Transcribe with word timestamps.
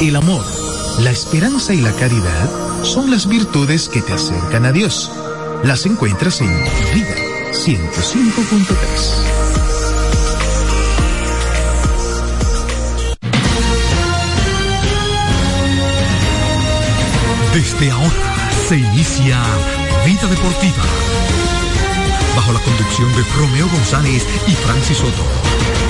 El 0.00 0.16
amor, 0.16 0.42
la 1.00 1.10
esperanza 1.10 1.74
y 1.74 1.80
la 1.82 1.92
caridad 1.92 2.50
son 2.82 3.10
las 3.10 3.28
virtudes 3.28 3.90
que 3.90 4.00
te 4.00 4.14
acercan 4.14 4.64
a 4.64 4.72
Dios. 4.72 5.10
Las 5.62 5.84
encuentras 5.84 6.40
en 6.40 6.48
Vida 6.94 7.14
105.3. 7.52 9.30
Desde 17.52 17.90
ahora 17.90 18.50
se 18.68 18.78
inicia 18.78 19.42
Vida 20.06 20.26
Deportiva. 20.28 20.84
Bajo 22.34 22.52
la 22.54 22.60
conducción 22.60 23.12
de 23.12 23.22
Romeo 23.36 23.68
González 23.68 24.26
y 24.46 24.52
Francis 24.52 24.96
Soto. 24.96 25.89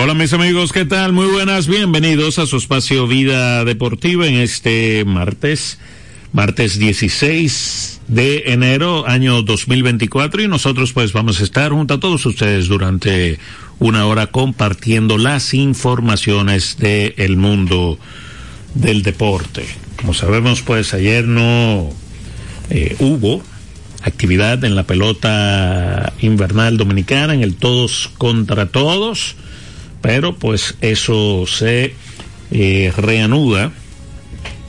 Hola 0.00 0.14
mis 0.14 0.32
amigos, 0.32 0.72
¿qué 0.72 0.84
tal? 0.84 1.12
Muy 1.12 1.26
buenas, 1.26 1.66
bienvenidos 1.66 2.38
a 2.38 2.46
su 2.46 2.56
espacio 2.58 3.08
Vida 3.08 3.64
Deportiva 3.64 4.28
en 4.28 4.34
este 4.36 5.04
martes, 5.04 5.80
martes 6.32 6.78
16 6.78 8.02
de 8.06 8.44
enero, 8.52 9.08
año 9.08 9.42
2024 9.42 10.42
y 10.42 10.46
nosotros 10.46 10.92
pues 10.92 11.12
vamos 11.12 11.40
a 11.40 11.42
estar 11.42 11.72
junto 11.72 11.94
a 11.94 11.98
todos 11.98 12.24
ustedes 12.26 12.68
durante 12.68 13.40
una 13.80 14.06
hora 14.06 14.28
compartiendo 14.28 15.18
las 15.18 15.52
informaciones 15.52 16.76
del 16.78 17.36
mundo 17.36 17.98
del 18.74 19.02
deporte. 19.02 19.66
Como 19.96 20.14
sabemos 20.14 20.62
pues 20.62 20.94
ayer 20.94 21.26
no 21.26 21.90
eh, 22.70 22.94
hubo 23.00 23.42
actividad 24.04 24.64
en 24.64 24.76
la 24.76 24.84
pelota 24.84 26.12
invernal 26.20 26.76
dominicana 26.76 27.34
en 27.34 27.42
el 27.42 27.56
todos 27.56 28.12
contra 28.16 28.66
todos 28.66 29.34
pero 30.00 30.36
pues 30.36 30.76
eso 30.80 31.46
se 31.46 31.94
eh, 32.50 32.92
reanuda 32.96 33.72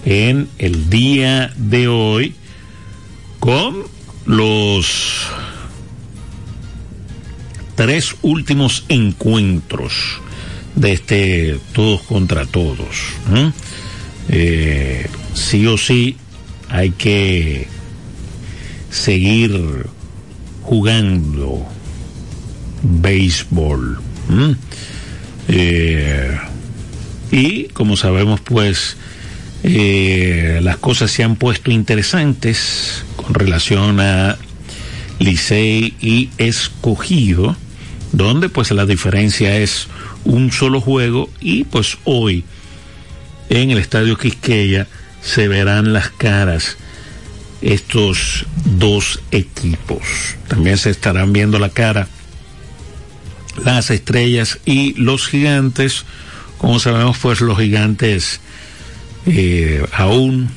en 0.05 0.49
el 0.57 0.89
día 0.89 1.53
de 1.55 1.87
hoy 1.87 2.35
con 3.39 3.83
los 4.25 5.27
tres 7.75 8.15
últimos 8.21 8.85
encuentros 8.89 10.19
de 10.75 10.93
este 10.93 11.59
todos 11.73 12.01
contra 12.01 12.45
todos. 12.45 13.13
Eh, 14.29 15.07
sí 15.33 15.65
o 15.65 15.77
sí 15.77 16.17
hay 16.69 16.91
que 16.91 17.67
seguir 18.91 19.87
jugando 20.63 21.65
béisbol. 22.83 24.01
Eh, 24.29 24.55
y 27.31 27.63
como 27.73 27.97
sabemos, 27.97 28.39
pues 28.41 28.97
eh, 29.63 30.59
las 30.63 30.77
cosas 30.77 31.11
se 31.11 31.23
han 31.23 31.35
puesto 31.35 31.71
interesantes 31.71 33.03
con 33.15 33.33
relación 33.33 33.99
a 33.99 34.37
Licey 35.19 35.95
y 35.99 36.29
Escogido, 36.37 37.55
donde 38.11 38.49
pues 38.49 38.71
la 38.71 38.85
diferencia 38.85 39.57
es 39.57 39.87
un 40.23 40.51
solo 40.51 40.81
juego 40.81 41.29
y 41.39 41.65
pues 41.65 41.97
hoy 42.05 42.43
en 43.49 43.71
el 43.71 43.79
Estadio 43.79 44.17
Quisqueya 44.17 44.87
se 45.21 45.47
verán 45.47 45.93
las 45.93 46.09
caras 46.09 46.77
estos 47.61 48.45
dos 48.77 49.19
equipos. 49.31 50.01
También 50.47 50.77
se 50.77 50.91
estarán 50.91 51.33
viendo 51.33 51.59
la 51.59 51.69
cara 51.69 52.07
las 53.63 53.89
estrellas 53.91 54.59
y 54.65 54.93
los 54.93 55.27
gigantes. 55.27 56.05
Como 56.57 56.79
sabemos, 56.79 57.17
pues 57.17 57.41
los 57.41 57.57
gigantes 57.57 58.41
eh, 59.25 59.85
aún 59.93 60.49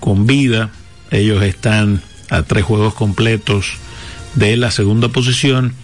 con 0.00 0.26
vida, 0.26 0.70
ellos 1.10 1.42
están 1.42 2.02
a 2.30 2.42
tres 2.42 2.64
juegos 2.64 2.94
completos 2.94 3.74
de 4.34 4.56
la 4.56 4.70
segunda 4.70 5.08
posición 5.08 5.74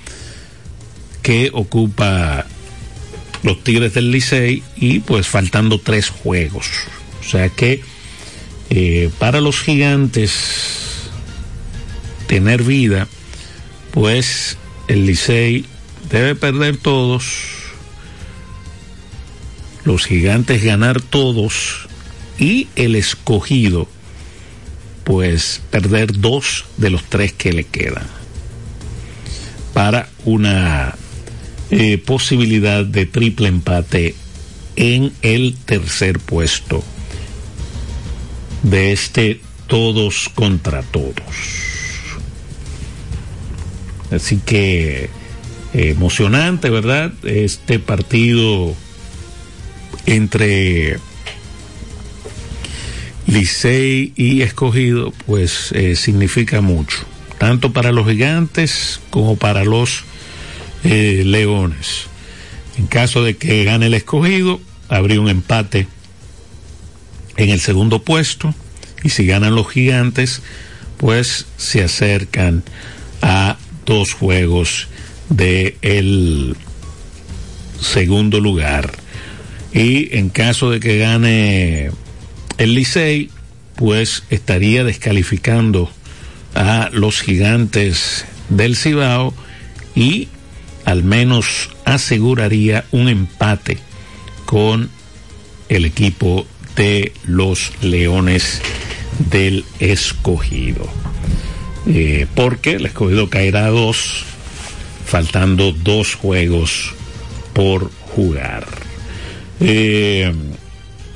que 1.23 1.51
ocupa 1.53 2.47
los 3.43 3.63
Tigres 3.63 3.95
del 3.95 4.11
Licey 4.11 4.63
y 4.77 5.01
pues 5.01 5.27
faltando 5.27 5.81
tres 5.81 6.09
juegos. 6.09 6.69
O 7.21 7.29
sea 7.29 7.49
que 7.49 7.83
eh, 8.71 9.11
para 9.19 9.41
los 9.41 9.61
gigantes 9.61 11.11
tener 12.27 12.63
vida, 12.63 13.09
pues 13.91 14.57
el 14.89 15.07
Licey 15.07 15.65
debe 16.11 16.35
perder 16.35 16.77
todos, 16.77 17.25
los 19.85 20.05
gigantes 20.05 20.65
ganar 20.65 21.01
todos 21.01 21.89
y 22.39 22.69
el 22.77 22.97
escogido 22.97 23.89
pues 25.05 25.63
perder 25.71 26.19
dos 26.19 26.65
de 26.77 26.91
los 26.91 27.05
tres 27.05 27.33
que 27.33 27.53
le 27.53 27.65
quedan 27.65 28.07
para 29.73 30.09
una 30.25 30.97
eh, 31.71 31.99
posibilidad 31.99 32.85
de 32.85 33.07
triple 33.07 33.49
empate 33.49 34.15
en 34.75 35.13
el 35.23 35.57
tercer 35.65 36.19
puesto 36.19 36.83
de 38.63 38.93
este 38.93 39.41
todos 39.67 40.31
contra 40.35 40.83
todos. 40.83 41.15
Así 44.11 44.39
que 44.39 45.11
emocionante, 45.77 46.71
¿verdad? 46.71 47.13
Este 47.23 47.79
partido 47.79 48.75
entre 50.07 50.99
Licey 53.27 54.13
y 54.17 54.43
Escogido, 54.43 55.13
pues 55.27 55.73
eh, 55.73 55.97
significa 55.97 56.61
mucho, 56.63 56.99
tanto 57.39 57.73
para 57.73 57.93
los 57.93 58.09
gigantes 58.09 59.01
como 59.11 59.37
para 59.37 59.65
los 59.65 60.05
eh, 60.85 61.23
leones. 61.27 62.07
En 62.79 62.87
caso 62.87 63.23
de 63.23 63.37
que 63.37 63.65
gane 63.65 63.87
el 63.87 63.95
Escogido, 63.95 64.61
habría 64.89 65.21
un 65.21 65.29
empate 65.29 65.89
en 67.37 67.51
el 67.51 67.61
segundo 67.61 68.03
puesto, 68.03 68.55
y 69.03 69.11
si 69.11 69.27
ganan 69.27 69.55
los 69.55 69.69
gigantes, 69.69 70.41
pues 70.97 71.47
se 71.59 71.83
acercan 71.83 72.63
a 73.21 73.59
dos 73.85 74.15
juegos 74.15 74.89
de 75.29 75.77
el 75.83 76.57
segundo 77.81 78.41
lugar. 78.41 78.93
Y 79.73 80.17
en 80.17 80.31
caso 80.31 80.71
de 80.71 80.81
que 80.81 80.99
gane 80.99 81.91
el 82.59 82.75
Licey, 82.75 83.31
pues 83.75 84.23
estaría 84.31 84.85
descalificando 84.85 85.91
a 86.55 86.89
los 86.93 87.21
gigantes 87.21 88.25
del 88.49 88.77
Cibao 88.77 89.35
y 89.95 90.29
al 90.85 91.05
menos 91.05 91.71
aseguraría 91.85 92.85
un 92.93 93.09
empate 93.09 93.79
con 94.47 94.89
el 95.69 95.85
equipo 95.85 96.47
de 96.77 97.13
los 97.25 97.73
Leones 97.83 98.63
del 99.31 99.65
Escogido. 99.81 100.89
Eh, 101.89 102.27
porque 102.35 102.75
el 102.75 102.87
Escogido 102.87 103.29
caerá 103.29 103.67
a 103.67 103.71
dos 103.71 104.25
faltando 105.07 105.73
dos 105.73 106.15
juegos 106.15 106.93
por 107.55 107.91
jugar. 108.15 108.67
Eh, 109.61 110.33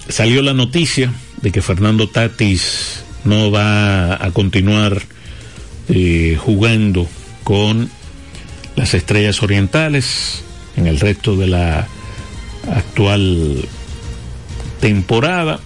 salió 0.09 0.41
la 0.43 0.55
noticia 0.55 1.13
de 1.43 1.53
que 1.53 1.61
Fernando 1.61 2.09
Tatis 2.09 3.05
no 3.25 3.51
va 3.51 4.25
a 4.25 4.31
continuar 4.31 5.03
eh, 5.89 6.39
jugando 6.39 7.07
con 7.45 7.91
las 8.77 8.95
estrellas 8.95 9.43
orientales 9.43 10.45
en 10.77 10.87
el 10.87 11.01
resto 11.01 11.37
de 11.37 11.49
la 11.49 11.89
actual 12.73 13.69
temporada. 14.81 15.61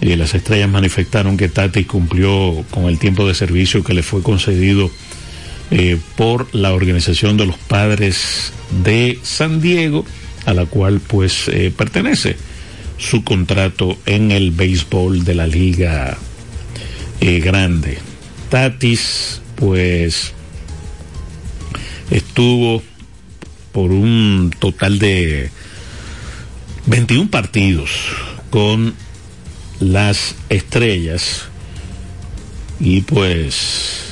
y 0.00 0.14
las 0.14 0.34
estrellas 0.34 0.68
manifestaron 0.68 1.36
que 1.36 1.48
Tatis 1.48 1.86
cumplió 1.86 2.64
con 2.70 2.84
el 2.84 3.00
tiempo 3.00 3.26
de 3.26 3.34
servicio 3.34 3.82
que 3.82 3.94
le 3.94 4.04
fue 4.04 4.22
concedido 4.22 4.90
eh, 5.70 5.98
por 6.16 6.54
la 6.54 6.72
organización 6.72 7.36
de 7.36 7.46
los 7.46 7.58
padres 7.58 8.52
de 8.82 9.18
San 9.22 9.60
Diego, 9.60 10.04
a 10.46 10.54
la 10.54 10.66
cual 10.66 11.00
pues 11.00 11.48
eh, 11.48 11.72
pertenece 11.76 12.36
su 12.96 13.22
contrato 13.22 13.98
en 14.06 14.32
el 14.32 14.50
béisbol 14.50 15.24
de 15.24 15.34
la 15.34 15.46
liga 15.46 16.18
eh, 17.20 17.40
grande. 17.40 17.98
Tatis, 18.48 19.40
pues, 19.56 20.32
estuvo 22.10 22.82
por 23.72 23.90
un 23.90 24.50
total 24.58 24.98
de 24.98 25.50
21 26.86 27.30
partidos 27.30 27.90
con 28.50 28.94
las 29.80 30.34
estrellas 30.48 31.44
y 32.80 33.02
pues 33.02 34.07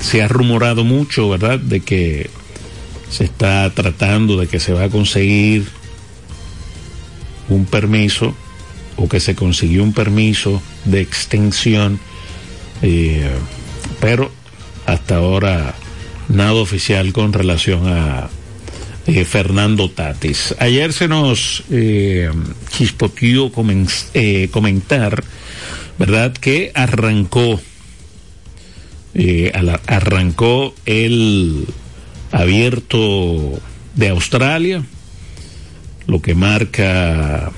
se 0.00 0.22
ha 0.22 0.28
rumorado 0.28 0.84
mucho, 0.84 1.28
¿verdad?, 1.28 1.58
de 1.58 1.80
que 1.80 2.30
se 3.10 3.24
está 3.24 3.70
tratando 3.74 4.36
de 4.36 4.46
que 4.46 4.60
se 4.60 4.72
va 4.72 4.84
a 4.84 4.88
conseguir 4.88 5.66
un 7.48 7.64
permiso 7.64 8.34
o 8.96 9.08
que 9.08 9.20
se 9.20 9.34
consiguió 9.34 9.82
un 9.82 9.92
permiso 9.92 10.62
de 10.84 11.00
extensión, 11.00 12.00
eh, 12.82 13.30
pero 14.00 14.30
hasta 14.86 15.16
ahora 15.16 15.74
nada 16.28 16.54
oficial 16.54 17.12
con 17.12 17.32
relación 17.32 17.86
a 17.86 18.28
eh, 19.06 19.24
Fernando 19.24 19.90
Tatis. 19.90 20.54
Ayer 20.58 20.92
se 20.92 21.08
nos 21.08 21.64
eh, 21.70 22.30
eh, 24.14 24.48
comentar, 24.50 25.24
¿verdad?, 25.98 26.32
que 26.32 26.72
arrancó, 26.74 27.60
eh, 29.14 29.52
arrancó 29.86 30.74
el 30.86 31.66
abierto 32.32 33.60
de 33.94 34.08
Australia, 34.08 34.84
lo 36.06 36.20
que 36.20 36.34
marca, 36.34 37.52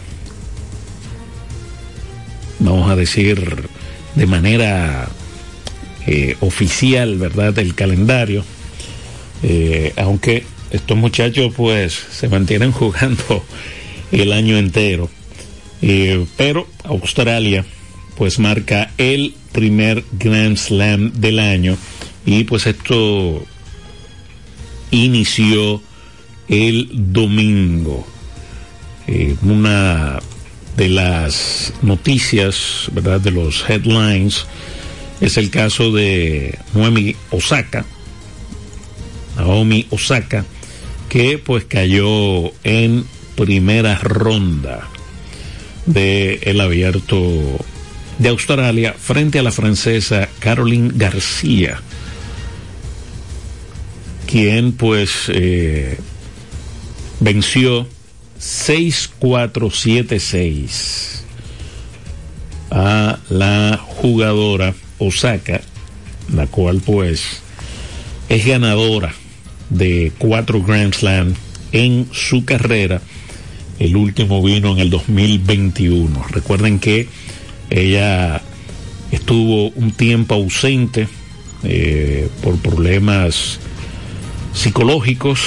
vamos 2.59 2.91
a 2.91 2.97
decir, 2.97 3.69
de 4.15 4.27
manera 4.27 5.09
eh, 6.07 6.37
oficial, 6.41 7.17
¿verdad?, 7.19 7.55
del 7.55 7.75
calendario, 7.75 8.45
eh, 9.43 9.93
aunque 9.97 10.45
estos 10.71 10.97
muchachos 10.97 11.53
pues 11.57 11.95
se 12.11 12.29
mantienen 12.29 12.73
jugando 12.73 13.45
el 14.13 14.33
año 14.33 14.57
entero. 14.59 15.11
Pero 16.37 16.67
Australia 16.85 17.65
pues 18.17 18.39
marca 18.39 18.91
el 18.99 19.35
primer 19.53 20.05
Grand 20.13 20.57
Slam 20.57 21.13
del 21.13 21.39
año 21.39 21.77
y 22.25 22.45
pues 22.45 22.67
esto 22.67 23.45
inició 24.91 25.83
el 26.49 26.89
domingo. 26.93 28.07
Eh, 29.07 29.37
una 29.43 30.19
de 30.77 30.89
las 30.89 31.73
noticias, 31.83 32.89
¿verdad? 32.93 33.21
De 33.21 33.31
los 33.31 33.69
headlines 33.69 34.47
es 35.21 35.37
el 35.37 35.51
caso 35.51 35.93
de 35.93 36.59
Naomi 36.75 37.17
Osaka, 37.31 37.85
Naomi 39.37 39.87
Osaka, 39.91 40.45
que 41.09 41.39
pues 41.39 41.65
cayó 41.65 42.53
en 42.65 43.05
primera 43.37 43.97
ronda 43.99 44.89
del 45.87 46.41
el 46.43 46.61
abierto 46.61 47.59
de 48.19 48.29
Australia 48.29 48.95
frente 48.99 49.39
a 49.39 49.43
la 49.43 49.53
francesa 49.53 50.29
Caroline 50.39 50.91
García, 50.95 51.81
quien 54.27 54.73
pues 54.73 55.29
eh, 55.29 55.99
venció 57.21 57.87
6-4-7-6 58.41 61.23
a 62.71 63.19
la 63.29 63.79
jugadora 63.79 64.75
Osaka, 64.99 65.61
la 66.33 66.47
cual 66.47 66.81
pues 66.85 67.43
es 68.29 68.45
ganadora 68.45 69.15
de 69.71 70.13
cuatro 70.19 70.63
Grand 70.63 70.95
Slam 70.95 71.35
en 71.73 72.09
su 72.13 72.45
carrera. 72.45 73.01
El 73.79 73.97
último 73.97 74.43
vino 74.43 74.73
en 74.73 74.79
el 74.79 74.91
2021. 74.91 76.27
Recuerden 76.31 76.79
que 76.79 77.09
ella 77.71 78.43
estuvo 79.11 79.71
un 79.71 79.93
tiempo 79.93 80.35
ausente 80.35 81.09
eh, 81.65 82.29
por 82.43 82.57
problemas 82.59 83.59
psicológicos, 84.53 85.41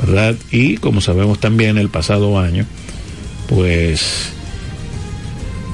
¿verdad? 0.00 0.36
Y 0.50 0.76
como 0.76 1.00
sabemos 1.00 1.38
también 1.40 1.78
el 1.78 1.88
pasado 1.88 2.38
año, 2.38 2.66
pues 3.48 4.32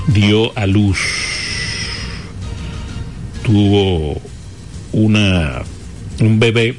dio 0.08 0.56
a 0.58 0.66
luz, 0.66 0.98
tuvo 3.44 4.20
una 4.92 5.62
un 6.20 6.38
bebé 6.38 6.76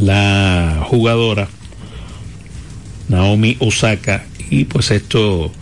la 0.00 0.84
jugadora 0.88 1.48
Naomi 3.08 3.56
Osaka 3.60 4.24
y 4.50 4.64
pues 4.64 4.90
esto 4.90 5.52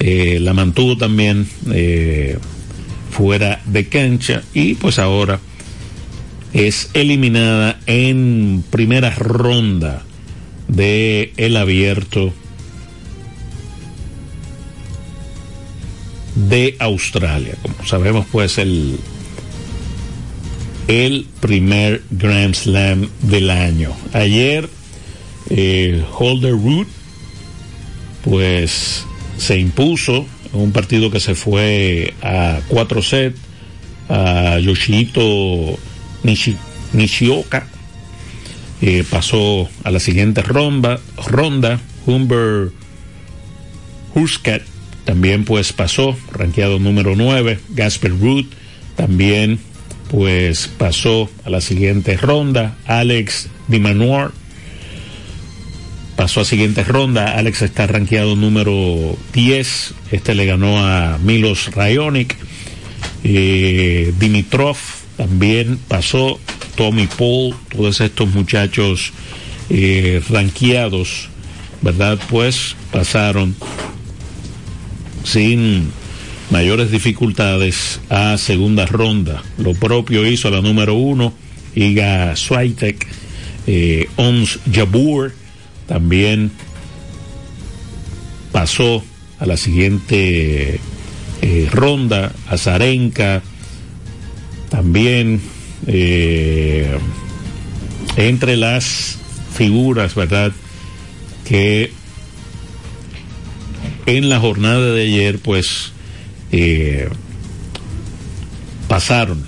eh, 0.00 0.38
la 0.40 0.54
mantuvo 0.54 0.96
también 0.96 1.46
eh, 1.72 2.38
fuera 3.10 3.60
de 3.66 3.88
cancha 3.88 4.42
y 4.54 4.74
pues 4.74 4.98
ahora 4.98 5.40
es 6.52 6.90
eliminada 6.94 7.78
en 7.86 8.64
primera 8.70 9.10
ronda 9.10 10.02
de 10.66 11.32
el 11.36 11.56
abierto 11.56 12.32
de 16.34 16.76
Australia 16.80 17.54
como 17.62 17.86
sabemos 17.86 18.26
pues 18.32 18.58
el 18.58 18.98
el 20.90 21.26
primer 21.38 22.02
Grand 22.10 22.54
Slam 22.54 23.10
del 23.22 23.50
año. 23.50 23.92
Ayer, 24.12 24.68
eh, 25.48 26.04
Holder 26.18 26.50
Root, 26.50 26.88
pues 28.24 29.06
se 29.40 29.58
impuso 29.58 30.26
un 30.52 30.70
partido 30.72 31.10
que 31.10 31.18
se 31.18 31.34
fue 31.34 32.14
a 32.22 32.60
cuatro 32.68 33.02
sets 33.02 33.40
a 34.08 34.58
Yoshito 34.58 35.78
Nishioka. 36.92 37.66
Pasó 39.10 39.68
a 39.84 39.90
la 39.90 40.00
siguiente 40.00 40.42
ronda, 40.42 41.00
ronda 41.26 41.80
Humber 42.06 42.72
Huskat 44.14 44.62
también 45.04 45.44
pues 45.44 45.72
pasó, 45.72 46.16
rankeado 46.32 46.78
número 46.78 47.16
9, 47.16 47.58
Gasper 47.70 48.18
Root 48.18 48.46
también 48.96 49.58
pues 50.10 50.68
pasó 50.68 51.30
a 51.44 51.50
la 51.50 51.60
siguiente 51.60 52.16
ronda. 52.16 52.76
Alex 52.86 53.48
Dimanoir 53.68 54.30
pasó 56.20 56.42
a 56.42 56.44
siguiente 56.44 56.84
ronda. 56.84 57.38
Alex 57.38 57.62
está 57.62 57.86
rankeado 57.86 58.36
número 58.36 59.16
10. 59.32 59.94
Este 60.12 60.34
le 60.34 60.44
ganó 60.44 60.76
a 60.76 61.16
Milos 61.16 61.70
Raonic. 61.74 62.36
Eh, 63.24 64.12
Dimitrov 64.18 64.76
también 65.16 65.78
pasó. 65.88 66.38
Tommy 66.74 67.06
Paul, 67.06 67.54
todos 67.70 68.02
estos 68.02 68.28
muchachos 68.34 69.14
eh, 69.70 70.22
ranqueados, 70.28 71.30
¿verdad? 71.80 72.18
Pues 72.28 72.76
pasaron 72.92 73.56
sin 75.24 75.90
mayores 76.50 76.90
dificultades 76.90 77.98
a 78.10 78.36
segunda 78.36 78.84
ronda. 78.84 79.42
Lo 79.56 79.72
propio 79.72 80.26
hizo 80.26 80.50
la 80.50 80.60
número 80.60 80.92
uno, 80.96 81.32
Iga 81.74 82.36
Swiatek, 82.36 83.06
eh, 83.66 84.06
Ons 84.16 84.58
Jabur, 84.70 85.32
también 85.90 86.52
pasó 88.52 89.02
a 89.40 89.46
la 89.46 89.56
siguiente 89.56 90.78
eh, 91.42 91.68
ronda, 91.72 92.30
Azarenka, 92.48 93.42
también 94.68 95.40
eh, 95.88 96.96
entre 98.14 98.56
las 98.56 99.18
figuras, 99.52 100.14
¿verdad? 100.14 100.52
Que 101.44 101.92
en 104.06 104.28
la 104.28 104.38
jornada 104.38 104.92
de 104.92 105.02
ayer, 105.02 105.40
pues, 105.40 105.90
eh, 106.52 107.08
pasaron 108.86 109.44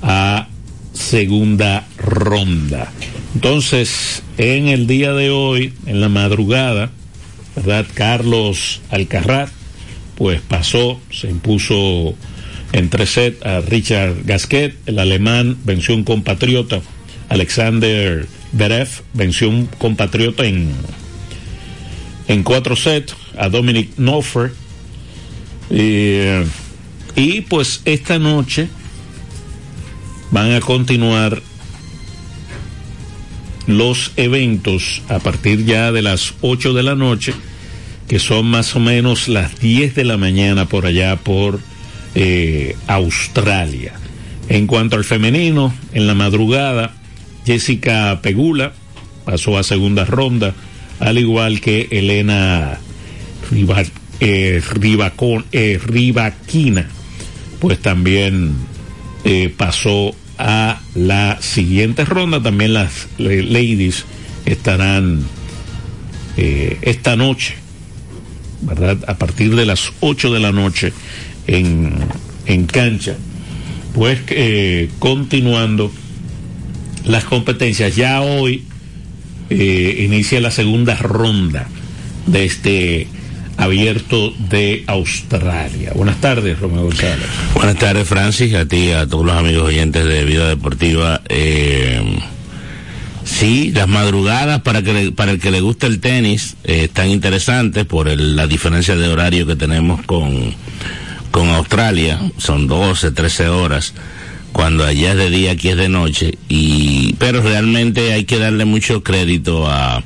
a 0.00 0.48
segunda 0.94 1.86
ronda. 1.98 2.90
Entonces, 3.34 4.22
en 4.38 4.68
el 4.68 4.86
día 4.86 5.12
de 5.12 5.30
hoy, 5.30 5.74
en 5.86 6.00
la 6.00 6.08
madrugada, 6.08 6.90
¿verdad? 7.56 7.84
Carlos 7.94 8.80
Alcarraz, 8.90 9.50
pues 10.14 10.40
pasó, 10.40 11.00
se 11.10 11.28
impuso 11.28 12.14
en 12.72 12.90
tres 12.90 13.10
sets 13.10 13.44
a 13.44 13.60
Richard 13.60 14.24
Gasquet, 14.24 14.76
el 14.86 15.00
alemán 15.00 15.58
venció 15.64 15.94
un 15.94 16.04
compatriota, 16.04 16.80
Alexander 17.28 18.26
Berev 18.52 18.88
venció 19.14 19.48
un 19.48 19.66
compatriota 19.66 20.44
en, 20.44 20.70
en 22.28 22.42
cuatro 22.44 22.76
sets, 22.76 23.16
a 23.36 23.48
Dominic 23.48 23.98
Noffer. 23.98 24.52
y 25.70 27.40
pues 27.48 27.82
esta 27.84 28.20
noche 28.20 28.68
van 30.30 30.52
a 30.52 30.60
continuar 30.60 31.42
los 33.66 34.12
eventos 34.16 35.02
a 35.08 35.18
partir 35.18 35.64
ya 35.64 35.92
de 35.92 36.02
las 36.02 36.34
8 36.40 36.72
de 36.74 36.82
la 36.82 36.94
noche, 36.94 37.34
que 38.08 38.18
son 38.18 38.46
más 38.46 38.76
o 38.76 38.80
menos 38.80 39.28
las 39.28 39.58
10 39.58 39.94
de 39.94 40.04
la 40.04 40.16
mañana 40.16 40.66
por 40.66 40.86
allá 40.86 41.16
por 41.16 41.60
eh, 42.14 42.76
Australia. 42.86 43.94
En 44.48 44.66
cuanto 44.66 44.96
al 44.96 45.04
femenino, 45.04 45.74
en 45.92 46.06
la 46.06 46.14
madrugada, 46.14 46.94
Jessica 47.46 48.20
Pegula 48.22 48.72
pasó 49.24 49.56
a 49.56 49.62
segunda 49.62 50.04
ronda, 50.04 50.54
al 51.00 51.18
igual 51.18 51.60
que 51.60 51.88
Elena 51.90 52.78
eh, 54.20 54.60
eh, 55.52 55.80
Rivaquina, 55.82 56.88
pues 57.58 57.80
también 57.80 58.52
pasó 59.56 60.14
a 60.38 60.80
la 60.94 61.40
siguiente 61.40 62.04
ronda. 62.04 62.42
También 62.42 62.74
las 62.74 63.08
ladies 63.18 64.04
estarán 64.46 65.24
eh, 66.36 66.78
esta 66.82 67.16
noche, 67.16 67.54
¿verdad? 68.62 68.98
A 69.06 69.16
partir 69.18 69.54
de 69.54 69.66
las 69.66 69.92
8 70.00 70.32
de 70.32 70.40
la 70.40 70.52
noche 70.52 70.92
en, 71.46 71.94
en 72.46 72.66
cancha. 72.66 73.16
Pues 73.94 74.20
eh, 74.28 74.90
continuando 74.98 75.92
las 77.04 77.24
competencias, 77.24 77.94
ya 77.94 78.22
hoy 78.22 78.64
eh, 79.50 80.04
inicia 80.04 80.40
la 80.40 80.50
segunda 80.50 80.96
ronda 80.96 81.68
de 82.26 82.44
este 82.44 83.06
abierto 83.56 84.32
de 84.50 84.84
Australia. 84.86 85.92
Buenas 85.94 86.20
tardes, 86.20 86.58
Romeo 86.58 86.84
González. 86.84 87.26
Buenas 87.54 87.76
tardes, 87.76 88.06
Francis, 88.08 88.54
a 88.54 88.66
ti, 88.66 88.90
a 88.90 89.06
todos 89.06 89.26
los 89.26 89.36
amigos 89.36 89.68
oyentes 89.68 90.04
de 90.04 90.24
Vida 90.24 90.48
Deportiva. 90.48 91.20
Eh, 91.28 92.18
sí, 93.24 93.72
las 93.72 93.88
madrugadas 93.88 94.62
para 94.62 94.82
que 94.82 95.12
para 95.12 95.32
el 95.32 95.40
que 95.40 95.50
le 95.50 95.60
guste 95.60 95.86
el 95.86 96.00
tenis 96.00 96.56
eh, 96.64 96.84
están 96.84 97.08
interesantes 97.08 97.84
por 97.84 98.06
la 98.08 98.46
diferencia 98.46 98.96
de 98.96 99.08
horario 99.08 99.46
que 99.46 99.56
tenemos 99.56 100.02
con 100.02 100.54
con 101.30 101.48
Australia, 101.48 102.20
son 102.38 102.68
12, 102.68 103.10
13 103.10 103.48
horas 103.48 103.92
cuando 104.52 104.84
allá 104.84 105.10
es 105.10 105.16
de 105.16 105.30
día, 105.30 105.50
aquí 105.50 105.70
es 105.70 105.76
de 105.76 105.88
noche, 105.88 106.38
y 106.48 107.14
pero 107.14 107.42
realmente 107.42 108.12
hay 108.12 108.24
que 108.24 108.38
darle 108.38 108.64
mucho 108.64 109.02
crédito 109.02 109.66
a, 109.68 110.04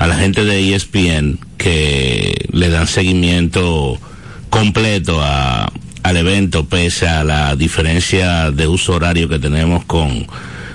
a 0.00 0.06
la 0.06 0.16
gente 0.16 0.44
de 0.46 0.74
ESPN 0.74 1.38
que 1.58 2.46
le 2.50 2.70
dan 2.70 2.86
seguimiento 2.86 4.00
completo 4.48 5.20
a, 5.22 5.70
al 6.02 6.16
evento 6.16 6.64
pese 6.64 7.06
a 7.06 7.22
la 7.22 7.54
diferencia 7.54 8.50
de 8.50 8.66
uso 8.66 8.94
horario 8.94 9.28
que 9.28 9.38
tenemos 9.38 9.84
con, 9.84 10.26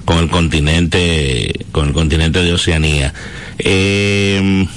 con 0.06 0.20
el 0.20 0.30
continente 0.30 1.66
con 1.72 1.88
el 1.88 1.94
continente 1.94 2.44
de 2.44 2.54
Oceanía. 2.54 3.16
Eh, 3.58 4.68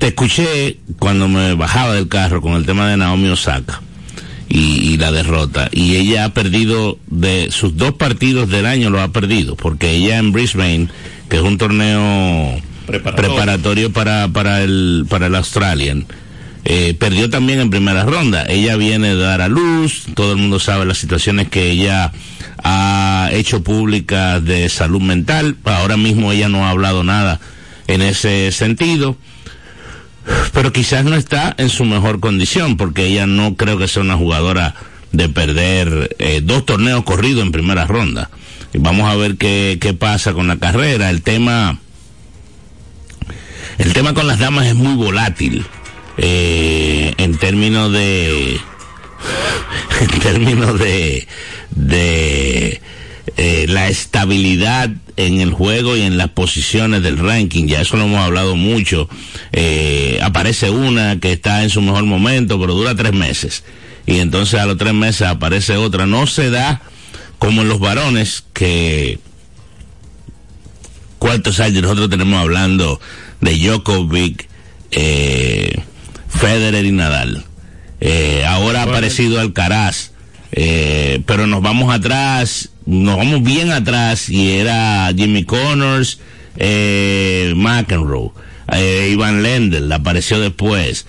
te 0.00 0.08
escuché 0.08 0.78
cuando 0.98 1.28
me 1.28 1.54
bajaba 1.54 1.94
del 1.94 2.08
carro 2.08 2.42
con 2.42 2.54
el 2.54 2.66
tema 2.66 2.90
de 2.90 2.96
Naomi 2.96 3.28
Osaka 3.28 3.82
y, 4.48 4.94
y, 4.94 4.96
la 4.96 5.12
derrota 5.12 5.68
y 5.70 5.94
ella 5.94 6.24
ha 6.24 6.34
perdido 6.34 6.98
de 7.06 7.52
sus 7.52 7.76
dos 7.76 7.94
partidos 7.94 8.48
del 8.48 8.66
año 8.66 8.90
lo 8.90 9.00
ha 9.00 9.12
perdido 9.12 9.54
porque 9.54 9.92
ella 9.92 10.18
en 10.18 10.32
Brisbane 10.32 10.88
que 11.28 11.36
es 11.36 11.42
un 11.42 11.56
torneo 11.56 12.60
preparatorio, 12.90 13.92
para, 13.92 14.28
para, 14.28 14.62
el, 14.62 15.06
para 15.08 15.26
el 15.26 15.34
Australian. 15.34 16.06
Eh, 16.64 16.94
perdió 16.98 17.30
también 17.30 17.60
en 17.60 17.70
primera 17.70 18.04
ronda. 18.04 18.44
Ella 18.48 18.76
viene 18.76 19.08
de 19.08 19.22
dar 19.22 19.40
a 19.40 19.48
luz, 19.48 20.04
todo 20.14 20.32
el 20.32 20.38
mundo 20.38 20.58
sabe 20.58 20.84
las 20.84 20.98
situaciones 20.98 21.48
que 21.48 21.70
ella 21.70 22.12
ha 22.62 23.30
hecho 23.32 23.62
públicas 23.62 24.44
de 24.44 24.68
salud 24.68 25.00
mental. 25.00 25.56
Ahora 25.64 25.96
mismo 25.96 26.32
ella 26.32 26.48
no 26.48 26.66
ha 26.66 26.70
hablado 26.70 27.02
nada 27.02 27.40
en 27.86 28.02
ese 28.02 28.52
sentido. 28.52 29.16
Pero 30.52 30.72
quizás 30.72 31.04
no 31.04 31.16
está 31.16 31.54
en 31.56 31.70
su 31.70 31.84
mejor 31.84 32.20
condición, 32.20 32.76
porque 32.76 33.06
ella 33.06 33.26
no 33.26 33.56
creo 33.56 33.78
que 33.78 33.88
sea 33.88 34.02
una 34.02 34.16
jugadora 34.16 34.74
de 35.12 35.28
perder 35.28 36.14
eh, 36.18 36.40
dos 36.42 36.66
torneos 36.66 37.04
corridos 37.04 37.42
en 37.42 37.52
primera 37.52 37.86
ronda. 37.86 38.30
Y 38.72 38.78
vamos 38.78 39.10
a 39.10 39.16
ver 39.16 39.36
qué, 39.36 39.78
qué 39.80 39.94
pasa 39.94 40.34
con 40.34 40.46
la 40.46 40.58
carrera. 40.58 41.10
El 41.10 41.22
tema 41.22 41.78
el 43.80 43.94
tema 43.94 44.12
con 44.12 44.26
las 44.26 44.38
damas 44.38 44.66
es 44.66 44.74
muy 44.74 44.94
volátil 44.94 45.64
eh, 46.18 47.14
en 47.16 47.38
términos 47.38 47.90
de 47.90 48.60
en 50.00 50.20
términos 50.20 50.78
de 50.78 51.26
de 51.70 52.80
eh, 53.38 53.66
la 53.68 53.88
estabilidad 53.88 54.90
en 55.16 55.40
el 55.40 55.52
juego 55.52 55.96
y 55.96 56.02
en 56.02 56.18
las 56.18 56.28
posiciones 56.28 57.02
del 57.02 57.16
ranking, 57.16 57.66
ya 57.66 57.80
eso 57.80 57.96
lo 57.96 58.04
hemos 58.04 58.20
hablado 58.20 58.54
mucho. 58.56 59.08
Eh, 59.52 60.18
aparece 60.22 60.70
una 60.70 61.20
que 61.20 61.32
está 61.32 61.62
en 61.62 61.70
su 61.70 61.80
mejor 61.80 62.04
momento, 62.04 62.60
pero 62.60 62.74
dura 62.74 62.94
tres 62.94 63.12
meses. 63.12 63.64
Y 64.06 64.18
entonces 64.18 64.60
a 64.60 64.66
los 64.66 64.76
tres 64.76 64.94
meses 64.94 65.22
aparece 65.22 65.76
otra. 65.76 66.06
No 66.06 66.26
se 66.26 66.50
da 66.50 66.82
como 67.38 67.62
en 67.62 67.68
los 67.68 67.78
varones 67.78 68.44
que 68.52 69.18
cuántos 71.18 71.60
años 71.60 71.82
nosotros 71.82 72.10
tenemos 72.10 72.40
hablando 72.40 73.00
de 73.40 73.56
Djokovic, 73.56 74.48
eh, 74.90 75.82
Federer 76.28 76.84
y 76.84 76.92
Nadal. 76.92 77.44
Eh, 78.00 78.44
ahora 78.46 78.80
ha 78.80 78.84
aparecido 78.84 79.40
Alcaraz, 79.40 80.12
eh, 80.52 81.22
pero 81.26 81.46
nos 81.46 81.62
vamos 81.62 81.92
atrás, 81.94 82.70
nos 82.86 83.16
vamos 83.16 83.42
bien 83.42 83.70
atrás 83.70 84.28
y 84.28 84.50
era 84.52 85.10
Jimmy 85.14 85.44
Connors, 85.44 86.18
eh, 86.56 87.52
McEnroe, 87.56 88.32
eh, 88.72 89.10
Ivan 89.12 89.42
Lendl 89.42 89.92
apareció 89.92 90.40
después, 90.40 91.06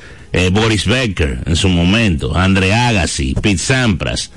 Boris 0.54 0.86
Becker 0.86 1.42
en 1.46 1.58
su 1.58 1.68
momento, 1.68 2.38
Andre 2.38 2.74
Agassi, 2.74 3.34
Pete 3.34 3.58
Sampras. 3.58 4.32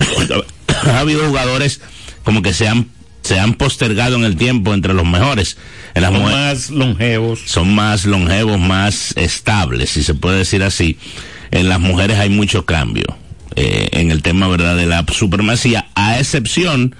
ha 0.84 0.98
habido 0.98 1.26
jugadores 1.28 1.80
como 2.24 2.42
que 2.42 2.52
se 2.52 2.66
han 2.66 2.88
se 3.26 3.40
han 3.40 3.54
postergado 3.54 4.16
en 4.16 4.24
el 4.24 4.36
tiempo 4.36 4.72
entre 4.72 4.94
los 4.94 5.04
mejores. 5.04 5.56
En 5.96 6.02
las 6.02 6.12
son 6.12 6.22
más 6.22 6.70
longevos. 6.70 7.40
Son 7.46 7.74
más 7.74 8.04
longevos, 8.04 8.60
más 8.60 9.16
estables, 9.16 9.88
si 9.90 10.02
se 10.02 10.14
puede 10.14 10.38
decir 10.38 10.62
así. 10.62 10.98
En 11.50 11.70
las 11.70 11.80
mujeres 11.80 12.18
hay 12.18 12.28
mucho 12.28 12.66
cambio 12.66 13.06
eh, 13.54 13.88
en 13.92 14.10
el 14.10 14.20
tema, 14.20 14.46
¿verdad?, 14.46 14.76
de 14.76 14.84
la 14.84 15.06
supremacía, 15.10 15.88
a 15.94 16.18
excepción 16.18 16.94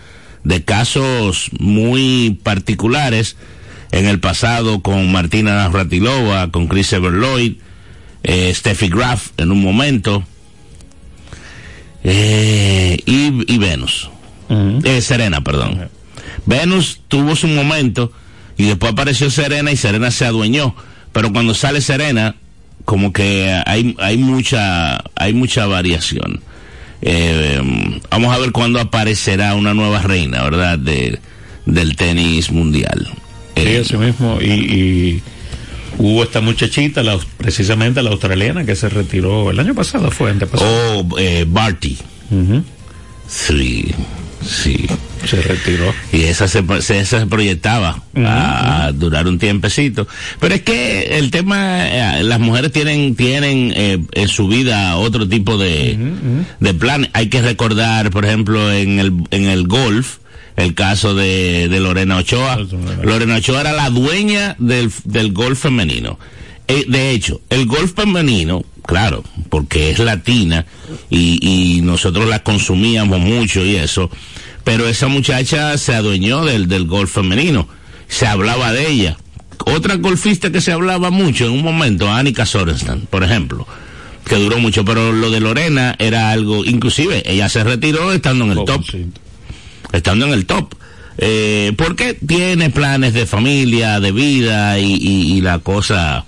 de 0.44 0.64
casos 0.64 1.50
muy 1.60 2.40
particulares 2.42 3.36
en 3.92 4.06
el 4.06 4.18
pasado 4.18 4.80
con 4.80 5.12
Martina 5.12 5.68
Ratilova, 5.68 6.50
con 6.50 6.66
Chris 6.66 6.94
Everloyd, 6.94 7.56
eh, 8.22 8.50
Steffi 8.54 8.88
Graf 8.88 9.28
en 9.36 9.52
un 9.52 9.60
momento, 9.60 10.24
eh, 12.02 12.96
y, 13.04 13.52
y, 13.52 13.58
Venus. 13.58 14.08
Uh 14.48 14.54
-huh. 14.54 14.86
eh, 14.86 15.02
Serena, 15.02 15.42
perdón. 15.42 15.72
Uh 15.72 15.80
-huh. 15.82 15.88
Venus 16.46 17.02
tuvo 17.08 17.36
su 17.36 17.46
momento 17.48 18.10
y 18.56 18.64
después 18.64 18.92
apareció 18.92 19.30
Serena 19.30 19.70
y 19.70 19.76
Serena 19.76 20.10
se 20.10 20.24
adueñó. 20.24 20.74
Pero 21.12 21.32
cuando 21.32 21.54
sale 21.54 21.80
Serena, 21.80 22.36
como 22.84 23.12
que 23.12 23.50
hay, 23.66 23.94
hay 23.98 24.16
mucha, 24.16 25.02
hay 25.14 25.32
mucha 25.34 25.66
variación. 25.66 26.40
Eh, 27.02 27.60
vamos 28.10 28.34
a 28.34 28.38
ver 28.38 28.52
cuándo 28.52 28.80
aparecerá 28.80 29.54
una 29.54 29.74
nueva 29.74 30.00
reina, 30.02 30.42
¿verdad? 30.42 30.78
De, 30.78 31.18
del 31.66 31.96
tenis 31.96 32.50
mundial. 32.50 33.08
Sí, 33.56 33.62
eh, 33.62 33.80
así 33.84 33.96
mismo. 33.96 34.38
Y, 34.40 34.50
y, 34.50 35.22
hubo 35.98 36.22
esta 36.22 36.40
muchachita, 36.40 37.02
la, 37.02 37.18
precisamente 37.36 38.02
la 38.02 38.10
australiana, 38.10 38.64
que 38.64 38.76
se 38.76 38.88
retiró 38.88 39.50
el 39.50 39.60
año 39.60 39.74
pasado, 39.74 40.10
fue 40.10 40.30
antepasado. 40.30 41.00
Oh, 41.00 41.18
eh, 41.18 41.44
Barty. 41.46 41.98
Uh 42.30 42.34
-huh. 42.34 42.62
Sí, 43.28 43.92
sí. 44.44 44.86
Se 45.24 45.40
retiró. 45.42 45.92
Y 46.12 46.24
esa 46.24 46.46
se, 46.46 46.62
se, 46.80 47.00
esa 47.00 47.20
se 47.20 47.26
proyectaba 47.26 48.02
uh 48.14 48.18
-huh. 48.20 48.26
a, 48.26 48.92
durar 48.92 49.26
un 49.26 49.38
tiempecito. 49.38 50.06
Pero 50.40 50.54
es 50.54 50.62
que 50.62 51.18
el 51.18 51.30
tema, 51.30 51.88
eh, 51.88 52.22
las 52.22 52.38
mujeres 52.38 52.72
tienen, 52.72 53.16
tienen 53.16 53.72
eh, 53.74 53.98
en 54.12 54.28
su 54.28 54.48
vida 54.48 54.96
otro 54.96 55.28
tipo 55.28 55.58
de, 55.58 55.96
uh 55.98 56.02
-huh. 56.02 56.44
de 56.60 56.74
plan. 56.74 57.08
Hay 57.12 57.28
que 57.28 57.42
recordar, 57.42 58.10
por 58.10 58.24
ejemplo, 58.24 58.72
en 58.72 59.00
el, 59.00 59.12
en 59.30 59.44
el 59.46 59.66
golf, 59.66 60.18
el 60.56 60.74
caso 60.74 61.14
de, 61.14 61.68
de 61.68 61.80
Lorena 61.80 62.16
Ochoa. 62.16 62.58
Lorena 63.02 63.36
Ochoa 63.36 63.60
era 63.60 63.72
la 63.72 63.90
dueña 63.90 64.56
del, 64.58 64.90
del 65.04 65.32
golf 65.32 65.60
femenino. 65.60 66.18
Eh, 66.68 66.84
de 66.88 67.10
hecho, 67.12 67.40
el 67.48 67.66
golf 67.66 67.92
femenino, 67.94 68.64
claro, 68.84 69.22
porque 69.50 69.90
es 69.90 69.98
latina 70.00 70.66
y, 71.10 71.38
y 71.40 71.80
nosotros 71.82 72.28
la 72.28 72.42
consumíamos 72.42 73.20
mucho 73.20 73.64
y 73.64 73.76
eso, 73.76 74.10
pero 74.66 74.88
esa 74.88 75.06
muchacha 75.06 75.78
se 75.78 75.94
adueñó 75.94 76.44
del, 76.44 76.66
del 76.66 76.88
golf 76.88 77.12
femenino, 77.14 77.68
se 78.08 78.26
hablaba 78.26 78.72
de 78.72 78.90
ella. 78.90 79.16
Otra 79.64 79.94
golfista 79.94 80.50
que 80.50 80.60
se 80.60 80.72
hablaba 80.72 81.10
mucho 81.10 81.44
en 81.44 81.52
un 81.52 81.62
momento, 81.62 82.12
Annika 82.12 82.44
Sorenstam, 82.44 83.02
por 83.02 83.22
ejemplo, 83.22 83.64
que 84.28 84.34
duró 84.34 84.58
mucho, 84.58 84.84
pero 84.84 85.12
lo 85.12 85.30
de 85.30 85.38
Lorena 85.38 85.94
era 86.00 86.32
algo, 86.32 86.64
inclusive 86.64 87.22
ella 87.30 87.48
se 87.48 87.62
retiró 87.62 88.10
estando 88.10 88.44
en 88.44 88.58
el 88.58 88.64
top, 88.64 88.82
estando 89.92 90.26
en 90.26 90.32
el 90.32 90.46
top. 90.46 90.74
Eh, 91.18 91.72
porque 91.78 92.14
tiene 92.14 92.68
planes 92.70 93.14
de 93.14 93.24
familia, 93.24 94.00
de 94.00 94.10
vida 94.10 94.80
y, 94.80 94.94
y, 94.94 95.36
y 95.36 95.40
la 95.42 95.60
cosa, 95.60 96.24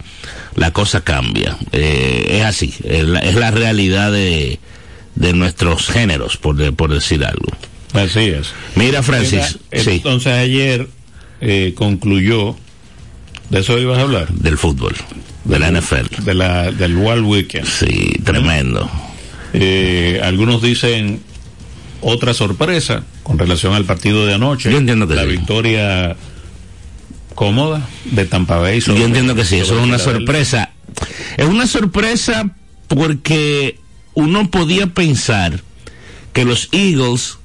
la 0.55 0.71
cosa 0.73 1.01
cambia. 1.01 1.59
Eh, 1.73 2.39
es 2.39 2.45
así, 2.45 2.73
es 2.85 3.05
la, 3.05 3.19
es 3.19 3.35
la 3.35 3.51
realidad 3.51 4.13
de, 4.13 4.61
de, 5.17 5.33
nuestros 5.33 5.89
géneros, 5.89 6.37
por, 6.37 6.73
por 6.75 6.95
decir 6.95 7.25
algo. 7.25 7.51
Así 7.93 8.21
es. 8.21 8.53
Mira, 8.75 9.03
Francis. 9.03 9.59
Mira, 9.71 9.85
sí. 9.85 9.91
Entonces 9.91 10.33
ayer 10.33 10.89
eh, 11.41 11.73
concluyó, 11.77 12.57
¿de 13.51 13.61
eso 13.61 13.79
ibas 13.79 13.99
a 13.99 14.03
hablar? 14.03 14.29
Del 14.29 14.59
fútbol, 14.59 14.95
de, 15.45 15.55
de 15.55 15.59
la 15.59 15.81
NFL. 15.81 16.25
De 16.25 16.35
la, 16.35 16.71
del 16.71 16.97
World 16.97 17.25
Weekend. 17.25 17.67
Sí, 17.67 18.21
tremendo. 18.25 18.91
Eh, 19.53 20.21
algunos 20.23 20.63
dicen 20.63 21.21
otra 22.01 22.35
sorpresa 22.35 23.05
con 23.23 23.39
relación 23.39 23.75
al 23.75 23.85
partido 23.85 24.27
de 24.27 24.35
anoche. 24.35 24.71
Yo 24.71 24.79
entiendo 24.79 25.09
que 25.09 25.15
la 25.15 25.23
sí. 25.23 25.29
victoria 25.29 26.17
cómoda 27.35 27.89
de 28.05 28.25
Tampa 28.25 28.59
Bay. 28.59 28.81
Yo 28.81 28.97
entiendo 28.97 29.35
que 29.35 29.45
sí, 29.45 29.57
eso 29.57 29.79
es 29.79 29.85
una 29.85 29.99
sorpresa. 29.99 30.71
Es 31.37 31.47
una 31.47 31.67
sorpresa 31.67 32.51
porque 32.89 33.79
uno 34.15 34.51
podía 34.51 34.89
pensar 34.89 35.63
que 36.33 36.45
los 36.45 36.69
Eagles 36.73 37.39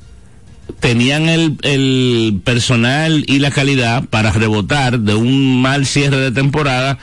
tenían 0.80 1.30
el, 1.30 1.58
el, 1.62 2.42
personal 2.44 3.24
y 3.28 3.40
la 3.40 3.52
calidad 3.52 4.04
para 4.06 4.32
rebotar 4.32 5.00
de 5.00 5.16
un 5.16 5.62
mal 5.62 5.86
cierre 5.86 6.18
de 6.18 6.32
temporada, 6.32 7.00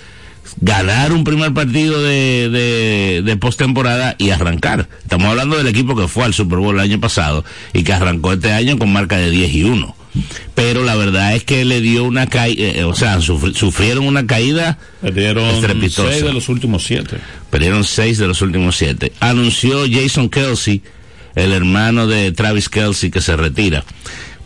ganar 0.60 1.12
un 1.12 1.24
primer 1.24 1.54
partido 1.54 2.02
de, 2.02 2.48
de, 2.50 3.22
de 3.24 3.36
postemporada 3.36 4.16
y 4.18 4.30
arrancar. 4.30 4.88
Estamos 5.02 5.28
hablando 5.28 5.56
del 5.56 5.68
equipo 5.68 5.96
que 5.96 6.08
fue 6.08 6.24
al 6.24 6.34
Super 6.34 6.58
Bowl 6.58 6.74
el 6.74 6.80
año 6.80 7.00
pasado 7.00 7.44
y 7.72 7.82
que 7.82 7.92
arrancó 7.92 8.32
este 8.32 8.52
año 8.52 8.78
con 8.78 8.92
marca 8.92 9.16
de 9.16 9.30
10 9.30 9.54
y 9.54 9.64
1. 9.64 9.96
Pero 10.54 10.84
la 10.84 10.96
verdad 10.96 11.34
es 11.34 11.44
que 11.44 11.64
le 11.64 11.80
dio 11.80 12.04
una 12.04 12.26
caída, 12.26 12.62
eh, 12.62 12.84
o 12.84 12.94
sea, 12.94 13.20
sufri 13.20 13.54
sufrieron 13.54 14.06
una 14.06 14.26
caída 14.26 14.78
Perdieron 15.00 15.48
estrepitosa. 15.48 16.10
seis 16.10 16.24
de 16.24 16.32
los 16.32 16.48
últimos 16.48 16.84
siete. 16.84 17.18
Perdieron 17.50 17.84
seis 17.84 18.18
de 18.18 18.26
los 18.26 18.42
últimos 18.42 18.76
siete. 18.76 19.12
Anunció 19.20 19.84
Jason 19.90 20.28
Kelsey, 20.28 20.82
el 21.34 21.52
hermano 21.52 22.06
de 22.06 22.32
Travis 22.32 22.68
Kelsey, 22.68 23.10
que 23.10 23.20
se 23.20 23.37
retira. 23.37 23.84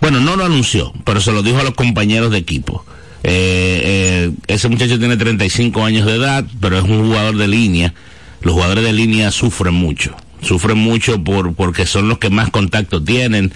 Bueno, 0.00 0.20
no 0.20 0.36
lo 0.36 0.44
anunció, 0.44 0.92
pero 1.04 1.20
se 1.20 1.32
lo 1.32 1.42
dijo 1.42 1.58
a 1.58 1.64
los 1.64 1.74
compañeros 1.74 2.30
de 2.30 2.38
equipo. 2.38 2.84
Eh, 3.22 3.80
eh, 3.84 4.30
ese 4.48 4.68
muchacho 4.68 4.98
tiene 4.98 5.16
35 5.16 5.82
años 5.82 6.06
de 6.06 6.16
edad, 6.16 6.44
pero 6.60 6.76
es 6.76 6.84
un 6.84 7.06
jugador 7.06 7.36
de 7.36 7.48
línea. 7.48 7.94
Los 8.42 8.52
jugadores 8.52 8.84
de 8.84 8.92
línea 8.92 9.30
sufren 9.30 9.72
mucho. 9.72 10.14
Sufren 10.42 10.76
mucho 10.76 11.24
por, 11.24 11.54
porque 11.54 11.86
son 11.86 12.10
los 12.10 12.18
que 12.18 12.28
más 12.28 12.50
contacto 12.50 13.02
tienen. 13.02 13.52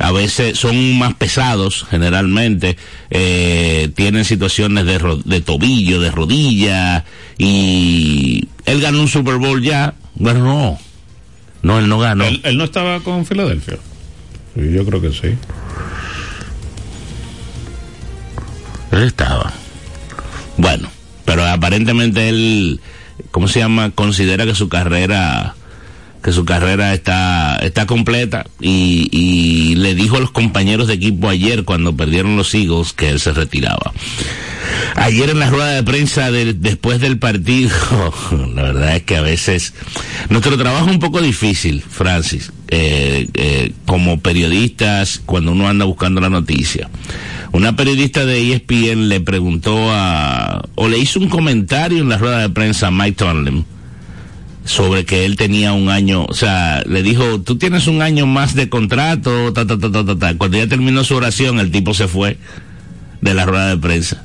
A 0.00 0.10
veces 0.10 0.58
son 0.58 0.98
más 0.98 1.14
pesados, 1.14 1.86
generalmente. 1.88 2.76
Eh, 3.10 3.88
tienen 3.94 4.24
situaciones 4.24 4.84
de, 4.84 5.20
de 5.24 5.40
tobillo, 5.40 6.00
de 6.00 6.10
rodilla. 6.10 7.04
Y 7.38 8.48
él 8.66 8.80
ganó 8.80 9.00
un 9.00 9.08
Super 9.08 9.36
Bowl 9.36 9.62
ya. 9.62 9.94
Bueno, 10.16 10.40
no. 10.40 10.78
No, 11.64 11.78
él 11.78 11.88
no 11.88 11.98
ganó. 11.98 12.24
Él, 12.24 12.40
él 12.44 12.58
no 12.58 12.64
estaba 12.64 13.00
con 13.00 13.26
Filadelfia. 13.26 13.78
Sí, 14.54 14.72
yo 14.72 14.84
creo 14.84 15.00
que 15.00 15.10
sí. 15.10 15.34
Él 18.92 19.02
estaba. 19.02 19.52
Bueno, 20.58 20.88
pero 21.24 21.44
aparentemente 21.44 22.28
él, 22.28 22.80
¿cómo 23.30 23.48
se 23.48 23.60
llama? 23.60 23.90
Considera 23.90 24.44
que 24.44 24.54
su 24.54 24.68
carrera, 24.68 25.56
que 26.24 26.32
su 26.32 26.46
carrera 26.46 26.94
está, 26.94 27.56
está 27.56 27.84
completa 27.84 28.46
y, 28.58 29.10
y 29.12 29.74
le 29.74 29.94
dijo 29.94 30.16
a 30.16 30.20
los 30.20 30.30
compañeros 30.30 30.88
de 30.88 30.94
equipo 30.94 31.28
ayer 31.28 31.64
cuando 31.64 31.94
perdieron 31.94 32.38
los 32.38 32.54
Eagles 32.54 32.94
que 32.94 33.10
él 33.10 33.20
se 33.20 33.34
retiraba. 33.34 33.92
Ayer 34.96 35.28
en 35.28 35.38
la 35.38 35.50
rueda 35.50 35.72
de 35.72 35.82
prensa 35.82 36.30
de, 36.30 36.54
después 36.54 36.98
del 37.02 37.18
partido, 37.18 37.70
la 38.54 38.62
verdad 38.62 38.96
es 38.96 39.02
que 39.02 39.18
a 39.18 39.20
veces 39.20 39.74
nuestro 40.30 40.56
trabajo 40.56 40.86
es 40.86 40.92
un 40.92 40.98
poco 40.98 41.20
difícil, 41.20 41.82
Francis, 41.82 42.50
eh, 42.68 43.28
eh, 43.34 43.72
como 43.84 44.18
periodistas 44.20 45.20
cuando 45.26 45.52
uno 45.52 45.68
anda 45.68 45.84
buscando 45.84 46.22
la 46.22 46.30
noticia. 46.30 46.88
Una 47.52 47.76
periodista 47.76 48.24
de 48.24 48.54
ESPN 48.54 49.10
le 49.10 49.20
preguntó 49.20 49.92
a, 49.92 50.64
o 50.74 50.88
le 50.88 50.96
hizo 50.96 51.20
un 51.20 51.28
comentario 51.28 51.98
en 51.98 52.08
la 52.08 52.16
rueda 52.16 52.38
de 52.38 52.48
prensa 52.48 52.86
a 52.86 52.90
Mike 52.90 53.16
Tomlin 53.16 53.73
sobre 54.64 55.04
que 55.04 55.24
él 55.24 55.36
tenía 55.36 55.72
un 55.72 55.90
año, 55.90 56.24
o 56.28 56.34
sea, 56.34 56.82
le 56.86 57.02
dijo, 57.02 57.40
tú 57.40 57.56
tienes 57.56 57.86
un 57.86 58.02
año 58.02 58.26
más 58.26 58.54
de 58.54 58.68
contrato, 58.68 59.52
ta, 59.52 59.66
ta, 59.66 59.78
ta, 59.78 59.90
ta, 59.92 60.04
ta, 60.04 60.18
ta. 60.18 60.36
Cuando 60.36 60.56
ya 60.56 60.66
terminó 60.66 61.04
su 61.04 61.14
oración, 61.14 61.60
el 61.60 61.70
tipo 61.70 61.92
se 61.92 62.08
fue 62.08 62.38
de 63.20 63.34
la 63.34 63.44
rueda 63.44 63.68
de 63.68 63.76
prensa. 63.76 64.22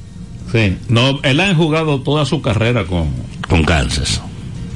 Sí, 0.51 0.77
no, 0.87 1.19
él 1.23 1.39
ha 1.41 1.53
jugado 1.53 2.01
toda 2.01 2.25
su 2.25 2.41
carrera 2.41 2.85
con, 2.85 3.09
con 3.47 3.63
Kansas, 3.63 4.21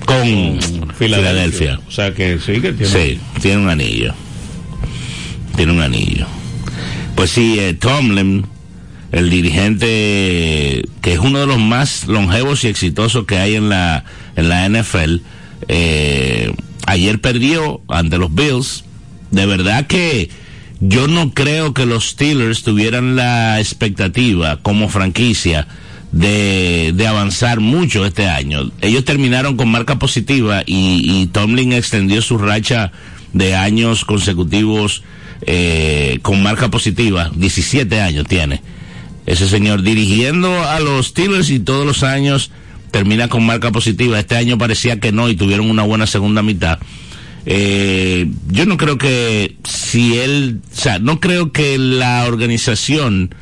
con. 0.06 0.60
Filadelfia. 0.93 1.80
O 1.88 1.91
sea 1.91 2.13
que 2.13 2.39
sí 2.39 2.62
que 2.62 2.73
tiene. 2.73 2.86
Sí, 2.86 3.19
tiene 3.41 3.63
un 3.63 3.69
anillo. 3.69 4.13
Tiene 5.56 5.71
un 5.71 5.82
anillo. 5.82 6.28
Pues 7.15 7.32
sí, 7.32 7.58
eh, 7.60 7.73
Tomlin, 7.73 8.45
el 9.12 9.30
dirigente 9.30 10.84
que 11.02 11.13
es 11.13 11.19
uno 11.19 11.39
de 11.39 11.47
los 11.47 11.60
más 11.60 12.08
longevos 12.08 12.63
y 12.63 12.67
exitosos 12.67 13.26
que 13.26 13.38
hay 13.38 13.56
en 13.56 13.69
la, 13.69 14.06
en 14.36 14.49
la 14.49 14.67
NFL, 14.67 15.17
eh, 15.67 16.54
ayer 16.86 17.19
perdió 17.21 17.82
ante 17.88 18.17
los 18.17 18.34
Bills. 18.34 18.84
De 19.32 19.45
verdad 19.45 19.88
que 19.88 20.30
yo 20.80 21.08
no 21.08 21.34
creo 21.34 21.73
que 21.73 21.86
los 21.86 22.10
Steelers 22.10 22.63
tuvieran 22.63 23.15
la 23.15 23.60
expectativa 23.60 24.58
como 24.58 24.89
franquicia 24.89 25.67
de, 26.12 26.91
de 26.93 27.08
avanzar 27.08 27.60
mucho 27.60 28.06
este 28.06 28.28
año. 28.28 28.71
Ellos 28.82 29.04
terminaron 29.04 29.58
con 29.58 29.69
marca 29.69 29.99
positiva 29.99 30.63
y, 30.65 31.28
Tomlin 31.34 31.73
extendió 31.73 32.21
su 32.21 32.38
racha 32.38 32.91
de 33.34 33.56
años 33.56 34.06
consecutivos 34.06 35.04
eh, 35.45 36.19
con 36.21 36.41
marca 36.43 36.69
positiva, 36.69 37.32
17 37.36 37.99
años 37.99 38.28
tiene. 38.28 38.62
Ese 39.26 39.47
señor 39.47 39.82
dirigiendo 39.82 40.63
a 40.63 40.80
los 40.80 41.08
Steelers 41.08 41.49
y 41.49 41.60
todos 41.60 41.86
los 41.86 42.04
años 42.04 42.52
termina 42.93 43.27
con 43.27 43.43
marca 43.43 43.71
positiva. 43.71 44.19
Este 44.19 44.38
año 44.38 44.60
parecía 44.60 44.99
que 44.99 45.12
no 45.12 45.27
y 45.27 45.36
tuvieron 45.36 45.67
una 45.67 45.82
buena 45.82 46.06
segunda 46.06 46.43
mitad. 46.43 46.77
Eh, 47.47 48.29
yo 48.49 48.67
no 48.67 48.77
creo 48.77 48.99
que 48.99 49.58
si 49.63 50.19
él, 50.19 50.62
o 50.71 50.75
sea, 50.79 50.99
no 50.99 51.19
creo 51.19 51.51
que 51.51 51.79
la 51.79 52.23
organización 52.27 53.34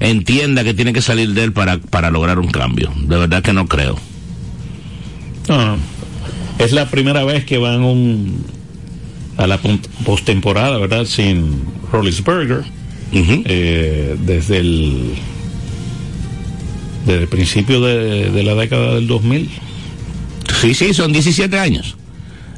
entienda 0.00 0.64
que 0.64 0.72
tiene 0.72 0.94
que 0.94 1.02
salir 1.02 1.34
de 1.34 1.44
él 1.44 1.52
para, 1.52 1.78
para 1.78 2.10
lograr 2.10 2.38
un 2.38 2.48
cambio. 2.48 2.92
De 2.96 3.18
verdad 3.18 3.42
que 3.42 3.52
no 3.52 3.68
creo. 3.68 3.96
No, 5.50 5.76
es 6.58 6.72
la 6.72 6.88
primera 6.88 7.24
vez 7.24 7.44
que 7.44 7.58
van 7.58 7.84
un, 7.84 8.42
a 9.36 9.46
la 9.46 9.60
postemporada, 10.06 10.78
¿verdad? 10.78 11.04
Sin 11.04 11.62
Rollinsberger. 11.92 12.64
Uh 13.12 13.16
-huh. 13.16 13.42
eh, 13.44 14.16
desde 14.18 14.58
el 14.58 15.14
desde 17.06 17.22
el 17.22 17.28
principio 17.28 17.80
de, 17.80 18.30
de, 18.30 18.42
la 18.42 18.54
década 18.54 18.94
del 18.94 19.06
2000. 19.06 19.48
Sí, 20.60 20.74
sí, 20.74 20.94
son 20.94 21.12
17 21.12 21.58
años. 21.58 21.96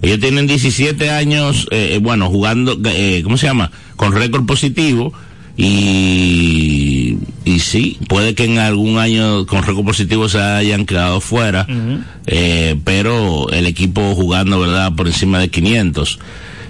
Ellos 0.02 0.20
tienen 0.20 0.46
17 0.46 1.10
años, 1.10 1.66
eh, 1.70 1.98
bueno, 2.02 2.28
jugando, 2.28 2.78
eh, 2.84 3.22
¿cómo 3.24 3.36
se 3.36 3.46
llama? 3.46 3.70
Con 3.96 4.12
récord 4.12 4.44
positivo. 4.46 5.12
Y, 5.58 7.16
y 7.46 7.60
sí, 7.60 7.98
puede 8.08 8.34
que 8.34 8.44
en 8.44 8.58
algún 8.58 8.98
año 8.98 9.46
con 9.46 9.62
récord 9.62 9.86
positivo 9.86 10.28
se 10.28 10.38
hayan 10.38 10.84
quedado 10.84 11.22
fuera, 11.22 11.66
uh 11.66 11.72
-huh. 11.72 12.04
eh, 12.26 12.76
pero 12.84 13.48
el 13.50 13.64
equipo 13.64 14.14
jugando, 14.14 14.60
¿verdad?, 14.60 14.92
por 14.94 15.06
encima 15.06 15.38
de 15.38 15.48
500. 15.48 16.18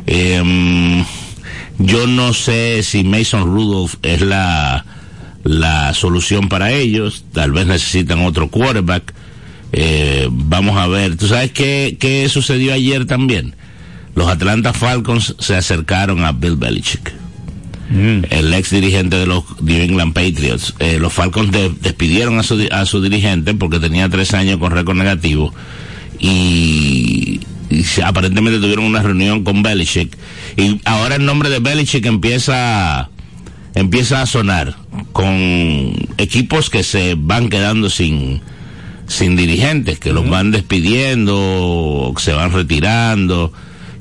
Eh, 0.07 1.05
yo 1.79 2.07
no 2.07 2.33
sé 2.33 2.83
si 2.83 3.05
Mason 3.05 3.45
Rudolph 3.45 3.95
es 4.03 4.21
la, 4.21 4.85
la 5.47 5.95
solución 5.95 6.49
para 6.49 6.73
ellos. 6.73 7.25
Tal 7.33 7.53
vez 7.53 7.67
necesitan 7.67 8.21
otro 8.25 8.49
quarterback. 8.49 9.15
Eh, 9.73 10.29
vamos 10.31 10.77
a 10.77 10.87
ver. 10.87 11.17
¿Tú 11.17 11.29
sabes 11.29 11.53
qué, 11.53 11.97
qué 11.99 12.29
sucedió 12.29 12.73
ayer 12.73 13.07
también? 13.07 13.55
Los 14.15 14.29
Atlanta 14.29 14.73
Falcons 14.73 15.35
se 15.39 15.57
acercaron 15.57 16.25
a 16.25 16.33
Bill 16.33 16.57
Belichick. 16.57 17.13
Mm. 17.91 18.25
El 18.31 18.53
ex 18.55 18.71
dirigente 18.71 19.17
de 19.17 19.27
los 19.27 19.45
New 19.61 19.81
England 19.81 20.13
Patriots. 20.13 20.75
Eh, 20.79 20.99
los 20.99 21.13
Falcons 21.13 21.53
de, 21.53 21.71
despidieron 21.81 22.39
a 22.39 22.43
su, 22.43 22.67
a 22.71 22.87
su 22.87 23.01
dirigente 23.01 23.55
porque 23.55 23.79
tenía 23.79 24.09
tres 24.09 24.35
años 24.35 24.59
con 24.59 24.73
récord 24.73 24.97
negativo. 24.97 25.55
Y 26.19 27.41
y 27.69 27.85
aparentemente 28.03 28.61
tuvieron 28.61 28.85
una 28.85 29.03
reunión 29.03 29.43
con 29.43 29.63
Belichick 29.63 30.17
y 30.57 30.81
ahora 30.85 31.17
el 31.17 31.25
nombre 31.25 31.49
de 31.49 31.59
Belichick 31.59 32.07
empieza 32.07 33.11
empieza 33.77 34.23
a 34.23 34.27
sonar 34.27 34.75
con 35.13 35.93
equipos 36.17 36.71
que 36.71 36.83
se 36.83 37.15
van 37.17 37.51
quedando 37.51 37.91
sin, 37.91 38.41
sin 39.07 39.37
dirigentes, 39.37 40.01
que 40.01 40.13
los 40.13 40.29
van 40.29 40.51
despidiendo, 40.51 42.13
se 42.19 42.33
van 42.33 42.53
retirando. 42.53 43.53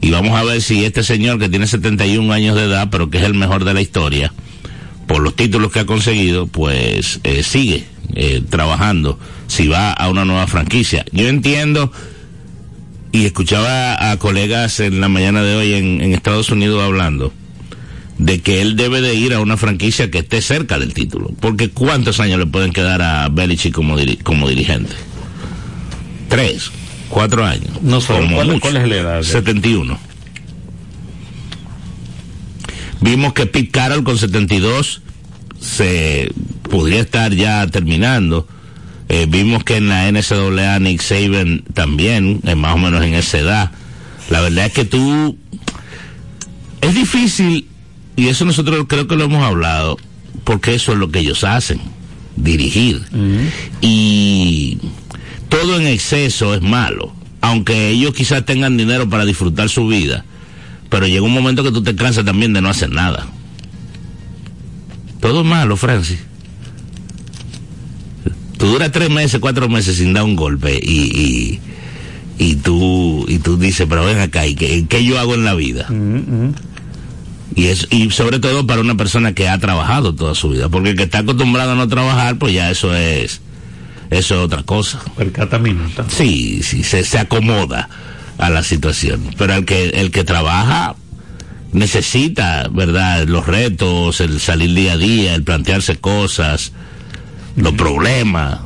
Y 0.02 0.12
vamos 0.12 0.40
a 0.40 0.44
ver 0.44 0.62
si 0.62 0.86
este 0.86 1.04
señor 1.04 1.40
que 1.40 1.50
tiene 1.50 1.68
71 1.68 2.32
años 2.32 2.56
de 2.56 2.64
edad, 2.64 2.88
pero 2.90 3.10
que 3.10 3.18
es 3.18 3.26
el 3.26 3.34
mejor 3.34 3.66
de 3.66 3.74
la 3.74 3.82
historia, 3.82 4.34
por 5.08 5.22
los 5.22 5.36
títulos 5.36 5.72
que 5.72 5.82
ha 5.82 5.86
conseguido, 5.86 6.48
pues 6.48 7.20
eh, 7.24 7.44
sigue 7.44 7.86
eh, 8.14 8.42
trabajando 8.50 9.20
si 9.48 9.68
va 9.68 9.92
a 9.92 10.08
una 10.10 10.24
nueva 10.24 10.48
franquicia. 10.48 11.04
Yo 11.12 11.28
entiendo 11.28 11.92
y 13.12 13.26
escuchaba 13.26 14.12
a 14.12 14.18
colegas 14.20 14.80
en 14.80 15.02
la 15.02 15.10
mañana 15.10 15.44
de 15.44 15.56
hoy 15.56 15.74
en, 15.74 16.02
en 16.02 16.14
Estados 16.14 16.50
Unidos 16.50 16.82
hablando 16.82 17.34
de 18.17 18.39
que 18.41 18.62
él 18.62 18.75
debe 18.75 19.01
de 19.01 19.13
ir 19.15 19.34
a 19.34 19.39
una 19.41 19.58
franquicia 19.58 20.10
que 20.10 20.19
esté 20.19 20.41
cerca 20.41 20.80
del 20.80 20.93
título. 20.93 21.32
Porque 21.39 21.69
¿cuántos 21.69 22.19
años 22.19 22.39
le 22.39 22.45
pueden 22.45 22.71
quedar 22.71 23.01
a 23.01 23.28
Belichick 23.30 23.73
como, 23.73 23.97
diri- 23.99 24.21
como 24.23 24.47
dirigente? 24.47 24.93
Tres, 26.30 26.71
cuatro 27.10 27.45
años. 27.45 27.82
No 27.82 27.99
sé, 28.01 28.13
¿cuál- 28.34 28.60
cuál 28.60 28.78
es 28.78 28.88
la 28.88 28.95
edad 28.95 29.17
de- 29.17 29.23
71. 29.23 29.99
Vimos 33.01 33.34
que 33.34 33.45
Pete 33.45 33.69
Carroll 33.69 34.04
con 34.04 34.17
72 34.17 35.01
se 35.60 36.32
podría 36.69 37.01
estar 37.01 37.34
ya 37.34 37.67
terminando. 37.67 38.47
Eh, 39.10 39.28
vimos 39.30 39.63
que 39.63 39.78
en 39.78 39.89
la 39.89 40.08
NCAA 40.12 40.80
Nick 40.80 41.01
Saban 41.01 41.63
también, 41.73 42.39
eh, 42.45 42.56
más 42.56 42.73
o 42.73 42.78
menos 42.78 43.04
en 43.04 43.13
esa 43.13 43.38
edad. 43.39 43.71
La 44.30 44.41
verdad 44.41 44.65
es 44.65 44.71
que 44.73 44.86
tú 44.86 45.38
es 46.82 46.95
difícil 46.95 47.67
y 48.15 48.28
eso 48.28 48.45
nosotros 48.45 48.86
creo 48.88 49.08
que 49.08 49.15
lo 49.15 49.25
hemos 49.25 49.43
hablado 49.43 49.97
porque 50.43 50.75
eso 50.75 50.93
es 50.93 50.97
lo 50.97 51.10
que 51.10 51.19
ellos 51.19 51.43
hacen, 51.43 51.80
dirigir. 52.36 53.01
Y 53.82 54.78
todo 55.49 55.80
en 55.80 55.88
exceso 55.88 56.54
es 56.54 56.62
malo, 56.62 57.13
aunque 57.41 57.89
ellos 57.89 58.13
quizás 58.13 58.45
tengan 58.45 58.78
dinero 58.78 59.10
para 59.10 59.25
disfrutar 59.25 59.69
su 59.69 59.88
vida, 59.88 60.25
pero 60.89 61.08
llega 61.08 61.23
un 61.23 61.34
momento 61.34 61.63
que 61.63 61.71
tú 61.71 61.82
te 61.84 61.95
cansas 61.95 62.25
también 62.25 62.54
de 62.54 62.62
no 62.62 62.69
hacer 62.69 62.91
nada. 62.91 63.28
Todo 65.19 65.41
es 65.41 65.47
malo, 65.47 65.75
Francis. 65.78 66.19
Tú 68.58 68.67
duras 68.67 68.91
tres 68.91 69.10
meses, 69.10 69.39
cuatro 69.39 69.67
meses 69.67 69.97
sin 69.97 70.13
dar 70.13 70.23
un 70.23 70.36
golpe 70.36 70.80
y, 70.82 71.01
y, 71.01 71.60
y 72.38 72.56
tú 72.56 73.25
y 73.28 73.39
tú 73.39 73.58
dices, 73.58 73.86
pero 73.89 74.06
ven 74.06 74.19
acá, 74.19 74.45
¿y 74.47 74.56
qué, 74.56 74.86
qué 74.88 75.04
yo 75.04 75.19
hago 75.19 75.34
en 75.36 75.43
la 75.43 75.56
vida? 75.56 75.88
Y, 77.56 77.68
es, 77.68 77.88
y 77.89 78.12
sobre 78.12 78.39
todo 78.39 78.68
para 78.68 78.82
una 78.82 78.96
persona 78.96 79.34
que 79.34 79.48
ha 79.48 79.58
trabajado 79.60 80.13
toda 80.13 80.36
su 80.36 80.50
vida, 80.50 80.68
porque 80.70 80.89
el 80.89 80.98
que 80.98 81.04
está 81.04 81.20
acostumbrado 81.20 81.72
a 81.72 81.76
no 81.76 81.88
trabajar, 81.88 82.38
pues 82.38 82.54
ya 82.54 82.70
eso 82.70 82.94
es, 82.94 83.41
eso 84.10 84.36
es 84.36 84.41
otra 84.41 84.63
cosa. 84.63 85.02
Percata 85.15 85.58
minuta. 85.58 86.06
Sí, 86.10 86.62
sí, 86.63 86.84
se, 86.84 87.04
se 87.04 87.18
acomoda 87.18 87.89
a 88.38 88.50
la 88.50 88.63
situación. 88.63 89.22
Pero 89.38 89.54
el 89.54 89.65
que, 89.65 89.86
el 89.89 90.12
que 90.12 90.24
trabaja 90.24 90.96
necesita, 91.72 92.68
¿verdad? 92.72 93.28
Los 93.28 93.46
retos, 93.46 94.22
el 94.22 94.39
salir 94.39 94.74
día 94.74 94.94
a 94.94 94.98
día, 94.98 95.36
el 95.36 95.44
plantearse 95.44 95.98
cosas, 95.98 96.72
los 97.56 97.74
problemas. 97.74 98.60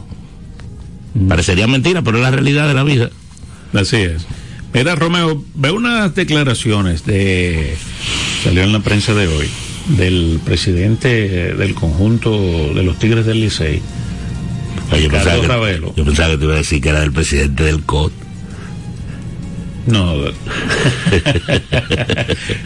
Parecería 1.28 1.68
mentira, 1.68 2.02
pero 2.02 2.18
es 2.18 2.24
la 2.24 2.32
realidad 2.32 2.68
de 2.68 2.74
la 2.74 2.84
vida. 2.84 3.10
Así 3.74 3.98
es. 3.98 4.26
Mira, 4.74 4.96
Romeo, 4.96 5.44
veo 5.56 5.76
unas 5.76 6.14
declaraciones 6.14 7.06
de. 7.06 7.76
Salió 8.44 8.64
en 8.64 8.72
la 8.72 8.80
prensa 8.80 9.14
de 9.14 9.28
hoy, 9.28 9.50
del 9.88 10.40
presidente 10.44 11.54
del 11.54 11.74
conjunto 11.74 12.32
de 12.74 12.84
los 12.84 12.98
Tigres 13.00 13.26
del 13.26 13.42
Licey. 13.42 13.82
Yo, 15.02 15.10
pensaba 15.10 15.40
que, 15.68 15.82
yo 15.96 16.06
pensaba 16.06 16.32
que 16.32 16.38
te 16.38 16.46
iba 16.46 16.54
a 16.54 16.58
decir 16.58 16.82
que 16.82 16.90
era 16.90 17.04
el 17.04 17.12
presidente 17.12 17.64
del 17.64 17.84
COT. 17.84 18.12
No, 19.86 20.14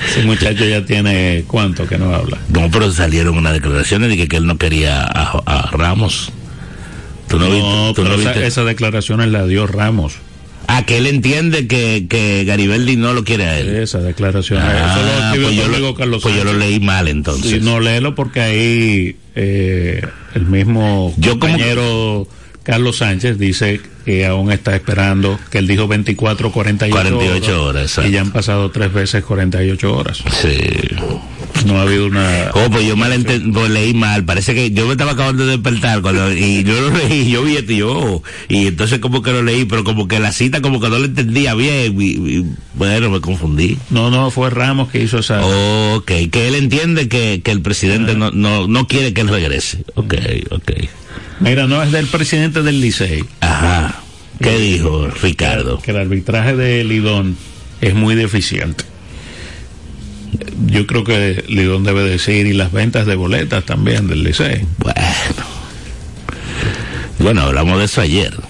ese 0.07 0.23
muchacho 0.25 0.65
ya 0.65 0.83
tiene 0.85 1.45
cuánto 1.47 1.87
que 1.87 1.97
no 1.97 2.13
habla. 2.13 2.37
No, 2.49 2.69
pero 2.69 2.91
salieron 2.91 3.37
unas 3.37 3.53
declaraciones 3.53 4.09
de 4.09 4.17
que, 4.17 4.27
que 4.27 4.37
él 4.37 4.45
no 4.45 4.57
quería 4.57 5.03
a, 5.03 5.41
a 5.45 5.71
Ramos. 5.71 6.31
¿Tú 7.27 7.39
no, 7.39 7.47
No, 7.47 7.51
viste? 7.53 7.93
¿Tú 7.93 8.03
pero 8.03 8.09
no 8.09 8.21
esa, 8.21 8.31
viste? 8.31 8.47
esas 8.47 8.65
declaraciones 8.65 9.29
las 9.29 9.47
dio 9.47 9.67
Ramos. 9.67 10.15
Ah, 10.67 10.85
que 10.85 10.97
él 10.97 11.07
entiende 11.07 11.67
que, 11.67 12.05
que 12.09 12.43
Garibaldi 12.45 12.95
no 12.95 13.13
lo 13.13 13.23
quiere 13.23 13.45
a 13.45 13.59
él. 13.59 13.75
Esas 13.75 14.03
declaraciones. 14.03 14.65
Eso 14.65 14.75
lo 14.75 15.23
Ah, 15.23 15.33
pues, 15.35 15.55
yo 15.55 15.67
lo, 15.67 15.93
Carlos 15.95 16.21
pues 16.23 16.35
yo 16.35 16.43
lo 16.43 16.53
leí 16.53 16.79
mal 16.79 17.07
entonces. 17.07 17.51
Sí, 17.51 17.59
no 17.61 17.79
léelo 17.79 18.15
porque 18.15 18.41
ahí 18.41 19.15
eh, 19.35 20.01
el 20.35 20.45
mismo 20.45 21.13
Yo 21.17 21.31
como- 21.39 21.51
compañero 21.53 22.27
Carlos 22.63 22.97
Sánchez 22.97 23.37
dice 23.37 23.81
que 24.05 24.25
aún 24.25 24.51
está 24.51 24.73
esperando, 24.75 25.37
que 25.51 25.57
él 25.57 25.67
dijo 25.67 25.87
24, 25.87 26.51
48, 26.51 26.91
48 27.17 27.63
horas, 27.65 27.83
exacto. 27.83 28.09
y 28.09 28.13
ya 28.13 28.21
han 28.21 28.31
pasado 28.31 28.71
tres 28.71 28.91
veces 28.93 29.23
48 29.23 29.93
horas. 29.95 30.23
Sí. 30.41 30.57
No 31.65 31.77
ha 31.79 31.83
habido 31.83 32.07
una... 32.07 32.51
Oh, 32.53 32.69
pues 32.69 32.85
yo 32.85 32.95
mal 32.97 33.13
enten- 33.13 33.53
pues 33.53 33.69
leí 33.69 33.93
mal. 33.93 34.25
Parece 34.25 34.53
que 34.53 34.71
yo 34.71 34.85
me 34.85 34.91
estaba 34.93 35.11
acabando 35.13 35.45
de 35.45 35.51
despertar 35.53 36.01
cuando, 36.01 36.31
y 36.33 36.63
yo 36.63 36.73
lo 36.81 36.97
leí, 36.97 37.29
yo 37.31 37.43
vi 37.43 37.55
esto 37.55 37.71
y 37.71 37.77
yo, 37.77 37.91
oh, 37.91 38.23
y 38.49 38.67
entonces 38.67 38.99
como 38.99 39.21
que 39.21 39.31
lo 39.31 39.41
leí, 39.43 39.65
pero 39.65 39.83
como 39.83 40.07
que 40.07 40.19
la 40.19 40.31
cita 40.31 40.61
como 40.61 40.79
que 40.81 40.89
no 40.89 40.99
lo 40.99 41.05
entendía 41.05 41.53
bien. 41.55 41.99
y- 42.01 42.11
y, 42.39 42.45
bueno, 42.73 43.09
me 43.09 43.21
confundí. 43.21 43.77
No, 43.89 44.09
no, 44.11 44.29
fue 44.31 44.49
Ramos 44.49 44.89
que 44.89 45.01
hizo 45.03 45.19
esa... 45.19 45.45
Ok, 45.45 46.11
que 46.31 46.47
él 46.47 46.55
entiende 46.55 47.07
que, 47.07 47.41
que 47.43 47.51
el 47.51 47.61
presidente 47.61 48.15
no, 48.15 48.31
no, 48.31 48.67
no 48.67 48.87
quiere 48.87 49.13
que 49.13 49.21
él 49.21 49.29
regrese. 49.29 49.83
Ok, 49.95 50.15
ok. 50.51 50.71
Mira, 51.39 51.67
no 51.67 51.81
es 51.83 51.91
del 51.91 52.07
presidente 52.07 52.61
del 52.61 52.81
Licey. 52.81 53.23
Ajá. 53.41 54.01
¿Qué 54.41 54.57
dijo 54.57 55.07
Ricardo? 55.21 55.79
Que 55.79 55.91
el 55.91 55.97
arbitraje 55.97 56.55
de 56.55 56.83
Lidón 56.83 57.37
es 57.81 57.93
muy 57.93 58.15
deficiente. 58.15 58.83
Yo 60.67 60.85
creo 60.87 61.03
que 61.03 61.43
Lidón 61.47 61.83
debe 61.83 62.03
decir 62.03 62.45
y 62.47 62.53
las 62.53 62.71
ventas 62.71 63.05
de 63.05 63.15
boletas 63.15 63.63
también 63.65 64.07
del 64.07 64.23
Licey. 64.23 64.65
Bueno. 64.77 64.97
Bueno, 67.19 67.41
hablamos 67.43 67.79
de 67.79 67.85
eso 67.85 68.01
ayer. 68.01 68.33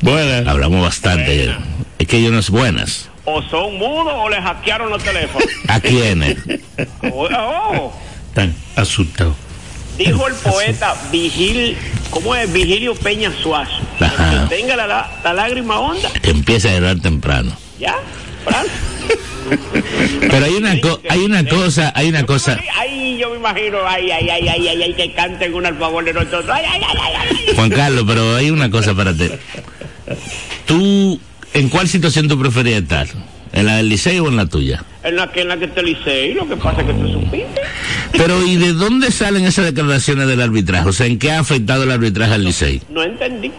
Bueno, 0.00 0.50
Hablamos 0.50 0.82
bastante 0.82 1.30
ayer. 1.30 1.56
Es 1.98 2.06
que 2.06 2.16
hay 2.16 2.26
unas 2.26 2.50
buenas. 2.50 3.08
o 3.24 3.40
son 3.42 3.76
mudos 3.78 4.12
o 4.14 4.28
les 4.28 4.40
hackearon 4.40 4.90
los 4.90 5.02
teléfonos. 5.02 5.48
¿A 5.68 5.80
quiénes? 5.80 6.36
Oh, 7.12 7.28
oh. 7.36 7.92
están 8.28 8.54
asustados. 8.76 9.34
Dijo 9.98 10.26
el 10.26 10.34
poeta 10.34 10.94
Vigil, 11.12 11.76
¿cómo 12.10 12.34
es? 12.34 12.52
Vigilio 12.52 12.94
Peña 12.94 13.30
Suazo. 13.42 13.72
Ajá. 14.00 14.46
Que 14.48 14.56
tenga 14.56 14.74
la, 14.76 14.86
la- 14.86 15.10
la 15.24 15.32
lágrima 15.34 15.78
honda, 15.78 16.10
Que 16.22 16.30
empieza 16.30 16.68
a 16.70 16.72
llorar 16.74 17.00
temprano. 17.00 17.52
¿ya? 17.78 17.96
Pero 20.20 20.44
hay 20.46 20.54
una, 20.54 20.80
co- 20.80 21.00
hay 21.08 21.20
una 21.20 21.44
cosa, 21.46 21.92
hay 21.94 22.08
una 22.08 22.24
cosa. 22.24 22.58
Ay, 22.78 23.18
yo 23.18 23.30
me 23.30 23.36
imagino, 23.36 23.78
ay, 23.86 24.10
ay, 24.10 24.28
ay, 24.30 24.48
ay, 24.48 24.68
ay, 24.68 24.82
ay, 24.82 24.94
que 24.94 25.12
canten 25.12 25.52
un 25.54 25.66
al 25.66 25.76
favor 25.76 26.04
de 26.04 26.12
nosotros. 26.14 26.46
Ay, 26.50 26.64
ay, 26.70 26.80
ay, 26.86 26.96
ay, 26.98 27.26
ay. 27.48 27.54
Juan 27.54 27.70
Carlos, 27.70 28.04
pero 28.06 28.36
hay 28.36 28.50
una 28.50 28.70
cosa 28.70 28.94
para 28.94 29.12
ti. 29.14 29.28
¿Tú, 30.66 31.20
en 31.54 31.68
cuál 31.68 31.88
situación 31.88 32.28
tú 32.28 32.38
preferías 32.38 32.82
estar? 32.82 33.06
¿En 33.52 33.66
la 33.66 33.76
del 33.76 33.90
liceo 33.90 34.24
o 34.24 34.28
en 34.28 34.36
la 34.36 34.46
tuya? 34.46 34.82
En 35.04 35.16
la 35.16 35.30
que 35.30 35.42
en 35.42 35.48
la 35.48 35.58
que 35.58 35.68
te 35.68 35.82
licé, 35.82 36.32
lo 36.34 36.48
que 36.48 36.56
pasa 36.56 36.80
es 36.80 36.86
que 36.86 36.94
tú 36.94 37.08
supiste. 37.12 37.60
Pero 38.12 38.46
¿y 38.46 38.56
de 38.56 38.72
dónde 38.72 39.10
salen 39.10 39.44
esas 39.44 39.66
declaraciones 39.66 40.26
del 40.26 40.40
arbitraje? 40.40 40.88
O 40.88 40.92
sea, 40.92 41.04
¿en 41.06 41.18
qué 41.18 41.32
ha 41.32 41.40
afectado 41.40 41.82
el 41.82 41.90
arbitraje 41.90 42.32
al 42.32 42.44
liceo? 42.44 42.80
No 42.88 43.02
entendí. 43.02 43.50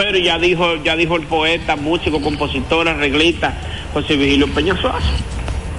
Pero 0.00 0.16
ya 0.16 0.38
dijo, 0.38 0.76
ya 0.76 0.96
dijo 0.96 1.14
el 1.16 1.24
poeta, 1.24 1.76
músico, 1.76 2.22
compositor, 2.22 2.88
arreglista, 2.88 3.52
José 3.92 4.16
Vigilio 4.16 4.48
Peña 4.48 4.74
Suazo. 4.80 5.06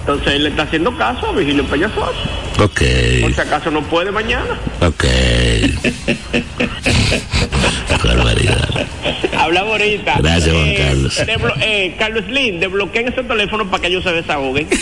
Entonces 0.02 0.34
él 0.34 0.44
le 0.44 0.50
está 0.50 0.64
haciendo 0.64 0.96
caso 0.98 1.28
a 1.28 1.32
Vigilio 1.34 1.64
Peña 1.66 1.90
Suazo. 1.94 2.14
Ok, 2.60 2.82
Por 3.22 3.34
si 3.34 3.42
acaso 3.42 3.72
no 3.72 3.82
puede 3.84 4.12
mañana. 4.12 4.58
ok. 4.82 5.06
Barbaridad. 8.04 8.88
Hablamos 9.38 9.72
ahorita. 9.74 10.16
Gracias, 10.18 10.54
Juan 10.56 10.74
Carlos. 10.76 11.18
deblo- 11.26 11.54
eh, 11.62 11.96
Carlos 12.00 12.24
Slim, 12.28 12.60
desbloqueen 12.60 13.08
ese 13.10 13.24
teléfono 13.24 13.70
para 13.70 13.82
que 13.82 13.88
ellos 13.88 14.04
se 14.04 14.12
desahoguen. 14.12 14.68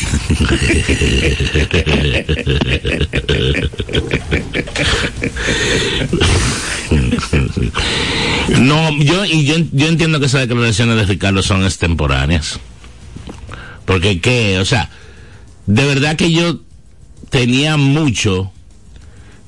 No, 8.59 8.91
yo, 9.01 9.25
y 9.25 9.45
yo, 9.45 9.55
yo 9.71 9.87
entiendo 9.87 10.19
que 10.19 10.25
esas 10.25 10.41
declaraciones 10.47 10.95
de 10.97 11.05
Ricardo 11.05 11.41
son 11.43 11.63
extemporáneas. 11.63 12.59
Porque 13.85 14.19
qué, 14.21 14.59
o 14.59 14.65
sea, 14.65 14.89
de 15.69 15.85
verdad 15.85 16.15
que 16.15 16.31
yo 16.31 16.61
tenía 17.29 17.77
mucho 17.77 18.51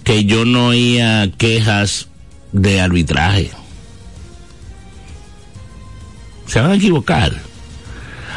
que 0.04 0.26
yo 0.26 0.46
no 0.46 0.68
oía 0.68 1.32
quejas 1.36 2.10
de 2.52 2.80
arbitraje. 2.80 3.50
Se 6.46 6.62
van 6.62 6.72
a 6.72 6.76
equivocar. 6.76 7.42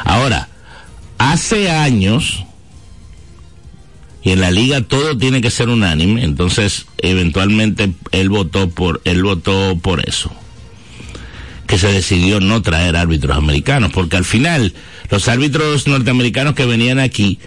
Ahora, 0.03 0.49
hace 1.19 1.71
años, 1.71 2.47
y 4.23 4.31
en 4.31 4.41
la 4.41 4.51
liga 4.51 4.81
todo 4.81 5.19
tiene 5.19 5.43
que 5.43 5.51
ser 5.51 5.69
unánime, 5.69 6.25
entonces 6.25 6.87
eventualmente 6.97 7.93
él 8.13 8.31
votó 8.31 8.71
por 8.71 9.03
él 9.05 9.23
votó 9.23 9.77
por 9.77 10.09
eso. 10.09 10.33
Que 11.67 11.77
se 11.77 11.93
decidió 11.93 12.41
no 12.41 12.63
traer 12.63 12.97
árbitros 12.97 13.37
americanos, 13.37 13.93
porque 13.93 14.17
al 14.17 14.25
final 14.25 14.73
los 15.11 15.29
árbitros 15.29 15.87
norteamericanos 15.87 16.55
que 16.55 16.65
venían 16.65 16.99
aquí 16.99 17.39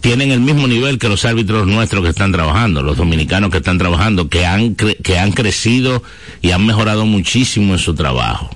tienen 0.00 0.30
el 0.30 0.40
mismo 0.40 0.66
nivel 0.66 0.98
que 0.98 1.08
los 1.08 1.24
árbitros 1.24 1.66
nuestros 1.66 2.02
que 2.02 2.10
están 2.10 2.32
trabajando, 2.32 2.82
los 2.82 2.96
dominicanos 2.96 3.50
que 3.50 3.58
están 3.58 3.78
trabajando, 3.78 4.28
que 4.28 4.46
han, 4.46 4.74
que 4.74 5.18
han 5.18 5.32
crecido 5.32 6.02
y 6.40 6.52
han 6.52 6.64
mejorado 6.64 7.04
muchísimo 7.06 7.72
en 7.72 7.78
su 7.78 7.94
trabajo. 7.94 8.50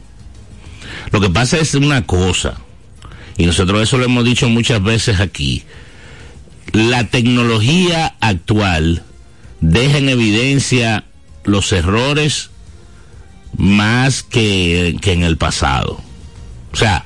Lo 1.10 1.20
que 1.20 1.30
pasa 1.30 1.58
es 1.58 1.74
una 1.74 2.06
cosa, 2.06 2.54
y 3.36 3.46
nosotros 3.46 3.82
eso 3.82 3.98
lo 3.98 4.04
hemos 4.04 4.24
dicho 4.24 4.48
muchas 4.48 4.82
veces 4.82 5.20
aquí, 5.20 5.64
la 6.72 7.08
tecnología 7.08 8.14
actual 8.20 9.02
deja 9.60 9.98
en 9.98 10.08
evidencia 10.08 11.04
los 11.44 11.72
errores 11.72 12.50
más 13.56 14.22
que, 14.22 14.96
que 15.00 15.12
en 15.12 15.22
el 15.22 15.36
pasado. 15.36 16.00
O 16.72 16.76
sea, 16.76 17.04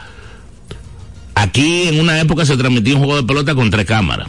aquí 1.36 1.88
en 1.88 2.00
una 2.00 2.18
época 2.20 2.44
se 2.44 2.56
transmitía 2.56 2.94
un 2.96 3.04
juego 3.04 3.20
de 3.20 3.26
pelota 3.26 3.54
con 3.54 3.70
tres 3.70 3.86
cámaras. 3.86 4.28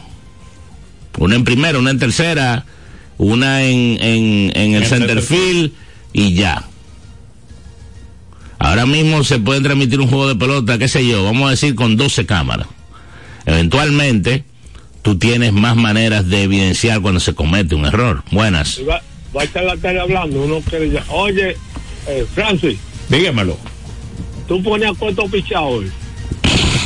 Una 1.18 1.34
en 1.34 1.42
primera, 1.42 1.78
una 1.78 1.90
en 1.90 1.98
tercera, 1.98 2.64
una 3.16 3.64
en, 3.64 3.98
en, 4.00 4.52
en 4.54 4.74
el 4.74 4.86
center 4.86 5.20
field 5.20 5.72
y 6.12 6.34
ya. 6.34 6.64
Ahora 8.60 8.86
mismo 8.86 9.24
se 9.24 9.38
puede 9.38 9.60
transmitir 9.60 10.00
un 10.00 10.08
juego 10.08 10.28
de 10.28 10.36
pelota, 10.36 10.78
qué 10.78 10.86
sé 10.86 11.06
yo, 11.06 11.24
vamos 11.24 11.48
a 11.48 11.50
decir 11.50 11.74
con 11.74 11.96
12 11.96 12.26
cámaras. 12.26 12.68
Eventualmente, 13.46 14.44
tú 15.02 15.18
tienes 15.18 15.52
más 15.52 15.74
maneras 15.76 16.28
de 16.28 16.42
evidenciar 16.42 17.00
cuando 17.00 17.18
se 17.20 17.34
comete 17.34 17.74
un 17.74 17.86
error. 17.86 18.22
Buenas. 18.30 18.80
Va, 18.88 19.00
va 19.36 19.40
a 19.42 19.44
estar 19.44 19.64
la 19.64 19.76
tele 19.76 20.00
hablando, 20.00 20.42
uno 20.42 20.60
quiere 20.60 20.90
ya. 20.90 21.04
Oye, 21.08 21.56
eh, 22.06 22.26
Francis, 22.34 22.78
Dígamelo. 23.08 23.56
tú 24.46 24.62
pones 24.62 24.90
a 24.90 24.94
cuánto 24.94 25.24
pichado 25.26 25.64
hoy. 25.66 25.90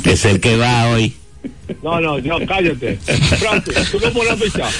Es 0.04 0.24
el 0.24 0.40
que 0.40 0.56
va 0.56 0.88
hoy. 0.88 1.14
No, 1.82 2.00
no, 2.00 2.18
no, 2.18 2.38
cállate. 2.46 2.96
Francis, 2.96 3.90
tú 3.90 3.98
no 4.00 4.12
pones 4.12 4.32
a 4.32 4.36
pichar. 4.36 4.70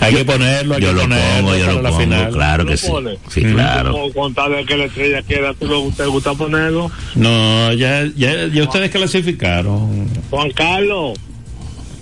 Hay 0.00 0.14
que 0.14 0.24
ponerlo, 0.24 0.74
hay 0.74 0.82
Yo 0.82 0.88
que 0.88 0.94
lo 0.94 1.00
ponerlo 1.02 1.36
pongo, 1.36 1.56
yo 1.56 1.64
para 1.64 1.72
lo 1.76 1.82
la 1.82 1.88
pongo, 1.90 2.02
final. 2.02 2.32
claro 2.32 2.64
¿Lo 2.64 2.70
que 2.70 2.76
sí. 2.76 2.92
Sí, 3.28 3.42
claro. 3.42 3.92
Como 3.92 4.12
contarle 4.12 4.64
que 4.64 4.76
la 4.76 4.84
estrella 4.84 5.22
queda, 5.22 5.54
¿tú 5.54 5.66
no 5.66 5.94
te 5.94 6.06
gusta 6.06 6.34
ponerlo? 6.34 6.90
No, 7.14 7.72
ya, 7.74 8.04
ya, 8.16 8.46
ya 8.46 8.62
ustedes 8.64 8.90
clasificaron. 8.90 10.08
Juan 10.30 10.50
Carlos, 10.50 11.18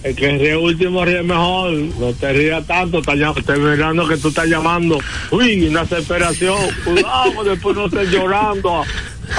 el 0.03 0.17
que 0.17 0.39
ríe 0.39 0.57
último 0.57 1.05
ríe 1.05 1.23
mejor. 1.23 1.73
No 1.73 2.13
te 2.13 2.33
rías 2.33 2.67
tanto, 2.67 3.01
está 3.01 3.15
mirando 3.57 4.09
que 4.09 4.17
tú 4.17 4.29
estás 4.29 4.47
llamando. 4.47 4.99
Uy, 5.31 5.69
una 5.69 5.83
desesperación. 5.83 6.59
Cuidado, 6.85 7.45
después 7.45 7.77
no 7.77 7.87
estés 7.87 8.11
llorando 8.11 8.85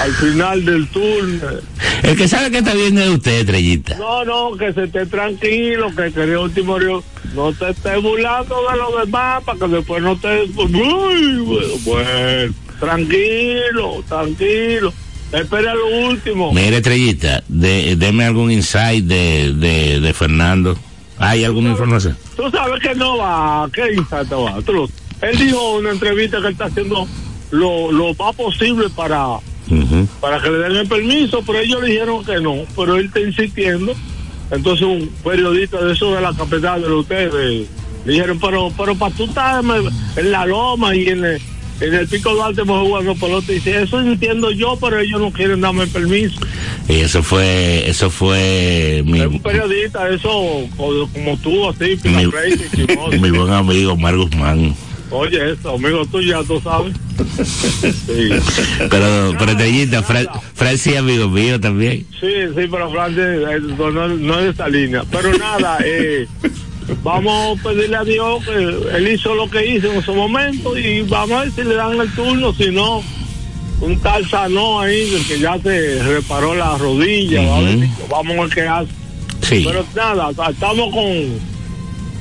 al 0.00 0.12
final 0.12 0.64
del 0.64 0.88
turno. 0.88 1.46
El 2.02 2.16
que 2.16 2.28
sabe 2.28 2.50
que 2.50 2.58
está 2.58 2.74
bien 2.74 2.98
es 2.98 3.08
usted, 3.08 3.40
estrellita. 3.40 3.96
No, 3.98 4.24
no, 4.24 4.56
que 4.56 4.72
se 4.72 4.84
esté 4.84 5.06
tranquilo, 5.06 5.88
que 5.96 6.12
que 6.12 6.26
ríe 6.26 6.36
último 6.38 6.78
ríe. 6.78 7.00
No 7.34 7.52
te 7.52 7.70
estés 7.70 8.02
burlando 8.02 8.56
de 8.70 8.76
los 8.76 9.04
demás 9.06 9.42
para 9.44 9.58
que 9.58 9.68
después 9.68 10.02
no 10.02 10.16
te. 10.18 10.42
Uy, 10.56 11.36
bueno, 11.44 11.74
bueno, 11.84 12.54
tranquilo, 12.80 14.04
tranquilo. 14.08 14.92
Espera 15.32 15.74
lo 15.74 16.08
último. 16.08 16.52
Mire, 16.52 16.76
estrellita, 16.76 17.42
de, 17.48 17.96
deme 17.96 18.24
algún 18.24 18.52
insight 18.52 19.04
de, 19.04 19.52
de, 19.54 20.00
de 20.00 20.14
Fernando. 20.14 20.76
¿Hay 21.18 21.44
alguna 21.44 21.70
información? 21.70 22.16
Tú 22.36 22.50
sabes 22.50 22.80
que 22.82 22.94
no 22.94 23.16
va, 23.18 23.68
¿qué 23.72 23.94
instante 23.94 24.34
va? 24.34 24.60
Tú 24.62 24.72
lo- 24.72 24.88
él 25.22 25.38
dijo 25.38 25.74
en 25.78 25.86
una 25.86 25.90
entrevista 25.92 26.38
que 26.40 26.46
él 26.48 26.52
está 26.52 26.66
haciendo 26.66 27.06
lo, 27.50 27.90
lo 27.92 28.14
más 28.14 28.34
posible 28.36 28.88
para, 28.90 29.26
Para 30.20 30.40
que 30.40 30.50
le 30.50 30.58
den 30.58 30.76
el 30.76 30.88
permiso, 30.88 31.42
pero 31.46 31.58
ellos 31.60 31.82
le 31.82 31.88
dijeron 31.88 32.24
que 32.24 32.40
no, 32.40 32.64
pero 32.76 32.96
él 32.96 33.06
está 33.06 33.20
insistiendo. 33.20 33.94
Entonces 34.50 34.86
un 34.86 35.10
periodista 35.24 35.82
de 35.82 35.92
eso 35.92 36.14
de 36.14 36.20
la 36.20 36.32
capital 36.34 36.82
de 36.82 36.92
ustedes 36.92 37.68
le 38.04 38.12
dijeron, 38.12 38.38
pero, 38.38 38.70
pero 38.76 38.94
para 38.94 39.14
tú 39.14 39.24
estar 39.24 39.64
en, 40.16 40.30
la 40.30 40.44
loma 40.44 40.94
y 40.94 41.08
en 41.08 41.24
el, 41.24 41.40
en 41.80 41.94
el 41.94 42.06
Pico 42.06 42.34
Duarte 42.34 42.60
hemos 42.60 42.86
jugando 42.86 43.14
pelota, 43.14 43.50
y 43.50 43.54
dice, 43.54 43.82
eso 43.82 44.00
entiendo 44.00 44.50
yo, 44.52 44.76
pero 44.80 44.98
ellos 44.98 45.20
no 45.20 45.32
quieren 45.32 45.62
darme 45.62 45.84
el 45.84 45.88
permiso. 45.88 46.38
Y 46.88 46.96
eso 46.96 47.22
fue, 47.22 47.88
eso 47.88 48.10
fue 48.10 49.02
mi, 49.06 49.20
Es 49.20 49.26
un 49.26 49.40
periodista, 49.40 50.08
eso 50.10 50.68
como, 50.76 51.08
como 51.08 51.36
tú, 51.38 51.68
así, 51.68 51.98
mi, 52.04 53.30
buen 53.30 53.52
amigo 53.52 53.96
Mar 53.96 54.16
Guzmán. 54.16 54.74
Oye, 55.14 55.52
eso, 55.52 55.74
amigo 55.76 56.04
tú 56.10 56.20
ya 56.20 56.42
tú 56.42 56.60
sabes. 56.60 56.92
Sí, 58.06 58.28
Pero, 58.90 59.32
pero 59.38 59.52
estrellita, 59.52 60.02
Fran, 60.02 60.26
Fran 60.54 60.76
sí, 60.76 60.96
amigo 60.96 61.28
mío 61.28 61.60
también. 61.60 62.04
sí, 62.20 62.26
sí 62.56 62.66
pero 62.70 62.90
Francis 62.90 63.18
eh, 63.22 63.60
no, 63.78 63.90
no, 63.92 64.08
no 64.08 64.38
es 64.40 64.44
de 64.46 64.50
esa 64.50 64.68
línea. 64.68 65.04
Pero 65.10 65.32
nada, 65.38 65.78
eh, 65.84 66.26
vamos 67.04 67.58
a 67.60 67.62
pedirle 67.62 67.96
a 67.96 68.04
Dios 68.04 68.44
que 68.44 68.96
él 68.96 69.08
hizo 69.14 69.34
lo 69.34 69.48
que 69.48 69.64
hizo 69.64 69.92
en 69.92 70.02
su 70.02 70.14
momento 70.14 70.76
y 70.76 71.02
vamos 71.02 71.38
a 71.38 71.44
ver 71.44 71.52
si 71.52 71.62
le 71.62 71.74
dan 71.74 72.00
el 72.00 72.10
turno, 72.14 72.52
si 72.54 72.70
no, 72.70 73.02
un 73.80 74.00
tal 74.00 74.28
Sanó 74.28 74.80
ahí, 74.80 75.08
que 75.28 75.38
ya 75.38 75.58
se 75.60 76.02
reparó 76.02 76.54
la 76.56 76.76
rodilla, 76.76 77.40
Ujú. 77.42 77.68
si- 77.82 77.90
vamos 78.10 78.36
a 78.36 78.40
ver 78.42 78.50
qué 78.54 78.62
hace. 78.62 78.90
Sí. 79.42 79.62
Pero 79.64 79.86
nada, 79.94 80.30
estamos 80.50 80.92
con. 80.92 81.54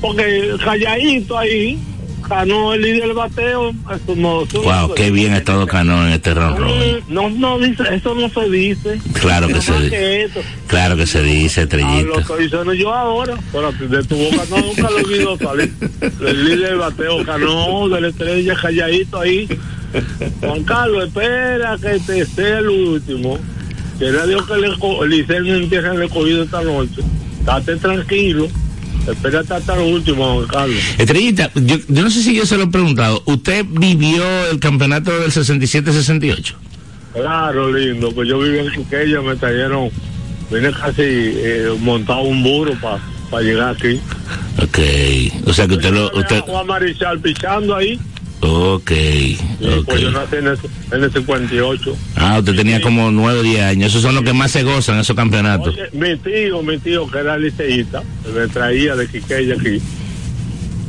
Porque 0.01 0.51
calladito 0.63 1.37
ahí, 1.37 1.79
ganó 2.27 2.73
el 2.73 2.81
líder 2.81 3.01
del 3.03 3.13
bateo. 3.13 3.69
Eso 3.69 4.15
no, 4.15 4.43
eso 4.43 4.63
no 4.63 4.87
Wow, 4.87 4.95
qué 4.95 5.11
bien 5.11 5.33
ha 5.33 5.37
estado 5.37 5.67
Cano 5.67 6.07
en 6.07 6.13
este 6.13 6.33
round 6.33 6.57
robin. 6.57 6.99
No, 7.07 7.29
no 7.29 7.59
dice, 7.59 7.83
eso 7.91 8.15
no 8.15 8.29
se 8.29 8.49
dice. 8.49 8.99
Claro 9.13 9.47
que 9.47 9.61
se 9.61 9.73
dice. 9.73 9.89
que. 9.89 10.41
Claro 10.67 10.95
que 10.95 11.07
se 11.07 11.21
dice, 11.23 11.67
Ah, 11.83 12.01
lo 12.05 12.19
estoy 12.19 12.43
diciendo 12.43 12.73
yo 12.73 12.93
ahora, 12.93 13.35
pero 13.51 13.71
de 13.71 14.03
tu 14.03 14.15
boca 14.15 14.43
no, 14.49 14.57
nunca 14.57 14.89
lo 14.89 14.99
he 14.99 15.03
oído 15.03 15.37
salir. 15.37 15.73
El 16.01 16.45
líder 16.45 16.69
del 16.69 16.77
bateo 16.77 17.23
ganó 17.23 17.89
de 17.89 18.01
la 18.01 18.07
estrella 18.09 18.55
calladito 18.55 19.19
ahí. 19.19 19.47
Juan 20.41 20.63
Carlos, 20.63 21.07
espera 21.07 21.77
que 21.81 21.99
te 21.99 22.25
sea 22.25 22.59
el 22.59 22.69
último. 22.69 23.37
Quiera 23.97 24.25
Dios 24.25 24.45
que 24.47 24.57
le 24.57 24.67
el 24.67 25.43
no 25.45 25.55
empiece 25.55 25.87
el 25.87 26.03
escogido 26.03 26.43
esta 26.43 26.61
noche. 26.63 27.01
Date 27.45 27.75
tranquilo. 27.77 28.47
Espérate 29.07 29.53
hasta 29.53 29.75
lo 29.75 29.87
último, 29.87 30.43
Carlos. 30.49 30.77
Estrellita, 30.97 31.51
yo, 31.55 31.77
yo 31.87 32.03
no 32.03 32.09
sé 32.09 32.23
si 32.23 32.35
yo 32.35 32.45
se 32.45 32.57
lo 32.57 32.63
he 32.63 32.67
preguntado. 32.67 33.21
¿Usted 33.25 33.65
vivió 33.69 34.23
el 34.49 34.59
campeonato 34.59 35.11
del 35.19 35.31
67-68? 35.31 36.53
Claro, 37.13 37.71
lindo. 37.71 38.11
Pues 38.11 38.29
yo 38.29 38.39
viví 38.39 38.59
en 38.59 38.71
Quiqueya, 38.71 39.21
me 39.21 39.35
trajeron, 39.35 39.89
vine 40.49 40.71
casi 40.71 41.01
eh, 41.01 41.75
montado 41.79 42.21
un 42.21 42.41
burro 42.43 42.73
para 42.79 43.43
llegar 43.43 43.75
aquí. 43.75 43.99
Ok. 44.61 44.79
O 45.47 45.53
sea 45.53 45.67
que 45.67 45.75
usted 45.75 45.91
lo... 45.91 46.11
Usted, 46.17 46.39
Juan 46.41 46.67
Marichal 46.67 47.19
pichando 47.19 47.75
ahí. 47.75 47.99
Ok. 48.43 48.91
Pues 49.85 50.01
yo 50.01 50.09
Ok. 50.09 50.13
nací 50.13 50.35
en 50.37 50.47
el, 50.47 50.57
en 50.91 51.03
el 51.03 51.11
58. 51.13 51.97
Ah, 52.15 52.37
usted 52.39 52.55
tenía 52.55 52.81
como 52.81 53.11
9 53.11 53.39
o 53.39 53.43
10 53.43 53.61
años. 53.61 53.89
Esos 53.91 54.01
son 54.01 54.15
los 54.15 54.23
que 54.23 54.33
más 54.33 54.51
se 54.51 54.63
gozan, 54.63 54.99
esos 54.99 55.15
campeonatos. 55.15 55.73
Oye, 55.73 55.89
mi 55.93 56.15
tío, 56.17 56.61
mi 56.63 56.77
tío, 56.77 57.09
que 57.09 57.19
era 57.19 57.37
liceísta, 57.37 58.03
me 58.35 58.47
traía 58.47 58.95
de 58.95 59.07
Quiqueya 59.07 59.55
aquí. 59.55 59.79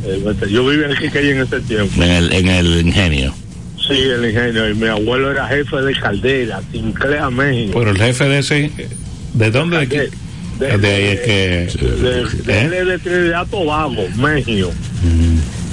Eh, 0.06 0.34
yo 0.50 0.66
vivía 0.66 0.86
en 0.88 0.96
Quiqueya 0.96 1.30
en 1.30 1.40
ese 1.42 1.60
tiempo. 1.60 2.02
En 2.02 2.10
el, 2.10 2.32
en 2.32 2.48
el 2.48 2.80
ingenio. 2.86 3.34
Sí, 3.86 3.94
el 3.98 4.24
ingenio. 4.24 4.68
Y 4.70 4.74
mi 4.74 4.86
abuelo 4.88 5.30
era 5.30 5.46
jefe 5.48 5.76
de 5.76 5.92
caldera, 5.94 6.60
Sinclair, 6.72 7.30
México. 7.30 7.78
Pero 7.78 7.90
el 7.90 7.98
jefe 7.98 8.24
de 8.24 8.38
ese, 8.38 8.70
¿de 9.34 9.50
dónde? 9.50 9.76
De, 9.78 9.82
aquí? 9.82 9.96
De, 10.58 10.78
De 10.78 10.88
ahí 10.94 11.04
es 11.04 11.20
que... 11.20 11.84
de, 11.84 12.24
de- 12.44 12.60
¿Eh? 12.60 12.64
él 12.66 12.72
es 12.74 12.86
de 12.86 12.98
Trinidad 12.98 13.46
Tobago, 13.48 14.06
México. 14.16 14.72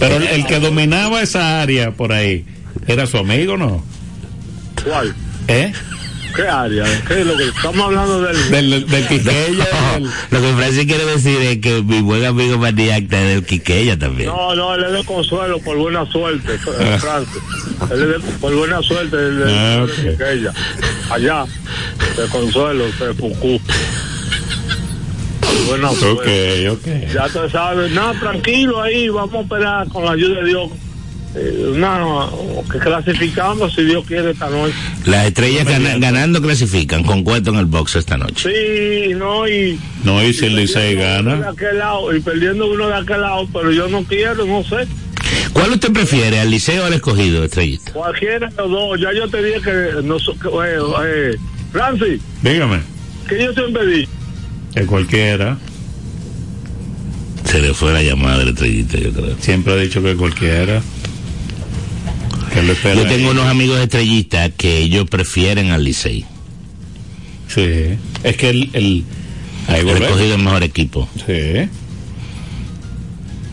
Pero 0.02 0.16
el, 0.18 0.24
el 0.24 0.46
que 0.46 0.60
dominaba 0.60 1.22
esa 1.22 1.62
área 1.62 1.92
por 1.92 2.12
ahí, 2.12 2.44
¿era 2.88 3.06
su 3.08 3.18
amigo 3.18 3.56
no? 3.56 3.82
¿Cuál? 4.84 5.14
¿Eh? 5.48 5.72
¿Qué 6.36 6.44
área? 6.44 6.86
¿Qué 7.08 7.22
es 7.22 7.28
lo 7.28 7.36
que 7.38 7.44
estamos 7.50 7.86
hablando 7.88 8.22
del... 8.22 8.50
Del, 8.52 8.88
del 8.88 9.08
Quiqueya, 9.08 9.68
del- 9.94 10.04
Lo 10.32 10.42
que 10.42 10.54
Francis 10.58 10.86
quiere 10.86 11.06
decir 11.06 11.38
es 11.42 11.58
que 11.58 11.82
mi 11.84 12.00
buen 12.00 12.24
amigo 12.26 12.58
Maniac 12.58 13.04
está 13.04 13.20
del 13.20 13.46
Quiqueya 13.46 14.00
también. 14.00 14.30
No, 14.30 14.56
no, 14.56 14.74
él 14.76 14.86
es 14.86 14.92
de 14.94 15.04
consuelo 15.04 15.60
por 15.60 15.76
buena 15.78 16.06
suerte, 16.10 16.54
eh, 16.54 16.98
Francis. 17.00 17.38
Él 17.92 18.02
es 18.02 18.08
de, 18.24 18.32
por 18.40 18.56
buena 18.56 18.82
suerte, 18.82 19.16
él 19.18 19.42
es 19.42 19.46
de, 19.46 19.54
Ah, 19.54 19.76
de 19.76 19.82
ok. 19.84 20.12
Quiqueya. 20.18 20.54
Allá, 21.12 21.46
de 22.18 22.28
consuelo, 22.30 22.86
de 22.86 23.14
Fucú. 23.14 23.62
Ok, 25.70 26.28
ok. 26.72 26.88
Ya 27.14 27.28
tú 27.30 27.40
sabes, 27.52 27.92
nada, 27.92 28.14
tranquilo 28.20 28.82
ahí, 28.82 29.10
vamos 29.10 29.36
a 29.36 29.42
esperar 29.42 29.88
con 29.90 30.06
la 30.06 30.12
ayuda 30.12 30.42
de 30.42 30.48
Dios 30.50 30.70
eh, 31.36 31.72
una, 31.74 32.28
que 32.72 32.78
clasificamos 32.80 33.74
si 33.74 33.84
Dios 33.84 34.04
quiere 34.06 34.32
esta 34.32 34.50
noche. 34.50 34.74
Las 35.06 35.28
estrellas 35.28 35.66
gana- 35.66 35.98
ganando 35.98 36.42
clasifican 36.42 37.04
con 37.04 37.24
cuento 37.24 37.52
en 37.52 37.58
el 37.58 37.66
box 37.68 37.96
esta 37.96 38.18
noche. 38.18 38.50
Sí, 38.50 39.14
no, 39.14 39.48
y. 39.48 39.80
No, 40.04 40.22
y 40.24 40.34
si 40.34 40.46
el 40.48 40.56
Licey 40.58 40.96
gana. 40.96 41.36
De 41.38 41.48
aquel 41.48 41.78
lado, 41.78 42.16
y 42.16 42.20
perdiendo 42.20 42.68
uno 42.70 42.88
de 42.88 42.96
aquel 42.96 43.22
lado, 43.22 43.48
pero 43.54 43.72
yo 43.72 43.88
no 43.88 44.04
quiero, 44.04 44.46
no 44.46 44.64
sé. 44.64 44.88
¿Cuál 45.54 45.72
usted 45.72 45.94
prefiere, 45.94 46.40
al 46.40 46.50
liceo 46.52 46.84
o 46.84 46.86
al 46.88 46.94
escogido, 46.94 47.44
estrellita? 47.46 47.94
Cualquiera 47.94 48.48
de 48.50 48.56
los 48.58 48.70
dos, 48.72 49.00
ya 49.00 49.14
yo 49.14 49.28
te 49.30 49.42
dije 49.42 49.62
que. 49.62 50.02
No, 50.04 50.18
eh, 50.18 50.78
eh, 51.06 51.36
Francis, 51.72 52.20
Dígame, 52.42 52.82
que 53.30 53.42
yo 53.42 53.54
siempre 53.54 53.86
di. 53.86 54.08
Que 54.74 54.86
cualquiera. 54.86 55.58
Se 57.46 57.60
le 57.60 57.74
fue 57.74 57.92
la 57.94 58.02
llamada 58.04 58.40
de 58.40 58.46
la 58.46 58.52
estrellita, 58.52 58.98
yo 58.98 59.12
creo. 59.12 59.36
Siempre 59.40 59.74
he 59.74 59.82
dicho 59.82 60.02
que 60.02 60.16
cualquiera. 60.16 60.82
Que 62.54 62.62
lo 62.64 62.74
espera 62.74 62.96
Yo 62.96 63.04
tengo 63.08 63.30
ahí. 63.30 63.38
unos 63.38 63.48
amigos 63.48 63.80
estrellistas 63.80 64.52
que 64.58 64.78
ellos 64.80 65.08
prefieren 65.10 65.72
al 65.72 65.84
Licey. 65.84 66.26
Sí. 67.48 67.98
Es 68.24 68.38
que 68.38 68.50
el. 68.50 68.70
el 68.74 69.04
ahí 69.68 69.82
El 69.82 69.90
es 70.32 70.38
mejor 70.38 70.64
equipo. 70.64 71.10
Sí. 71.26 71.68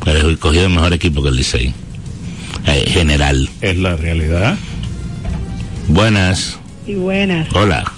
El 0.06 0.30
escogido 0.30 0.64
es 0.64 0.70
mejor 0.70 0.92
equipo 0.92 1.22
que 1.22 1.28
el 1.28 1.36
Licey. 1.36 1.72
Eh, 2.66 2.84
general. 2.88 3.48
Es 3.60 3.78
la 3.78 3.96
realidad. 3.96 4.56
Buenas. 5.88 6.58
Y 6.86 6.94
buenas. 6.94 7.48
Hola. 7.54 7.92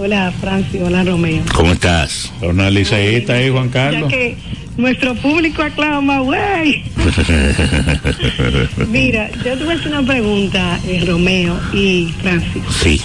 Hola, 0.00 0.32
Francis. 0.40 0.80
Hola, 0.80 1.02
Romeo. 1.02 1.42
¿Cómo 1.54 1.72
estás? 1.72 2.32
Una 2.40 2.70
liceísta 2.70 3.32
ahí, 3.34 3.50
Juan 3.50 3.66
Ya 3.66 3.72
Carlos. 3.72 4.08
que 4.08 4.36
nuestro 4.76 5.14
público 5.16 5.60
aclama, 5.62 6.20
güey. 6.20 6.84
Mira, 8.88 9.28
yo 9.44 9.58
te 9.58 9.64
voy 9.64 9.74
a 9.74 9.76
hacer 9.76 9.88
una 9.88 10.02
pregunta, 10.06 10.78
eh, 10.86 11.04
Romeo 11.04 11.58
y 11.72 12.12
Francis. 12.22 12.62
Sí. 12.80 13.00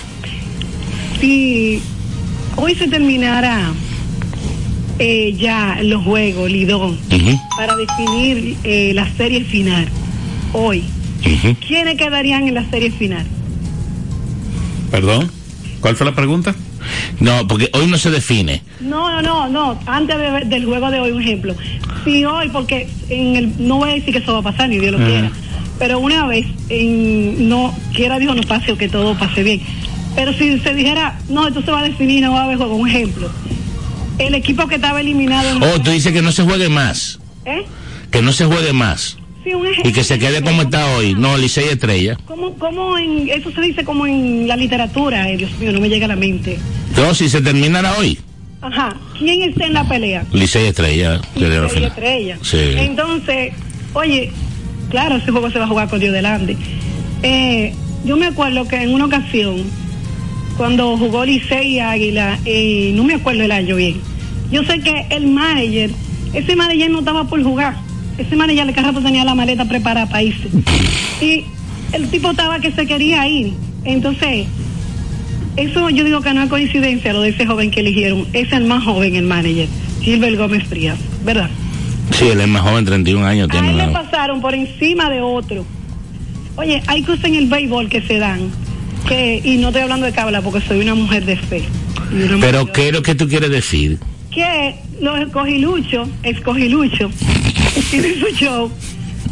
Si 1.19 1.81
hoy 2.57 2.75
se 2.75 2.87
terminara 2.87 3.71
eh, 4.99 5.33
ya 5.35 5.79
los 5.81 6.03
juegos, 6.03 6.51
Lidón, 6.51 6.99
Ujú, 7.11 7.39
para 7.57 7.75
definir 7.75 8.55
eh, 8.63 8.91
la 8.93 9.09
serie 9.17 9.43
final, 9.43 9.87
hoy, 10.53 10.83
ujú. 11.25 11.55
¿quiénes 11.67 11.97
quedarían 11.97 12.47
en 12.47 12.53
la 12.53 12.69
serie 12.69 12.91
final? 12.91 13.25
Perdón. 14.91 15.31
¿Cuál 15.79 15.95
fue 15.97 16.05
la 16.05 16.13
pregunta? 16.15 16.55
No, 17.19 17.47
porque 17.47 17.69
hoy 17.73 17.87
no 17.87 17.97
se 17.97 18.09
define. 18.11 18.61
No, 18.79 19.09
no, 19.09 19.21
no, 19.21 19.49
no. 19.49 19.79
Antes 19.85 20.17
de- 20.17 20.45
del 20.45 20.65
juego 20.65 20.89
de 20.91 20.99
hoy, 20.99 21.11
un 21.11 21.21
ejemplo. 21.21 21.55
Si 22.03 22.23
hoy, 22.25 22.49
porque 22.49 22.89
en 23.09 23.35
el, 23.35 23.53
no 23.67 23.77
voy 23.77 23.91
a 23.91 23.93
decir 23.93 24.13
que 24.13 24.19
eso 24.19 24.33
va 24.33 24.39
a 24.39 24.43
pasar, 24.43 24.69
ni 24.69 24.77
Dios 24.79 24.91
lo 24.91 24.97
quiera, 25.05 25.31
pero 25.79 25.99
una 25.99 26.25
vez, 26.27 26.45
en, 26.69 27.47
no, 27.49 27.73
quiera 27.93 28.19
Dios 28.19 28.35
no 28.35 28.43
pase 28.43 28.71
o 28.71 28.77
que 28.77 28.89
todo 28.89 29.17
pase 29.17 29.43
bien. 29.43 29.61
Pero 30.15 30.31
si 30.33 30.59
se 30.59 30.73
dijera, 30.75 31.19
no, 31.29 31.47
esto 31.47 31.61
se 31.63 31.71
va 31.71 31.79
a 31.79 31.83
definir, 31.83 32.21
no 32.23 32.33
va 32.33 32.41
a 32.41 32.43
haber 32.43 32.57
juego, 32.57 32.75
un 32.75 32.87
ejemplo. 32.89 33.29
El 34.19 34.35
equipo 34.35 34.67
que 34.67 34.75
estaba 34.75 35.01
eliminado 35.01 35.49
en 35.49 35.63
Oh, 35.63 35.81
tú 35.81 35.89
dices 35.91 36.11
que 36.13 36.21
no 36.21 36.31
se 36.31 36.43
juegue 36.43 36.69
más. 36.69 37.19
¿Eh? 37.45 37.65
Que 38.11 38.21
no 38.21 38.31
se 38.31 38.45
juegue 38.45 38.73
más. 38.73 39.17
Sí, 39.43 39.53
un 39.53 39.65
ejemplo. 39.65 39.89
Y 39.89 39.93
que 39.93 40.03
se 40.03 40.17
quede 40.19 40.41
como 40.41 40.61
está 40.61 40.95
hoy. 40.95 41.15
No, 41.15 41.37
Licey 41.37 41.65
Estrella. 41.65 42.17
¿Cómo, 42.25 42.53
cómo 42.55 42.97
en, 42.97 43.29
eso 43.29 43.51
se 43.51 43.61
dice 43.61 43.83
como 43.83 44.07
en 44.07 44.47
la 44.47 44.55
literatura, 44.55 45.29
eh, 45.29 45.37
Dios 45.37 45.51
mío, 45.59 45.71
no 45.71 45.79
me 45.81 45.89
llega 45.89 46.05
a 46.05 46.09
la 46.09 46.15
mente. 46.15 46.57
No, 46.95 47.13
si 47.13 47.29
se 47.29 47.41
terminara 47.41 47.93
hoy. 47.97 48.17
Ajá, 48.61 48.95
¿quién 49.19 49.41
está 49.41 49.65
en 49.65 49.73
la 49.73 49.87
pelea? 49.87 50.25
Licey 50.31 50.67
Estrella. 50.67 51.19
final. 51.33 51.83
estrella. 51.83 52.37
Sí. 52.41 52.57
Entonces, 52.77 53.53
oye, 53.93 54.31
claro, 54.89 55.17
ese 55.17 55.31
juego 55.31 55.51
se 55.51 55.59
va 55.59 55.65
a 55.65 55.67
jugar 55.67 55.89
con 55.89 55.99
Dios 55.99 56.13
delante. 56.13 56.55
Eh, 57.23 57.73
yo 58.05 58.15
me 58.15 58.27
acuerdo 58.27 58.65
que 58.65 58.77
en 58.77 58.93
una 58.93 59.05
ocasión, 59.05 59.63
cuando 60.55 60.97
jugó 60.97 61.25
Licey 61.25 61.75
y 61.75 61.79
Águila, 61.79 62.39
eh, 62.45 62.93
no 62.95 63.03
me 63.03 63.15
acuerdo 63.15 63.43
el 63.43 63.51
año 63.51 63.75
bien, 63.75 63.99
yo 64.49 64.63
sé 64.63 64.79
que 64.79 65.07
el 65.09 65.27
manager, 65.27 65.89
ese 66.33 66.55
manager 66.55 66.89
no 66.89 66.99
estaba 66.99 67.25
por 67.25 67.43
jugar. 67.43 67.75
Ese 68.17 68.35
manager 68.35 68.67
de 68.67 68.73
carro 68.73 69.01
tenía 69.01 69.23
la 69.23 69.35
maleta 69.35 69.65
preparada 69.65 70.07
para 70.07 70.23
irse. 70.23 70.49
Y 71.21 71.45
el 71.93 72.09
tipo 72.09 72.31
estaba 72.31 72.59
que 72.59 72.71
se 72.71 72.85
quería 72.85 73.27
ir. 73.27 73.53
Entonces, 73.85 74.45
eso 75.55 75.89
yo 75.89 76.03
digo 76.03 76.21
que 76.21 76.33
no 76.33 76.43
es 76.43 76.49
coincidencia 76.49 77.13
lo 77.13 77.21
de 77.21 77.29
ese 77.29 77.45
joven 77.45 77.71
que 77.71 77.81
eligieron. 77.81 78.27
Es 78.33 78.51
el 78.51 78.65
más 78.65 78.83
joven, 78.83 79.15
el 79.15 79.25
manager, 79.25 79.67
Gilbert 80.01 80.37
Gómez 80.37 80.63
Frías, 80.67 80.97
¿verdad? 81.23 81.49
Sí, 82.11 82.27
él 82.27 82.41
es 82.41 82.47
más 82.47 82.63
joven, 82.63 82.85
31 82.85 83.25
años. 83.25 83.49
A 83.49 83.51
Tiene 83.51 83.71
él 83.71 83.77
le 83.77 83.87
pasaron 83.87 84.41
por 84.41 84.53
encima 84.53 85.09
de 85.09 85.21
otro. 85.21 85.65
Oye, 86.55 86.81
hay 86.87 87.03
cosas 87.03 87.25
en 87.25 87.35
el 87.35 87.47
béisbol 87.47 87.89
que 87.89 88.01
se 88.01 88.17
dan. 88.17 88.49
Que, 89.07 89.41
y 89.43 89.57
no 89.57 89.67
estoy 89.67 89.83
hablando 89.83 90.05
de 90.05 90.13
cabla 90.13 90.41
porque 90.41 90.61
soy 90.61 90.79
una 90.79 90.95
mujer 90.95 91.25
de 91.25 91.35
fe. 91.35 91.63
Pero, 92.39 92.71
¿qué 92.71 92.89
es 92.89 92.93
lo 92.93 93.01
que 93.01 93.15
tú 93.15 93.27
quieres 93.27 93.49
decir? 93.49 93.99
Que 94.31 94.75
los 95.01 95.19
escogiluchos, 95.19 96.07
escogiluchos, 96.23 97.11
tienen 97.89 98.19
su 98.19 98.27
show. 98.35 98.71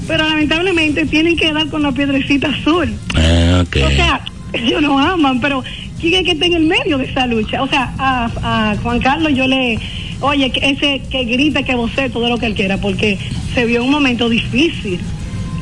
Pero 0.08 0.27
lamentablemente 0.27 1.06
tienen 1.06 1.36
que 1.38 1.54
dar 1.54 1.67
con 1.69 1.84
la 1.84 1.91
piedrecita 1.91 2.49
azul. 2.49 2.93
Ah. 3.15 3.63
O 3.63 3.89
sea, 3.91 4.21
ellos 4.54 4.82
no 4.82 4.99
aman, 4.99 5.39
pero 5.39 5.63
¿quién 5.99 6.15
es 6.15 6.23
que 6.23 6.32
está 6.32 6.45
en 6.47 6.54
el 6.54 6.63
medio 6.65 6.97
de 6.97 7.06
esa 7.06 7.27
lucha? 7.27 7.62
O 7.62 7.67
sea, 7.67 7.93
a, 7.97 8.71
a 8.71 8.75
Juan 8.77 8.99
Carlos 8.99 9.34
yo 9.36 9.47
le, 9.47 9.80
oye, 10.21 10.49
que 10.51 10.69
ese 10.71 11.01
que 11.10 11.23
grite, 11.25 11.63
que 11.63 11.75
vocee 11.75 12.10
todo 12.10 12.27
lo 12.30 12.38
que 12.38 12.47
él 12.47 12.56
quiera, 12.56 12.77
porque 12.77 13.17
se 13.54 13.65
vio 13.65 13.84
un 13.84 13.91
momento 13.91 14.27
difícil. 14.30 14.99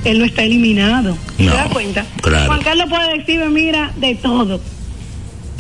Él 0.06 0.18
no 0.20 0.24
está 0.26 0.44
eliminado. 0.44 1.18
¿Te 1.36 1.44
No, 1.44 1.54
das 1.54 1.68
cuenta? 1.68 2.06
claro. 2.22 2.46
Juan 2.48 2.62
Carlos 2.62 2.86
puede 2.90 3.18
decir, 3.18 3.42
mira, 3.50 3.92
de 3.98 4.16
todo 4.16 4.62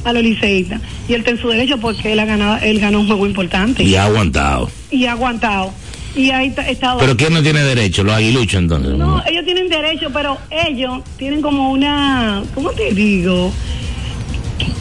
a 0.05 0.13
los 0.13 0.23
liceístas. 0.23 0.79
Y 1.09 1.13
él 1.13 1.19
está 1.19 1.31
en 1.31 1.41
su 1.41 1.49
derecho 1.49 1.77
porque 1.79 2.13
él, 2.13 2.19
ha 2.19 2.25
ganado, 2.25 2.57
él 2.63 2.79
ganó 2.79 3.01
un 3.01 3.07
juego 3.07 3.27
importante. 3.27 3.83
Y 3.83 3.95
ha 3.95 4.05
aguantado. 4.05 4.71
Y 4.89 5.05
ha 5.05 5.11
aguantado. 5.11 5.73
Y 6.15 6.31
ha 6.31 6.43
est- 6.43 6.59
estado... 6.59 6.99
Pero 6.99 7.15
¿quién 7.15 7.33
no 7.33 7.41
tiene 7.43 7.61
derecho? 7.61 8.03
Los 8.03 8.15
aguiluchos, 8.15 8.59
entonces. 8.59 8.95
No, 8.95 9.23
ellos 9.25 9.45
tienen 9.45 9.69
derecho, 9.69 10.09
pero 10.11 10.37
ellos 10.49 11.01
tienen 11.17 11.41
como 11.41 11.71
una, 11.71 12.43
¿cómo 12.55 12.71
te 12.71 12.91
digo? 12.93 13.53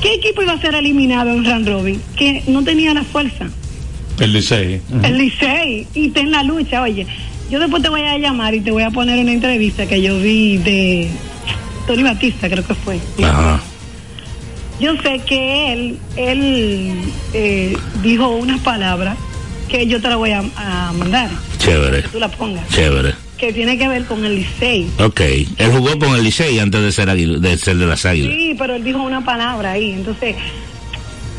¿Qué, 0.01 0.15
equipo 0.15 0.43
iba 0.43 0.53
a 0.53 0.61
ser 0.61 0.75
eliminado 0.75 1.31
en 1.31 1.45
Run 1.45 1.67
Robin? 1.67 2.03
Que 2.17 2.43
no 2.47 2.65
tenía 2.65 2.95
la 2.95 3.05
fuerza. 3.05 3.47
El 4.19 4.33
Licey. 4.33 4.81
El 5.03 5.19
Licey, 5.19 5.87
y 5.95 6.07
está 6.09 6.21
en 6.21 6.31
la 6.33 6.43
lucha, 6.43 6.83
oye. 6.83 7.07
Yo 7.51 7.59
después 7.61 7.83
te 7.83 7.89
voy 7.89 8.03
a 8.03 8.19
llamar 8.19 8.55
y 8.55 8.61
te 8.61 8.71
voy 8.71 8.83
a 8.83 8.91
poner 8.91 9.19
una 9.19 9.33
entrevista 9.33 9.87
que 9.87 10.03
yo 10.03 10.19
vi 10.19 10.59
de 10.59 11.09
Tony 11.87 12.03
Batista, 12.03 12.49
creo 12.51 12.67
que 12.67 12.75
fue. 12.75 12.99
Ajá. 13.23 13.61
Yo 14.81 14.95
sé 15.03 15.21
que 15.27 15.73
él, 15.73 15.99
él 16.17 16.93
eh, 17.33 17.77
dijo 18.03 18.29
unas 18.29 18.61
palabras 18.61 19.17
que 19.69 19.87
yo 19.87 20.01
te 20.01 20.09
las 20.09 20.17
voy 20.17 20.31
a, 20.31 20.43
a 20.57 20.93
mandar, 20.93 21.31
Chévere, 21.59 22.03
que 22.03 22.09
tú 22.09 22.19
las 22.19 22.35
pongas, 22.35 22.67
chévere. 22.69 23.15
que 23.37 23.53
tiene 23.53 23.77
que 23.79 23.87
ver 23.89 24.05
con 24.05 24.25
el 24.25 24.37
Licey. 24.37 24.89
Ok. 24.99 25.21
Él 25.21 25.71
jugó 25.73 25.99
con 25.99 26.15
el 26.17 26.25
Licey 26.25 26.59
antes 26.59 26.81
de 26.83 26.91
ser, 26.93 27.09
de, 27.15 27.57
ser 27.59 27.77
de 27.77 27.87
las 27.87 28.05
águilas. 28.07 28.35
Sí, 28.35 28.55
pero 28.59 28.75
él 28.75 28.83
dijo 28.85 29.03
una 29.03 29.25
palabra 29.25 29.73
ahí. 29.73 29.93
Entonces, 29.93 30.35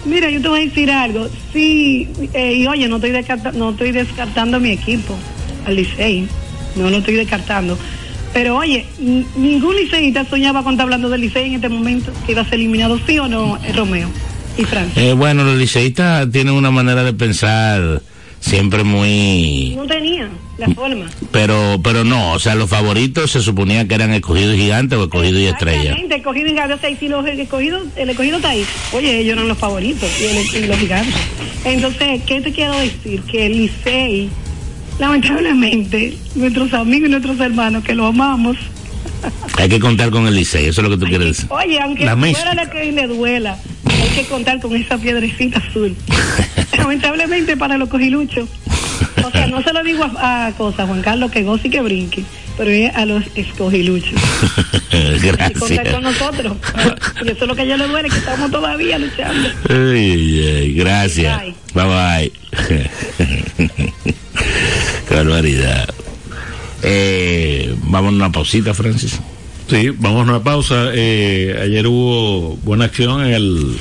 mira, 0.05 0.29
yo 0.29 0.41
te 0.41 0.47
voy 0.47 0.61
a 0.61 0.65
decir 0.65 0.91
algo. 0.91 1.27
Sí, 1.53 2.07
eh, 2.33 2.53
y 2.55 2.67
oye, 2.67 2.87
no 2.87 2.95
estoy, 2.97 3.11
descarta- 3.11 3.51
no 3.51 3.71
estoy 3.71 3.91
descartando 3.91 4.59
mi 4.59 4.71
equipo, 4.71 5.17
al 5.65 5.75
Licey. 5.75 6.27
No 6.75 6.89
lo 6.89 6.97
estoy 6.97 7.15
descartando. 7.15 7.77
Pero 8.31 8.57
oye, 8.57 8.85
ningún 9.35 9.75
liceísta 9.75 10.23
soñaba 10.23 10.61
cuando 10.61 10.83
hablando 10.83 11.09
del 11.09 11.21
Licey 11.21 11.47
en 11.47 11.55
este 11.55 11.67
momento, 11.69 12.11
que 12.25 12.33
iba 12.33 12.41
a 12.41 12.45
ser 12.45 12.55
eliminado, 12.55 12.99
sí 13.07 13.17
o 13.17 13.27
no, 13.27 13.57
eh, 13.65 13.73
Romeo 13.73 14.07
y 14.57 14.63
Francia. 14.65 15.01
Eh, 15.03 15.13
bueno, 15.13 15.43
los 15.43 15.57
liceístas 15.57 16.29
tienen 16.31 16.53
una 16.53 16.69
manera 16.69 17.03
de 17.03 17.13
pensar 17.13 18.01
siempre 18.39 18.84
muy... 18.84 19.73
No 19.75 19.86
tenía 19.86 20.30
la 20.58 20.67
forma. 20.69 21.06
Pero 21.32 21.80
pero 21.84 22.04
no, 22.04 22.34
o 22.34 22.39
sea, 22.39 22.56
los 22.56 22.69
favoritos 22.69 23.32
se 23.32 23.41
suponía 23.41 23.88
que 23.88 23.95
eran 23.95 24.12
escogidos 24.13 24.56
gigantes 24.56 24.97
o 24.97 25.04
escogidos 25.06 25.41
y 25.41 25.45
estrellas. 25.45 25.84
Exactamente, 25.84 26.15
escogido 26.15 26.47
y 26.47 26.49
gigante, 26.52 26.73
o 26.73 26.80
sea, 26.80 26.89
y 26.89 26.95
si 26.97 27.08
los 27.08 27.25
escogidos, 27.25 27.84
el 27.95 28.10
escogido 28.10 28.38
está 28.38 28.49
ahí, 28.49 28.65
oye, 28.93 29.19
ellos 29.19 29.34
eran 29.34 29.47
los 29.47 29.58
favoritos 29.58 30.10
y, 30.19 30.25
el- 30.58 30.63
y 30.63 30.67
los 30.67 30.78
gigantes. 30.78 31.15
Entonces, 31.66 32.22
¿qué 32.26 32.41
te 32.41 32.51
quiero 32.51 32.78
decir? 32.78 33.22
Que 33.24 33.45
el 33.47 33.57
Licey, 33.57 34.30
lamentablemente, 34.99 36.18
nuestros 36.36 36.74
amigos 36.74 37.07
y 37.09 37.11
nuestros 37.11 37.39
hermanos 37.39 37.84
que 37.84 37.95
lo 37.95 38.05
amamos, 38.07 38.57
Hay 39.57 39.68
que 39.68 39.80
contar 39.80 40.11
con 40.11 40.28
el 40.28 40.36
Licey, 40.36 40.68
eso 40.68 40.82
es 40.82 40.88
lo 40.88 40.89
que 40.89 40.97
tú 40.97 41.05
hay 41.05 41.09
quieres 41.11 41.26
que- 41.28 41.34
decir. 41.43 41.49
oye, 41.51 41.80
aunque 41.82 42.05
La 42.05 42.16
fuera 42.16 42.28
mística. 42.28 42.53
la 42.53 42.70
que 42.70 42.91
le 42.91 43.07
duela, 43.07 43.57
hay 44.10 44.24
que 44.24 44.30
contar 44.30 44.60
con 44.60 44.76
esa 44.76 44.97
piedrecita 44.97 45.60
azul. 45.60 45.95
lamentablemente 46.78 47.55
para 47.57 47.78
los 47.78 47.89
cogiluchos. 47.89 48.49
O 49.24 49.32
sea, 49.32 49.47
no 49.47 49.62
se 49.62 49.74
lo 49.74 49.84
digo 49.84 50.03
a, 50.03 50.47
a 50.47 50.51
cosas, 50.53 50.88
Juan 50.88 51.01
Carlos, 51.01 51.30
que 51.32 51.43
goce 51.43 51.68
y 51.68 51.72
que 51.72 51.82
brinque, 51.82 52.24
pero 52.57 52.72
es 52.72 52.95
a 52.95 53.05
los 53.05 53.24
escogiluchos. 53.36 54.14
y 54.91 55.30
contar 55.30 55.53
con 55.53 55.70
Gracias. 55.70 56.01
nosotros. 56.01 56.57
Y 57.24 57.30
eso 57.30 57.41
es 57.41 57.47
lo 57.47 57.55
que 57.55 57.62
a 57.62 57.66
ella 57.66 57.78
le 57.78 57.88
duele, 57.88 58.10
que 58.10 58.18
estamos 58.18 58.49
todavía 58.49 58.97
luchando. 58.97 59.49
Ay, 59.70 60.45
ay, 60.57 60.74
gracias. 60.74 61.41
Bye 61.74 61.86
bye. 61.86 62.32
Qué 65.07 65.16
barbaridad. 65.16 65.89
Eh, 66.82 67.76
vamos 67.84 68.14
a 68.14 68.16
una 68.16 68.32
pausita, 68.32 68.74
Francis. 68.74 69.20
Sí, 69.70 69.89
vamos 69.89 70.22
a 70.22 70.32
una 70.32 70.43
pausa. 70.43 70.89
Eh, 70.93 71.60
ayer 71.62 71.86
hubo 71.86 72.57
buena 72.64 72.86
acción 72.86 73.22
en 73.26 73.34
el... 73.34 73.78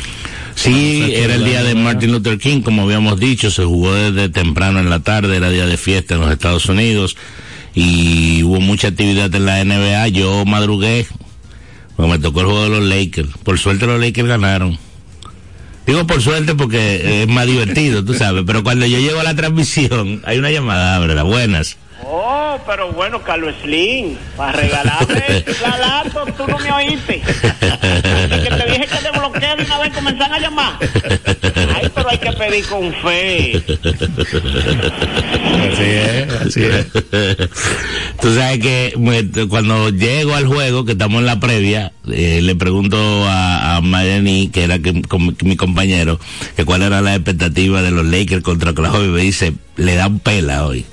Sí, 0.59 1.13
era 1.15 1.37
el 1.37 1.45
día 1.45 1.63
de 1.63 1.77
Martin 1.77 2.11
Luther 2.11 2.37
King, 2.37 2.63
como 2.63 2.83
habíamos 2.83 3.21
dicho, 3.21 3.49
se 3.49 3.63
jugó 3.63 3.95
desde 3.95 4.29
temprano 4.29 4.81
en 4.81 4.91
la 4.91 4.99
tarde, 4.99 5.37
era 5.37 5.51
día 5.51 5.67
de 5.67 5.77
fiesta 5.77 6.17
en 6.17 6.21
los 6.21 6.33
Estados 6.33 6.67
Unidos 6.67 7.17
y 7.75 8.43
hubo 8.43 8.61
mucha 8.61 8.89
actividad 8.89 9.33
en 9.33 9.47
la 9.47 9.63
NBA. 9.63 10.09
Yo 10.09 10.45
madrugué, 10.45 11.07
me 11.97 12.19
tocó 12.19 12.41
el 12.41 12.47
juego 12.47 12.65
de 12.65 12.71
los 12.71 12.83
Lakers. 12.83 13.29
Por 13.45 13.57
suerte 13.57 13.87
los 13.87 14.01
Lakers 14.01 14.27
ganaron. 14.27 14.77
Digo 15.87 16.05
por 16.09 16.21
suerte 16.21 16.57
porque 16.57 17.23
es 17.23 17.29
más 17.29 17.47
divertido, 17.47 18.05
tú 18.05 18.15
sabes, 18.15 18.43
pero 18.45 18.65
cuando 18.65 18.85
yo 18.85 18.99
llego 18.99 19.21
a 19.21 19.23
la 19.23 19.37
transmisión, 19.37 20.23
hay 20.25 20.39
una 20.39 20.51
llamada, 20.51 20.97
ábrela, 20.97 21.23
buenas. 21.23 21.77
Oh, 22.05 22.59
pero 22.67 22.93
bueno, 22.93 23.23
Carlos 23.23 23.55
Slim, 23.63 24.17
para 24.37 24.53
regalarme 24.53 25.45
la 25.63 25.79
laptop, 25.79 26.37
tú 26.37 26.47
no 26.47 26.59
me 26.59 26.73
oíste. 26.73 27.21
que 27.51 28.51
te 28.51 28.68
desbloqueé 29.41 29.57
de 29.57 29.65
una 29.65 29.79
vez 29.79 29.93
comenzaron 29.95 30.35
a 30.35 30.39
llamar. 30.41 30.79
Ay, 31.75 31.91
pero 31.95 32.09
hay 32.11 32.19
que 32.19 32.33
pedir 32.33 32.67
con 32.67 32.93
fe. 32.95 33.63
Así 35.73 35.83
es, 35.83 36.33
así 36.33 36.63
es. 36.63 36.87
Tú 38.21 38.35
sabes 38.35 38.59
que 38.59 38.95
me- 38.99 39.47
cuando 39.49 39.91
llego 39.91 40.35
al 40.35 40.47
juego, 40.47 40.85
que 40.85 40.93
estamos 40.93 41.21
en 41.21 41.27
la 41.27 41.41
previa, 41.41 41.93
eh, 42.11 42.41
le 42.43 42.55
pregunto 42.57 42.97
a, 43.27 43.77
a 43.77 43.81
Mariani, 43.81 44.49
que 44.49 44.65
era 44.65 44.79
que- 44.79 45.03
mi 45.43 45.57
compañero, 45.57 46.19
que 46.57 46.65
cuál 46.65 46.83
era 46.83 47.01
la 47.01 47.15
expectativa 47.15 47.83
de 47.83 47.91
los 47.91 48.05
Lakers 48.07 48.43
contra 48.43 48.71
Oklahoma 48.73 49.05
y 49.05 49.09
me 49.09 49.23
dice, 49.23 49.53
le 49.77 49.95
dan 49.95 50.19
pela 50.19 50.67
hoy. 50.67 50.85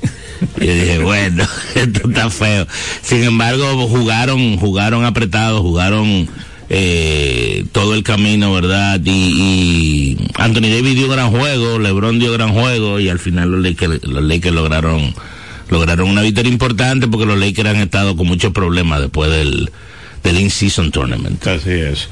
Y 0.60 0.66
yo 0.66 0.74
dije, 0.74 0.98
bueno, 1.04 1.43
esto 1.76 2.10
está 2.10 2.30
feo. 2.30 2.68
Sin 3.02 3.24
embargo, 3.24 3.88
jugaron, 3.88 4.58
jugaron 4.58 5.06
apretados, 5.06 5.62
jugaron 5.62 6.28
eh, 6.70 7.66
todo 7.72 7.93
el 7.93 8.03
camino, 8.03 8.53
¿verdad? 8.53 8.99
Y, 9.03 9.09
y 9.11 10.18
Anthony 10.36 10.70
Davis 10.70 10.95
dio 10.95 11.07
gran 11.07 11.32
juego, 11.32 11.80
LeBron 11.80 12.20
dio 12.20 12.32
gran 12.32 12.53
juego 12.53 12.99
y 12.99 13.09
al 13.09 13.20
final 13.20 13.51
los 13.51 13.61
Lakers, 13.61 14.03
los 14.03 14.24
Lakers 14.24 14.55
lograron 14.55 15.13
lograron 15.70 16.09
una 16.09 16.22
victoria 16.22 16.51
importante 16.51 17.07
porque 17.07 17.26
los 17.26 17.39
Lakers 17.39 17.70
han 17.70 17.78
estado 17.78 18.16
con 18.16 18.28
muchos 18.28 18.53
problemas 18.53 19.01
después 19.01 19.32
del, 19.32 19.72
del 20.24 20.39
in-season 20.39 20.91
tournament. 20.91 21.45
Así 21.47 21.72
es. 21.72 22.07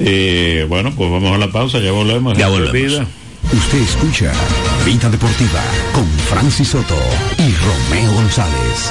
Eh, 0.00 0.66
bueno, 0.68 0.92
pues 0.96 1.10
vamos 1.10 1.34
a 1.34 1.38
la 1.38 1.50
pausa, 1.50 1.78
ya 1.80 1.92
volvemos. 1.92 2.36
Ya 2.36 2.48
volvemos. 2.48 2.72
vida. 2.72 3.06
Usted 3.52 3.78
escucha 3.78 4.32
Vida 4.86 5.10
Deportiva 5.10 5.62
con 5.92 6.08
Francis 6.30 6.68
Soto 6.68 6.98
y 7.38 7.52
Romeo 7.52 8.12
González. 8.14 8.90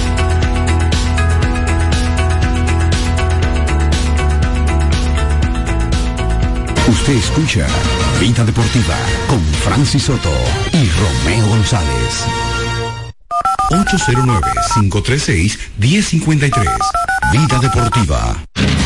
Usted 6.91 7.13
escucha 7.13 7.65
Vida 8.19 8.43
Deportiva 8.43 8.97
con 9.27 9.39
Francis 9.63 10.03
Soto 10.03 10.33
y 10.73 10.89
Romeo 10.89 11.47
González. 11.47 12.25
809-536-1053. 13.69 16.67
Vida 17.31 17.59
Deportiva. 17.61 18.35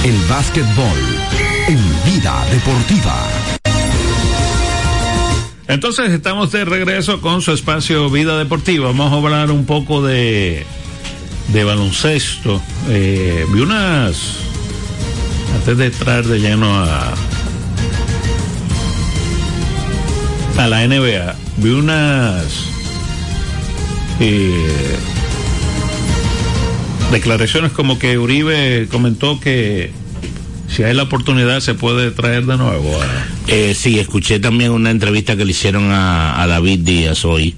El 0.03 0.15
básquetbol 0.29 0.99
en 1.67 1.79
Vida 2.05 2.45
Deportiva. 2.51 3.27
Entonces 5.67 6.11
estamos 6.11 6.51
de 6.51 6.63
regreso 6.63 7.21
con 7.21 7.41
su 7.41 7.53
espacio 7.53 8.11
Vida 8.11 8.37
Deportiva. 8.37 8.89
Vamos 8.89 9.11
a 9.11 9.15
hablar 9.15 9.49
un 9.49 9.65
poco 9.65 10.03
de, 10.03 10.63
de 11.47 11.63
baloncesto. 11.63 12.61
Eh, 12.87 13.47
vi 13.51 13.61
unas, 13.61 14.35
antes 15.55 15.75
de 15.75 15.87
entrar 15.87 16.23
de 16.23 16.39
lleno 16.39 16.71
a, 16.71 17.15
a 20.57 20.67
la 20.67 20.87
NBA, 20.87 21.35
vi 21.57 21.69
unas 21.69 22.45
eh, 24.19 24.97
declaraciones 27.11 27.71
como 27.71 27.99
que 27.99 28.17
Uribe 28.17 28.87
comentó 28.89 29.39
que 29.39 29.91
si 30.67 30.83
hay 30.83 30.93
la 30.93 31.03
oportunidad 31.03 31.59
se 31.59 31.73
puede 31.73 32.11
traer 32.11 32.45
de 32.45 32.57
nuevo 32.57 32.91
Eh, 33.47 33.73
sí, 33.75 33.99
escuché 33.99 34.39
también 34.39 34.71
una 34.71 34.91
entrevista 34.91 35.35
que 35.35 35.45
le 35.45 35.51
hicieron 35.51 35.91
a, 35.91 36.41
a 36.41 36.47
David 36.47 36.79
Díaz 36.79 37.25
hoy, 37.25 37.55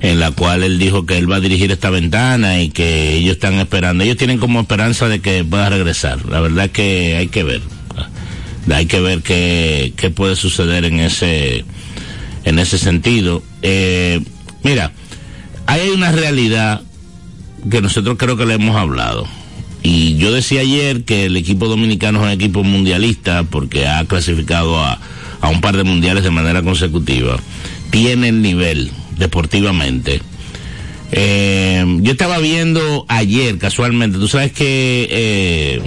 en 0.00 0.18
la 0.18 0.30
cual 0.30 0.62
él 0.62 0.78
dijo 0.78 1.06
que 1.06 1.18
él 1.18 1.30
va 1.30 1.36
a 1.36 1.40
dirigir 1.40 1.70
esta 1.70 1.90
ventana 1.90 2.60
y 2.60 2.70
que 2.70 3.14
ellos 3.14 3.32
están 3.32 3.54
esperando. 3.54 4.04
Ellos 4.04 4.16
tienen 4.16 4.38
como 4.38 4.60
esperanza 4.60 5.08
de 5.08 5.20
que 5.20 5.44
pueda 5.44 5.68
regresar. 5.68 6.24
La 6.26 6.40
verdad 6.40 6.66
es 6.66 6.70
que 6.72 7.16
hay 7.16 7.28
que 7.28 7.44
ver. 7.44 7.60
Hay 8.70 8.86
que 8.86 9.00
ver 9.00 9.22
qué, 9.22 9.92
qué 9.96 10.10
puede 10.10 10.36
suceder 10.36 10.84
en 10.84 11.00
ese, 11.00 11.64
en 12.44 12.58
ese 12.58 12.78
sentido. 12.78 13.42
Eh, 13.62 14.20
mira, 14.62 14.92
hay 15.66 15.88
una 15.90 16.12
realidad 16.12 16.82
que 17.70 17.80
nosotros 17.80 18.16
creo 18.18 18.36
que 18.36 18.46
le 18.46 18.54
hemos 18.54 18.76
hablado. 18.76 19.26
Y 19.82 20.16
yo 20.16 20.32
decía 20.32 20.60
ayer 20.60 21.04
que 21.04 21.26
el 21.26 21.36
equipo 21.36 21.66
dominicano 21.66 22.20
es 22.20 22.24
un 22.26 22.30
equipo 22.30 22.62
mundialista 22.62 23.42
porque 23.44 23.86
ha 23.86 24.04
clasificado 24.04 24.78
a, 24.78 24.98
a 25.40 25.48
un 25.48 25.60
par 25.60 25.76
de 25.76 25.84
mundiales 25.84 26.22
de 26.22 26.30
manera 26.30 26.62
consecutiva. 26.62 27.36
Tiene 27.90 28.28
el 28.28 28.42
nivel 28.42 28.90
deportivamente. 29.18 30.22
Eh, 31.10 31.84
yo 32.00 32.12
estaba 32.12 32.38
viendo 32.38 33.04
ayer 33.06 33.58
casualmente, 33.58 34.18
tú 34.18 34.28
sabes 34.28 34.50
que 34.52 35.06
eh, 35.10 35.82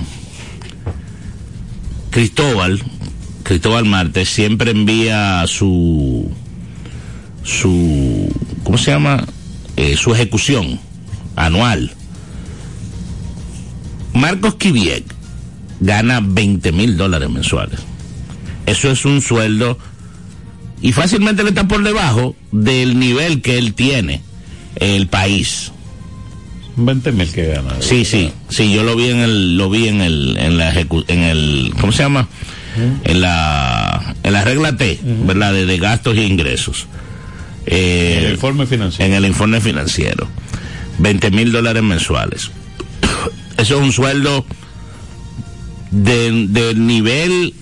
Cristóbal, 2.11 2.79
Cristóbal 3.41 3.85
Marte 3.85 4.25
siempre 4.25 4.69
envía 4.69 5.43
su 5.47 6.31
su, 7.45 8.27
¿cómo 8.63 8.77
se 8.77 8.91
llama? 8.91 9.23
Eh, 9.77 9.95
su 9.95 10.13
ejecución 10.13 10.79
anual. 11.35 11.93
Marcos 14.13 14.55
Kiviek 14.55 15.05
gana 15.79 16.21
20 16.21 16.71
mil 16.71 16.97
dólares 16.97 17.29
mensuales. 17.29 17.79
Eso 18.65 18.89
es 18.89 19.05
un 19.05 19.21
sueldo 19.21 19.77
y 20.81 20.91
fácilmente 20.91 21.43
le 21.43 21.49
está 21.49 21.67
por 21.67 21.83
debajo 21.83 22.35
del 22.51 22.99
nivel 22.99 23.41
que 23.41 23.57
él 23.57 23.73
tiene 23.73 24.21
el 24.77 25.07
país. 25.07 25.71
20 26.77 27.11
mil 27.11 27.31
que 27.31 27.45
gana. 27.47 27.75
Sí, 27.79 28.05
sí, 28.05 28.31
sí, 28.49 28.73
yo 28.73 28.83
lo 28.83 28.95
vi 28.95 29.09
en 29.09 29.19
el, 29.19 29.57
lo 29.57 29.69
vi 29.69 29.87
en 29.87 30.01
el, 30.01 30.35
en 30.37 30.57
la 30.57 30.73
en 30.73 31.19
el, 31.21 31.73
¿cómo 31.79 31.91
se 31.91 32.03
llama? 32.03 32.27
En 33.05 33.21
la, 33.21 34.15
en 34.23 34.33
la 34.33 34.43
regla 34.43 34.75
T, 34.75 34.99
¿verdad? 35.25 35.53
De, 35.53 35.65
de, 35.65 35.77
gastos 35.77 36.17
e 36.17 36.23
ingresos. 36.25 36.87
Eh, 37.65 38.17
en 38.19 38.25
el 38.25 38.31
informe 38.33 38.65
financiero. 38.65 39.05
En 39.05 39.17
el 39.17 39.25
informe 39.25 39.61
financiero. 39.61 40.27
20 40.99 41.31
mil 41.31 41.51
dólares 41.51 41.83
mensuales. 41.83 42.51
Eso 43.57 43.77
es 43.77 43.81
un 43.81 43.91
sueldo 43.91 44.45
del 45.91 46.51
de 46.53 46.75
nivel 46.75 47.53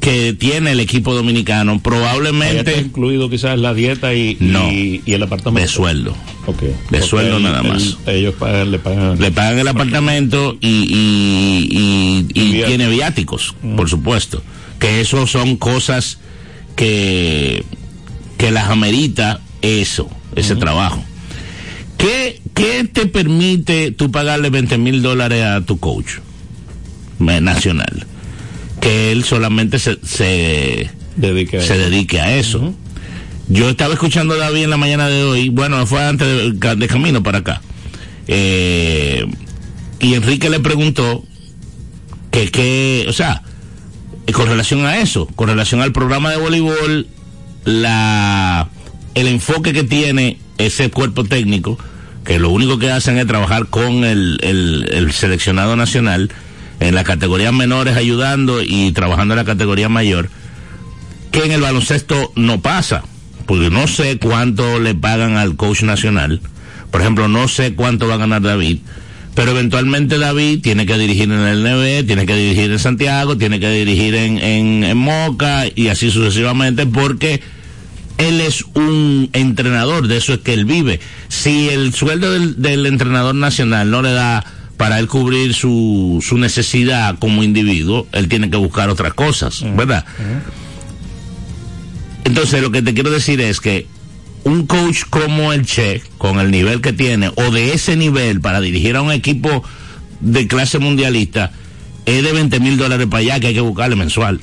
que 0.00 0.32
tiene 0.32 0.72
el 0.72 0.80
equipo 0.80 1.14
dominicano 1.14 1.80
probablemente 1.80 2.78
incluido 2.80 3.28
quizás 3.28 3.58
la 3.58 3.74
dieta 3.74 4.14
y, 4.14 4.36
no, 4.40 4.70
y, 4.70 5.02
y, 5.04 5.12
el 5.12 5.22
apartamento 5.22 5.60
de 5.60 5.68
sueldo 5.68 6.16
okay. 6.46 6.74
de 6.90 7.02
sueldo 7.02 7.36
el, 7.36 7.42
nada 7.42 7.62
más 7.62 7.98
el, 8.06 8.16
ellos 8.16 8.34
pagan, 8.34 8.70
le 8.70 8.78
pagan 8.78 9.20
le 9.20 9.30
pagan 9.30 9.58
el 9.58 9.68
apartamento 9.68 10.56
y, 10.60 12.24
tiene 12.66 12.88
viáticos 12.88 13.54
Mm. 13.62 13.76
por 13.76 13.88
supuesto 13.90 14.42
que 14.78 15.00
eso 15.00 15.26
son 15.26 15.56
cosas 15.56 16.18
que 16.76 17.64
que 18.40 18.50
las 18.50 18.70
amerita 18.70 19.40
eso 19.60 20.08
ese 20.34 20.56
trabajo 20.56 21.04
¿Qué, 21.98 22.40
¿Qué 22.54 22.88
te 22.90 23.04
permite 23.04 23.90
tú 23.90 24.10
pagarle 24.10 24.48
20 24.48 24.78
mil 24.78 25.02
dólares 25.02 25.44
a 25.44 25.60
tu 25.60 25.78
coach 25.78 26.14
eh, 27.20 27.40
nacional? 27.42 28.06
Que 28.80 29.12
él 29.12 29.22
solamente 29.22 29.78
se, 29.78 29.98
se, 30.02 30.90
dedique 31.16 31.58
a 31.58 31.60
se 31.60 31.74
eso. 31.74 31.90
dedique 31.90 32.18
a 32.18 32.36
eso. 32.36 32.72
Yo 33.48 33.68
estaba 33.68 33.92
escuchando 33.92 34.32
a 34.32 34.38
David 34.38 34.64
en 34.64 34.70
la 34.70 34.78
mañana 34.78 35.08
de 35.08 35.24
hoy, 35.24 35.50
bueno, 35.50 35.84
fue 35.86 36.02
antes 36.02 36.26
de, 36.26 36.76
de 36.76 36.88
camino 36.88 37.22
para 37.22 37.38
acá. 37.40 37.60
Eh, 38.26 39.26
y 40.00 40.14
Enrique 40.14 40.48
le 40.48 40.60
preguntó 40.60 41.22
que, 42.30 42.50
que, 42.50 43.04
o 43.10 43.12
sea, 43.12 43.42
eh, 44.26 44.32
con 44.32 44.46
relación 44.46 44.86
a 44.86 45.00
eso, 45.00 45.26
con 45.26 45.48
relación 45.48 45.82
al 45.82 45.92
programa 45.92 46.30
de 46.30 46.38
voleibol, 46.38 47.06
la, 47.64 48.68
el 49.14 49.26
enfoque 49.28 49.72
que 49.72 49.84
tiene 49.84 50.38
ese 50.58 50.90
cuerpo 50.90 51.24
técnico, 51.24 51.78
que 52.24 52.38
lo 52.38 52.50
único 52.50 52.78
que 52.78 52.90
hacen 52.90 53.18
es 53.18 53.26
trabajar 53.26 53.66
con 53.66 54.04
el, 54.04 54.38
el, 54.42 54.88
el 54.92 55.12
seleccionado 55.12 55.76
nacional 55.76 56.30
en 56.80 56.94
las 56.94 57.04
categorías 57.04 57.52
menores 57.52 57.96
ayudando 57.96 58.62
y 58.62 58.92
trabajando 58.92 59.34
en 59.34 59.38
la 59.38 59.44
categoría 59.44 59.88
mayor, 59.88 60.30
que 61.30 61.44
en 61.44 61.52
el 61.52 61.60
baloncesto 61.60 62.32
no 62.36 62.60
pasa, 62.60 63.04
porque 63.46 63.70
no 63.70 63.86
sé 63.86 64.18
cuánto 64.18 64.80
le 64.80 64.94
pagan 64.94 65.36
al 65.36 65.56
coach 65.56 65.82
nacional, 65.82 66.40
por 66.90 67.02
ejemplo, 67.02 67.28
no 67.28 67.48
sé 67.48 67.74
cuánto 67.74 68.08
va 68.08 68.14
a 68.14 68.18
ganar 68.18 68.42
David, 68.42 68.78
pero 69.34 69.52
eventualmente 69.52 70.18
David 70.18 70.60
tiene 70.60 70.86
que 70.86 70.98
dirigir 70.98 71.24
en 71.24 71.40
el 71.40 71.62
NB, 71.62 72.06
tiene 72.06 72.26
que 72.26 72.34
dirigir 72.34 72.70
en 72.70 72.78
Santiago, 72.78 73.36
tiene 73.36 73.60
que 73.60 73.70
dirigir 73.70 74.14
en, 74.14 74.38
en, 74.38 74.84
en 74.84 74.96
Moca 74.98 75.64
y 75.74 75.88
así 75.88 76.10
sucesivamente, 76.10 76.86
porque 76.86 77.40
él 78.18 78.40
es 78.40 78.64
un 78.74 79.30
entrenador, 79.32 80.08
de 80.08 80.18
eso 80.18 80.34
es 80.34 80.40
que 80.40 80.52
él 80.52 80.64
vive. 80.64 81.00
Si 81.28 81.68
el 81.68 81.94
sueldo 81.94 82.32
del, 82.32 82.60
del 82.60 82.84
entrenador 82.86 83.34
nacional 83.34 83.90
no 83.90 84.02
le 84.02 84.12
da 84.12 84.44
para 84.76 84.98
él 84.98 85.06
cubrir 85.08 85.54
su, 85.54 86.24
su 86.26 86.38
necesidad 86.38 87.18
como 87.18 87.42
individuo, 87.42 88.06
él 88.12 88.28
tiene 88.28 88.50
que 88.50 88.56
buscar 88.56 88.90
otras 88.90 89.14
cosas, 89.14 89.62
¿verdad? 89.76 90.04
Entonces 92.24 92.62
lo 92.62 92.70
que 92.70 92.82
te 92.82 92.94
quiero 92.94 93.10
decir 93.10 93.40
es 93.40 93.60
que 93.60 93.86
un 94.44 94.66
coach 94.66 95.02
como 95.10 95.52
el 95.52 95.66
Che, 95.66 96.02
con 96.18 96.40
el 96.40 96.50
nivel 96.50 96.80
que 96.80 96.92
tiene, 96.92 97.30
o 97.36 97.50
de 97.50 97.74
ese 97.74 97.96
nivel 97.96 98.40
para 98.40 98.60
dirigir 98.60 98.96
a 98.96 99.02
un 99.02 99.12
equipo 99.12 99.62
de 100.20 100.46
clase 100.46 100.78
mundialista, 100.78 101.52
es 102.06 102.22
de 102.22 102.32
20 102.32 102.58
mil 102.60 102.76
dólares 102.76 103.06
para 103.06 103.20
allá 103.20 103.40
que 103.40 103.48
hay 103.48 103.54
que 103.54 103.60
buscarle 103.60 103.96
mensual. 103.96 104.40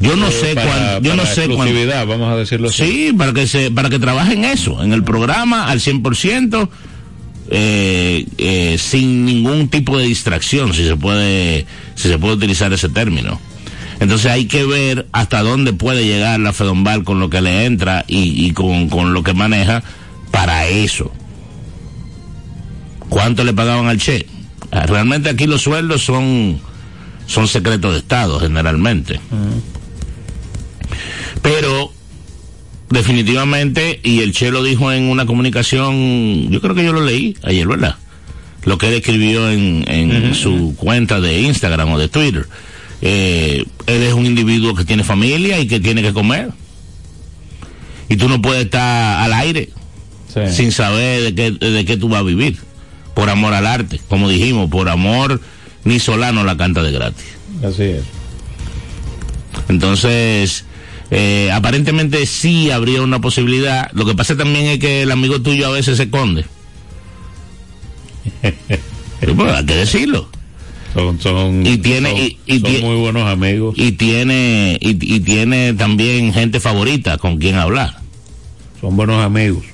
Yo 0.00 0.14
no 0.16 0.28
Eh, 0.28 0.32
sé 0.32 0.54
cuánto, 0.54 1.00
yo 1.02 1.16
no 1.16 1.22
para 1.24 1.34
sé 1.34 1.40
cuánto. 1.46 1.64
exclusividad, 1.64 2.06
vamos 2.06 2.32
a 2.32 2.36
decirlo 2.36 2.68
así. 2.68 2.84
Sí, 2.86 3.12
para 3.16 3.32
que 3.32 3.46
se, 3.48 3.70
para 3.72 3.90
que 3.90 3.98
trabajen 3.98 4.44
eso, 4.44 4.82
en 4.82 4.92
el 4.92 5.02
programa 5.02 5.66
al 5.68 5.80
100%, 5.80 6.68
eh, 7.50 8.24
eh, 8.38 8.76
sin 8.78 9.24
ningún 9.24 9.68
tipo 9.68 9.98
de 9.98 10.04
distracción, 10.06 10.72
si 10.72 10.84
se 10.86 10.94
puede, 10.96 11.66
si 11.96 12.08
se 12.08 12.18
puede 12.18 12.34
utilizar 12.34 12.72
ese 12.72 12.88
término. 12.88 13.40
Entonces 14.00 14.30
hay 14.30 14.46
que 14.46 14.64
ver 14.64 15.06
hasta 15.12 15.42
dónde 15.42 15.72
puede 15.72 16.04
llegar 16.04 16.38
la 16.40 16.52
Fedombal 16.52 17.02
con 17.04 17.18
lo 17.20 17.30
que 17.30 17.40
le 17.40 17.64
entra 17.64 18.04
y, 18.06 18.46
y 18.46 18.52
con, 18.52 18.88
con 18.88 19.12
lo 19.12 19.22
que 19.22 19.34
maneja 19.34 19.82
para 20.30 20.66
eso. 20.68 21.10
¿Cuánto 23.08 23.42
le 23.44 23.52
pagaban 23.54 23.86
al 23.88 23.98
Che? 23.98 24.26
Ah, 24.70 24.86
Realmente 24.86 25.30
aquí 25.30 25.46
los 25.46 25.62
sueldos 25.62 26.04
son, 26.04 26.60
son 27.26 27.48
secretos 27.48 27.92
de 27.92 27.98
Estado 27.98 28.38
generalmente. 28.38 29.18
Pero 31.42 31.92
definitivamente, 32.90 34.00
y 34.02 34.20
el 34.20 34.32
Che 34.32 34.50
lo 34.50 34.62
dijo 34.62 34.92
en 34.92 35.04
una 35.04 35.26
comunicación, 35.26 36.50
yo 36.50 36.60
creo 36.60 36.74
que 36.74 36.84
yo 36.84 36.92
lo 36.92 37.04
leí 37.04 37.36
ayer, 37.42 37.66
¿verdad? 37.66 37.96
Lo 38.64 38.76
que 38.76 38.88
él 38.88 38.94
escribió 38.94 39.50
en, 39.50 39.84
en 39.88 40.34
su 40.34 40.74
cuenta 40.76 41.20
de 41.20 41.40
Instagram 41.42 41.92
o 41.92 41.98
de 41.98 42.08
Twitter. 42.08 42.46
Eh, 43.00 43.64
él 43.88 44.02
es 44.02 44.12
un 44.12 44.26
individuo 44.26 44.74
que 44.74 44.84
tiene 44.84 45.02
familia 45.02 45.58
y 45.58 45.66
que 45.66 45.80
tiene 45.80 46.02
que 46.02 46.12
comer. 46.12 46.50
Y 48.08 48.16
tú 48.16 48.28
no 48.28 48.40
puedes 48.40 48.64
estar 48.66 49.20
al 49.22 49.32
aire 49.32 49.70
Sí. 50.32 50.40
sin 50.54 50.72
saber 50.72 51.22
de 51.22 51.34
qué, 51.34 51.50
de 51.52 51.84
qué 51.84 51.96
tú 51.96 52.08
vas 52.08 52.20
a 52.20 52.22
vivir. 52.24 52.58
Por 53.14 53.30
amor 53.30 53.54
al 53.54 53.66
arte. 53.66 54.00
Como 54.08 54.28
dijimos, 54.28 54.70
por 54.70 54.88
amor, 54.88 55.40
ni 55.84 55.98
Solano 55.98 56.44
la 56.44 56.56
canta 56.56 56.82
de 56.82 56.92
gratis. 56.92 57.24
Así 57.64 57.82
es. 57.82 58.04
Entonces, 59.68 60.64
eh, 61.10 61.50
aparentemente 61.52 62.24
sí 62.26 62.70
habría 62.70 63.02
una 63.02 63.20
posibilidad. 63.20 63.90
Lo 63.92 64.04
que 64.04 64.14
pasa 64.14 64.36
también 64.36 64.66
es 64.66 64.78
que 64.78 65.02
el 65.02 65.10
amigo 65.10 65.40
tuyo 65.40 65.66
a 65.66 65.70
veces 65.70 65.96
se 65.96 66.04
esconde. 66.04 66.44
Pero, 69.20 69.34
pues, 69.34 69.52
hay 69.52 69.66
que 69.66 69.74
decirlo. 69.76 70.28
Son, 70.94 71.20
son, 71.20 71.66
Y 71.66 71.78
tiene- 71.78 72.10
son, 72.10 72.18
y- 72.18 72.38
y 72.46 72.60
son 72.60 72.70
tie- 72.72 72.80
muy 72.82 72.96
buenos 72.96 73.28
amigos. 73.28 73.74
Y 73.76 73.92
tiene, 73.92 74.78
y, 74.80 74.90
y 75.14 75.20
tiene 75.20 75.74
también 75.74 76.32
gente 76.32 76.60
favorita 76.60 77.18
con 77.18 77.36
quien 77.38 77.56
hablar. 77.56 77.98
Son 78.80 78.96
buenos 78.96 79.22
amigos. 79.24 79.64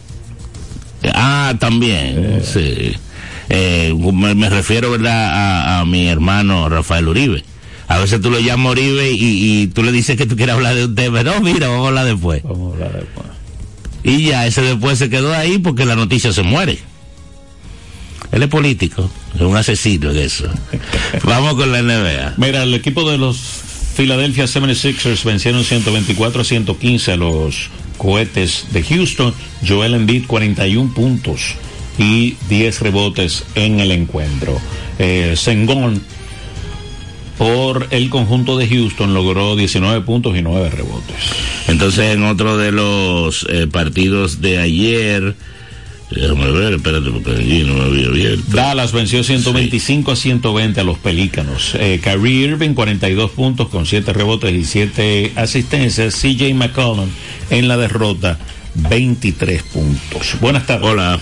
Ah, 1.15 1.55
también, 1.61 2.41
sí. 2.43 2.93
Eh, 3.51 3.95
me, 4.13 4.35
me 4.35 4.49
refiero, 4.49 4.91
¿verdad?, 4.91 5.31
a, 5.31 5.81
a 5.81 5.85
mi 5.85 6.07
hermano 6.09 6.69
Rafael 6.69 7.07
Uribe. 7.09 7.45
A 7.87 7.99
veces 7.99 8.21
tú 8.23 8.31
lo 8.31 8.41
llamas 8.41 8.73
Uribe 8.73 9.13
y, 9.13 9.63
y 9.63 9.67
tú 9.69 9.83
le 9.83 9.93
dices 9.93 10.17
que 10.17 10.25
tú 10.27 10.35
quieres 10.37 10.55
hablar 10.55 10.75
de 10.75 10.87
un 10.87 10.95
tema. 10.95 11.23
No, 11.23 11.41
mira, 11.43 11.69
vamos 11.69 11.85
a 11.85 11.89
hablar 11.89 12.07
después. 12.07 12.43
Vamos 12.43 12.73
a 12.73 12.75
hablar 12.77 12.93
después. 13.01 13.27
Y 14.03 14.25
ya, 14.25 14.47
ese 14.47 14.63
después 14.63 14.99
se 14.99 15.11
quedó 15.11 15.35
ahí 15.35 15.59
porque 15.59 15.85
la 15.85 15.95
noticia 15.95 16.33
se 16.33 16.43
muere. 16.43 16.79
Él 18.35 18.43
es 18.43 18.49
político, 18.49 19.09
es 19.37 19.41
un 19.43 19.57
asesino 19.57 20.11
en 20.11 20.19
eso. 20.19 20.49
Vamos 21.25 21.55
con 21.55 21.71
la 21.71 21.83
NBA. 21.83 22.35
Mira, 22.37 22.65
el 22.65 22.75
equipo 22.75 23.09
de 23.09 23.17
los 23.17 23.39
Philadelphia 23.97 24.47
76ers 24.47 25.23
vencieron 25.23 25.63
124 25.63 26.41
a 26.41 26.45
115 26.45 27.13
a 27.13 27.17
los 27.17 27.71
cohetes 27.97 28.67
de 28.73 28.83
Houston. 28.83 29.33
Joel 29.67 29.95
Embiid 29.95 30.27
41 30.27 30.93
puntos 30.93 31.55
y 31.97 32.37
10 32.49 32.81
rebotes 32.81 33.45
en 33.55 33.79
el 33.79 33.93
encuentro. 33.93 34.61
Eh, 34.99 35.35
Sengon 35.37 36.03
por 37.39 37.87
el 37.91 38.11
conjunto 38.11 38.57
de 38.57 38.67
Houston 38.67 39.15
logró 39.15 39.55
19 39.55 40.01
puntos 40.01 40.37
y 40.37 40.43
9 40.43 40.71
rebotes. 40.71 41.17
Entonces, 41.69 42.15
en 42.15 42.25
otro 42.25 42.57
de 42.57 42.73
los 42.73 43.47
eh, 43.49 43.69
partidos 43.69 44.41
de 44.41 44.59
ayer, 44.59 45.37
déjame 46.15 46.51
ver, 46.51 46.75
espérate, 46.75 47.11
porque 47.11 47.31
allí 47.33 47.65
no 47.65 47.75
me 47.75 47.85
había 47.85 48.07
abierto. 48.07 48.43
Dallas 48.49 48.93
venció 48.93 49.23
125 49.23 50.13
a 50.13 50.17
120 50.17 50.81
a 50.81 50.85
los 50.85 50.99
Pelícanos. 50.99 51.75
Eh, 51.79 52.01
Kyrie 52.03 52.47
Irving 52.47 52.75
42 52.75 53.31
puntos 53.33 53.69
con 53.69 53.87
7 53.87 54.13
rebotes 54.13 54.53
y 54.53 54.65
7 54.65 55.33
asistencias. 55.37 56.15
CJ 56.15 56.55
McCollum 56.55 57.09
en 57.51 57.69
la 57.69 57.77
derrota 57.77 58.39
23 58.75 59.63
puntos. 59.63 60.37
Buenas 60.41 60.67
tardes. 60.67 60.89
Hola. 60.89 61.21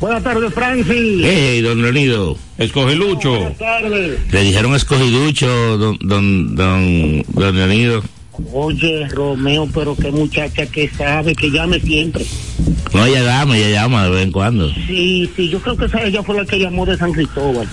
Buenas 0.00 0.22
tardes, 0.22 0.54
Francis. 0.54 1.24
Hey, 1.24 1.60
don 1.60 1.82
Leonido. 1.82 2.38
Escogilucho. 2.56 3.30
Buenas 3.30 3.58
tardes. 3.58 4.32
Le 4.32 4.42
dijeron 4.42 4.74
escogiducho, 4.76 5.48
don, 5.76 5.98
don, 6.00 6.54
don, 6.54 7.22
don 7.28 7.56
Leonido. 7.56 8.02
Oye, 8.52 9.08
Romeo, 9.08 9.68
pero 9.72 9.96
qué 9.96 10.10
muchacha 10.10 10.66
que 10.66 10.88
sabe, 10.88 11.34
que 11.34 11.50
llame 11.50 11.80
siempre. 11.80 12.24
No, 12.94 13.04
ella 13.04 13.22
llama, 13.22 13.56
ella 13.58 13.82
llama 13.82 14.04
de 14.04 14.10
vez 14.10 14.24
en 14.24 14.32
cuando. 14.32 14.72
Sí, 14.72 15.30
sí, 15.36 15.48
yo 15.48 15.60
creo 15.60 15.76
que 15.76 15.86
esa 15.86 16.02
ella 16.04 16.22
fue 16.22 16.36
la 16.36 16.44
que 16.44 16.58
llamó 16.58 16.86
de 16.86 16.96
San 16.96 17.12
Cristóbal. 17.12 17.68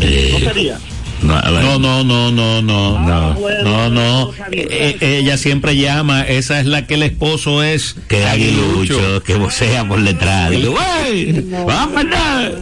Eh, 0.00 0.30
¿No 0.32 0.38
sería? 0.40 0.78
No. 1.22 1.40
No, 1.40 1.78
no, 1.78 2.04
no, 2.04 2.30
no, 2.30 2.62
no, 2.62 2.96
Ah, 2.98 3.32
no, 3.34 3.40
bueno, 3.40 3.62
no, 3.64 3.90
no. 3.90 4.24
no. 4.26 4.30
Eh, 4.52 4.98
ella 5.00 5.36
siempre 5.38 5.76
llama, 5.76 6.22
esa 6.22 6.60
es 6.60 6.66
la 6.66 6.86
que 6.86 6.94
el 6.94 7.02
esposo 7.02 7.62
es 7.62 7.96
Que 8.08 8.24
aguilucho, 8.26 9.22
que 9.22 9.34
vocea 9.36 9.86
por 9.88 10.02
detrás. 10.02 10.50
Digo, 10.50 10.74
¡Wey! 10.74 11.46
¡Vamos 11.66 11.96
a 11.96 12.00
andar! 12.00 12.52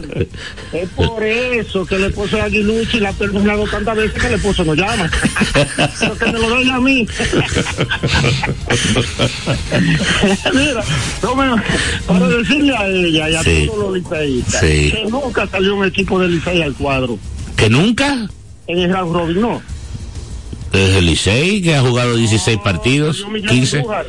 Es 0.71 0.89
por 0.89 1.21
eso 1.23 1.85
que 1.85 1.95
el 1.95 2.05
esposo 2.05 2.37
es 2.37 2.43
aguilucho 2.43 2.97
y 2.97 2.99
la 3.01 3.09
ha 3.09 3.13
perdonado 3.13 3.65
tantas 3.65 3.95
veces 3.97 4.21
que 4.21 4.27
el 4.27 4.33
esposo 4.35 4.63
no 4.63 4.73
llama. 4.75 5.09
Pero 5.99 6.17
que 6.17 6.25
me 6.25 6.33
lo 6.39 6.49
doy 6.49 6.69
a 6.69 6.79
mí. 6.79 7.07
Mira, 10.53 10.83
Romeo, 11.21 11.55
para 12.07 12.27
decirle 12.27 12.75
a 12.75 12.87
ella 12.87 13.29
y 13.29 13.35
a 13.35 13.43
Sí. 13.43 13.63
todos 13.67 13.79
los 13.79 13.93
liceístas 13.97 14.61
Sí. 14.61 14.91
que 14.91 15.05
nunca 15.09 15.47
salió 15.47 15.75
un 15.75 15.85
equipo 15.85 16.19
de 16.19 16.27
Licey 16.29 16.61
al 16.61 16.73
cuadro. 16.73 17.17
¿Que 17.55 17.69
nunca? 17.69 18.27
En 18.67 18.79
el 18.79 18.93
round 18.93 19.13
robin, 19.13 19.41
no. 19.41 19.61
Desde 20.71 20.99
el 20.99 21.05
Licey, 21.05 21.61
que 21.61 21.75
ha 21.75 21.81
jugado 21.81 22.15
16 22.15 22.59
partidos, 22.63 23.19
Yo 23.19 23.29
me 23.29 23.39
llamo 23.39 23.51
15. 23.51 23.77
Andújar. 23.77 24.05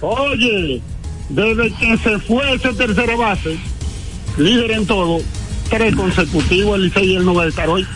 Oye, 0.00 0.80
desde 1.28 1.72
que 1.74 1.96
se 1.98 2.18
fue 2.20 2.54
ese 2.54 2.72
tercera 2.72 3.16
base, 3.16 3.58
líder 4.38 4.70
en 4.70 4.86
todo, 4.86 5.20
tres 5.68 5.94
consecutivos, 5.94 6.76
el 6.76 6.84
Licey 6.84 7.12
y 7.12 7.16
él 7.16 7.24
no 7.24 7.34
va 7.34 7.42
a 7.44 7.48
estar 7.48 7.68
hoy. 7.68 7.86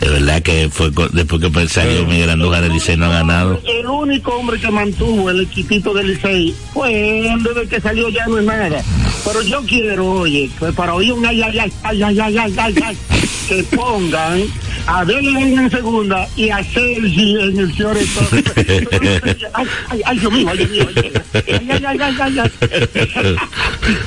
De 0.00 0.10
verdad 0.10 0.42
que 0.42 0.68
fue 0.70 0.90
después 1.12 1.40
que 1.40 1.68
salió 1.68 2.06
Miguel 2.06 2.28
Andújar, 2.28 2.62
el 2.64 2.72
Licey 2.72 2.96
no 2.98 3.06
ha 3.06 3.08
ganado. 3.08 3.60
El 3.64 3.86
único 3.86 4.36
hombre 4.36 4.60
que 4.60 4.70
mantuvo 4.70 5.30
el 5.30 5.40
equipito 5.40 5.94
del 5.94 6.08
Licey 6.08 6.54
fue 6.74 7.32
él, 7.32 7.42
desde 7.42 7.66
que 7.66 7.80
salió 7.80 8.10
ya 8.10 8.26
no 8.26 8.38
es 8.38 8.44
nada. 8.44 8.84
Pero 9.26 9.42
yo 9.42 9.60
quiero, 9.62 10.08
oye, 10.20 10.48
que 10.56 10.66
para 10.72 10.94
oír 10.94 11.12
un 11.12 11.26
ay, 11.26 11.42
ay, 11.42 11.58
ay, 11.58 11.72
ay, 11.82 12.02
ay, 12.04 12.20
ay, 12.20 12.38
ay, 12.38 12.54
ay, 12.56 12.74
ay, 12.84 12.96
que 13.48 13.62
pongan 13.76 14.44
a 14.86 15.02
Belén 15.02 15.58
en 15.58 15.68
segunda 15.68 16.28
y 16.36 16.48
a 16.48 16.62
Sergi 16.62 17.34
en 17.40 17.58
el 17.58 17.72
shortstop. 17.72 18.32
Ay, 19.52 19.66
ay, 19.88 20.02
ay, 20.04 20.18
Dios 20.20 20.32
mío, 20.32 20.46
ay, 20.48 20.58
Dios 20.58 20.70
mío, 20.70 20.86
ay, 21.34 21.68
ay, 21.70 21.84
ay, 21.86 21.98
ay, 22.00 22.16
ay, 22.20 22.38
ay. 22.38 23.36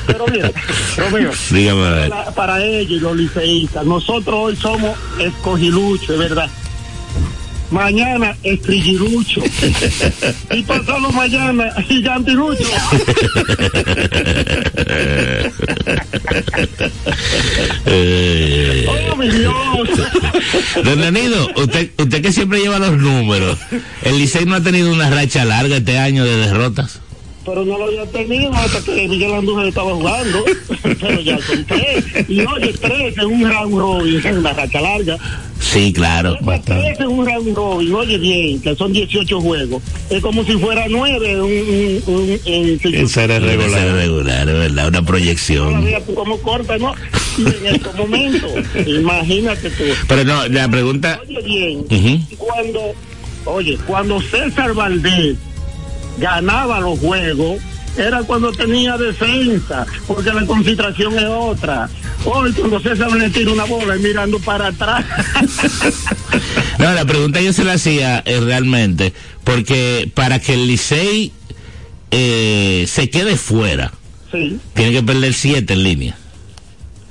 Pero 0.07 0.26
mira, 0.28 0.51
Romeo, 0.95 1.32
Dígame 1.51 2.09
para, 2.09 2.32
para 2.32 2.65
ellos 2.65 3.01
los 3.01 3.17
liceístas, 3.17 3.86
nosotros 3.86 4.36
hoy 4.39 4.55
somos 4.55 4.97
escogilucho, 5.20 6.13
es 6.13 6.20
verdad. 6.20 6.49
Mañana 7.72 8.36
estrellirucho. 8.43 9.41
y 10.51 10.63
pasado 10.63 11.11
mañana 11.11 11.72
gigantirucho. 11.88 12.63
Eh, 17.86 18.86
¡Oh, 18.88 19.15
mi 19.15 19.30
Dios! 19.30 19.53
Don 20.84 21.17
usted, 21.55 21.91
usted 21.97 22.22
que 22.22 22.32
siempre 22.32 22.59
lleva 22.59 22.80
los 22.80 22.97
números, 22.97 23.57
el 24.03 24.17
Licey 24.17 24.45
no 24.45 24.55
ha 24.55 24.61
tenido 24.61 24.91
una 24.91 25.09
racha 25.09 25.45
larga 25.45 25.78
este 25.78 25.97
año 25.97 26.24
de 26.26 26.38
derrotas. 26.38 26.99
Pero 27.46 27.64
no 27.66 27.78
lo 27.78 27.86
había 27.86 28.06
tenido 28.06 28.54
hasta 28.54 28.82
que 28.84 29.08
Miguel 29.08 29.34
Andújar 29.34 29.68
estaba 29.68 29.94
jugando. 29.96 30.44
Pero 31.00 31.22
ya 31.22 31.40
son 31.42 31.66
tres. 31.66 32.04
Y 32.28 32.42
oye, 32.42 32.74
tres 32.80 33.18
en 33.18 33.26
un 33.26 33.50
round 33.50 33.78
robin, 33.78 34.18
es 34.18 34.26
una 34.38 34.54
racha 34.54 34.82
larga. 34.82 35.18
Sí, 35.60 35.92
claro. 35.94 36.38
Tres 36.66 37.00
en 37.00 37.08
un 37.08 37.26
round 37.26 37.56
robin, 37.56 37.94
oye 37.94 38.18
bien, 38.18 38.62
que 38.62 38.76
son 38.76 38.92
18 38.94 39.40
juegos. 39.42 39.82
Es 40.10 40.22
como 40.22 40.44
si 40.44 40.54
fuera 40.54 40.86
nueve 40.90 41.42
un, 41.42 42.04
un, 42.08 42.40
un- 42.46 42.80
regulares. 42.80 43.94
regular, 43.94 44.50
es 44.50 44.56
verdad, 44.56 44.88
una 44.90 45.02
proyección. 45.06 45.86
Cómo 46.16 46.38
corta, 46.40 46.78
¿no? 46.78 46.94
Y 47.38 47.42
en 47.44 47.76
estos 47.76 47.96
momentos, 47.96 48.52
imagínate 48.88 49.70
tú. 49.70 49.84
Pero 50.08 50.24
no, 50.26 50.48
la 50.48 50.68
pregunta... 50.70 51.20
Oye 51.28 51.42
bien, 51.44 51.86
cuando, 52.38 52.82
oye, 53.46 53.78
cuando 53.88 54.20
César 54.22 54.74
Valdés 54.74 55.36
ganaba 56.20 56.80
los 56.80 56.99
juegos, 56.99 57.61
era 57.97 58.24
cuando 58.24 58.51
tenía 58.51 58.97
defensa, 58.97 59.86
porque 60.07 60.32
la 60.32 60.45
concentración 60.45 61.17
es 61.17 61.26
otra. 61.26 61.89
Hoy 62.26 62.51
cuando 62.53 62.80
César 62.80 63.11
le 63.11 63.30
tira 63.30 63.51
una 63.51 63.65
bola 63.65 63.95
y 63.95 63.99
mirando 63.99 64.39
para 64.39 64.67
atrás. 64.67 65.05
No, 66.78 66.93
la 66.93 67.03
pregunta 67.03 67.41
yo 67.41 67.51
se 67.51 67.65
la 67.65 67.74
hacía 67.74 68.24
eh, 68.26 68.39
realmente, 68.39 69.13
porque 69.43 70.09
para 70.13 70.39
que 70.39 70.53
el 70.53 70.65
Licey 70.65 71.34
eh, 72.09 72.86
se 72.88 73.09
quede 73.09 73.36
fuera, 73.36 73.91
sí. 74.32 74.57
tiene 74.76 74.93
que 74.93 75.03
perder 75.03 75.34
siete 75.34 75.74
en 75.74 75.84
línea. 75.84 76.17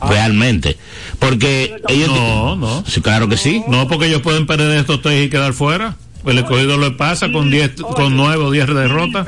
Realmente. 0.01 0.79
Porque 1.19 1.77
ellos... 1.89 2.09
No, 2.09 2.57
no. 2.57 2.85
Sí, 2.87 3.03
claro 3.03 3.29
que 3.29 3.37
sí. 3.37 3.63
No, 3.69 3.89
porque 3.89 4.07
ellos 4.07 4.23
pueden 4.23 4.47
perder 4.47 4.79
estos 4.79 5.03
tres 5.03 5.27
y 5.27 5.29
quedar 5.29 5.53
fuera. 5.53 5.97
El 6.27 6.39
escogido 6.39 6.77
lo 6.77 6.97
pasa 6.97 7.31
con 7.33 7.51
10, 7.51 7.77
con 7.83 8.17
9 8.17 8.45
o 8.45 8.51
10 8.51 8.67
derrotas. 8.67 9.27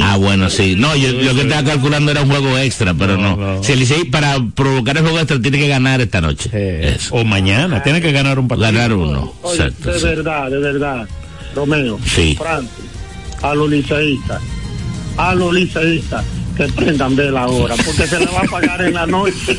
Ah, 0.00 0.16
bueno, 0.18 0.48
sí. 0.48 0.76
No, 0.76 0.94
yo 0.96 1.12
lo 1.12 1.34
que 1.34 1.42
estaba 1.42 1.64
calculando 1.64 2.10
era 2.10 2.22
un 2.22 2.28
juego 2.30 2.56
extra, 2.58 2.94
pero 2.94 3.16
no. 3.16 3.36
No, 3.36 3.56
no. 3.56 3.62
Si 3.64 3.72
el 3.72 3.80
Licey 3.80 4.04
para 4.04 4.36
provocar 4.54 4.96
el 4.96 5.02
juego 5.02 5.18
extra 5.18 5.40
tiene 5.40 5.58
que 5.58 5.68
ganar 5.68 6.00
esta 6.00 6.20
noche. 6.20 6.50
Eso. 6.94 7.14
O 7.16 7.24
mañana, 7.24 7.82
tiene 7.82 8.00
que 8.00 8.12
ganar 8.12 8.38
un 8.38 8.48
partido. 8.48 8.70
Ganar 8.72 8.92
uno. 8.94 9.32
oye, 9.42 9.56
Exacto. 9.64 9.92
de 9.92 9.98
sí. 9.98 10.04
verdad, 10.06 10.50
de 10.50 10.58
verdad, 10.58 11.08
Romeo, 11.54 11.98
Sí. 12.06 12.36
Francis, 12.38 12.70
a 13.42 13.54
los 13.54 13.68
liceístas, 13.68 14.40
a 15.16 15.34
los 15.34 15.52
liceístas, 15.52 16.24
que 16.56 16.64
prendan 16.68 17.16
vela 17.16 17.42
ahora, 17.42 17.74
porque 17.76 18.06
se 18.06 18.18
le 18.18 18.26
va 18.26 18.40
a 18.40 18.44
pagar 18.44 18.82
en 18.82 18.94
la 18.94 19.06
noche. 19.06 19.58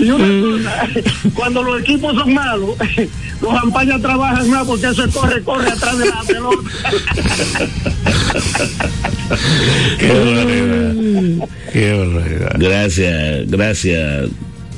y 0.00 0.10
una 0.10 0.58
cosa, 0.58 0.90
cuando 1.34 1.62
los 1.62 1.80
equipos 1.80 2.14
son 2.14 2.34
malos, 2.34 2.76
los 3.40 3.54
ampañas 3.54 4.00
trabajan 4.02 4.50
más 4.50 4.66
porque 4.66 4.88
eso 4.88 5.04
es 5.04 5.14
corre, 5.14 5.42
corre 5.42 5.70
atrás 5.70 5.98
de 5.98 6.06
la 6.06 6.22
pelota. 6.22 6.70
Qué 9.98 10.08
barbaridad. 10.08 11.48
Qué 11.72 11.92
barbaridad. 11.92 12.52
Gracias, 12.58 13.50
gracias, 13.50 14.28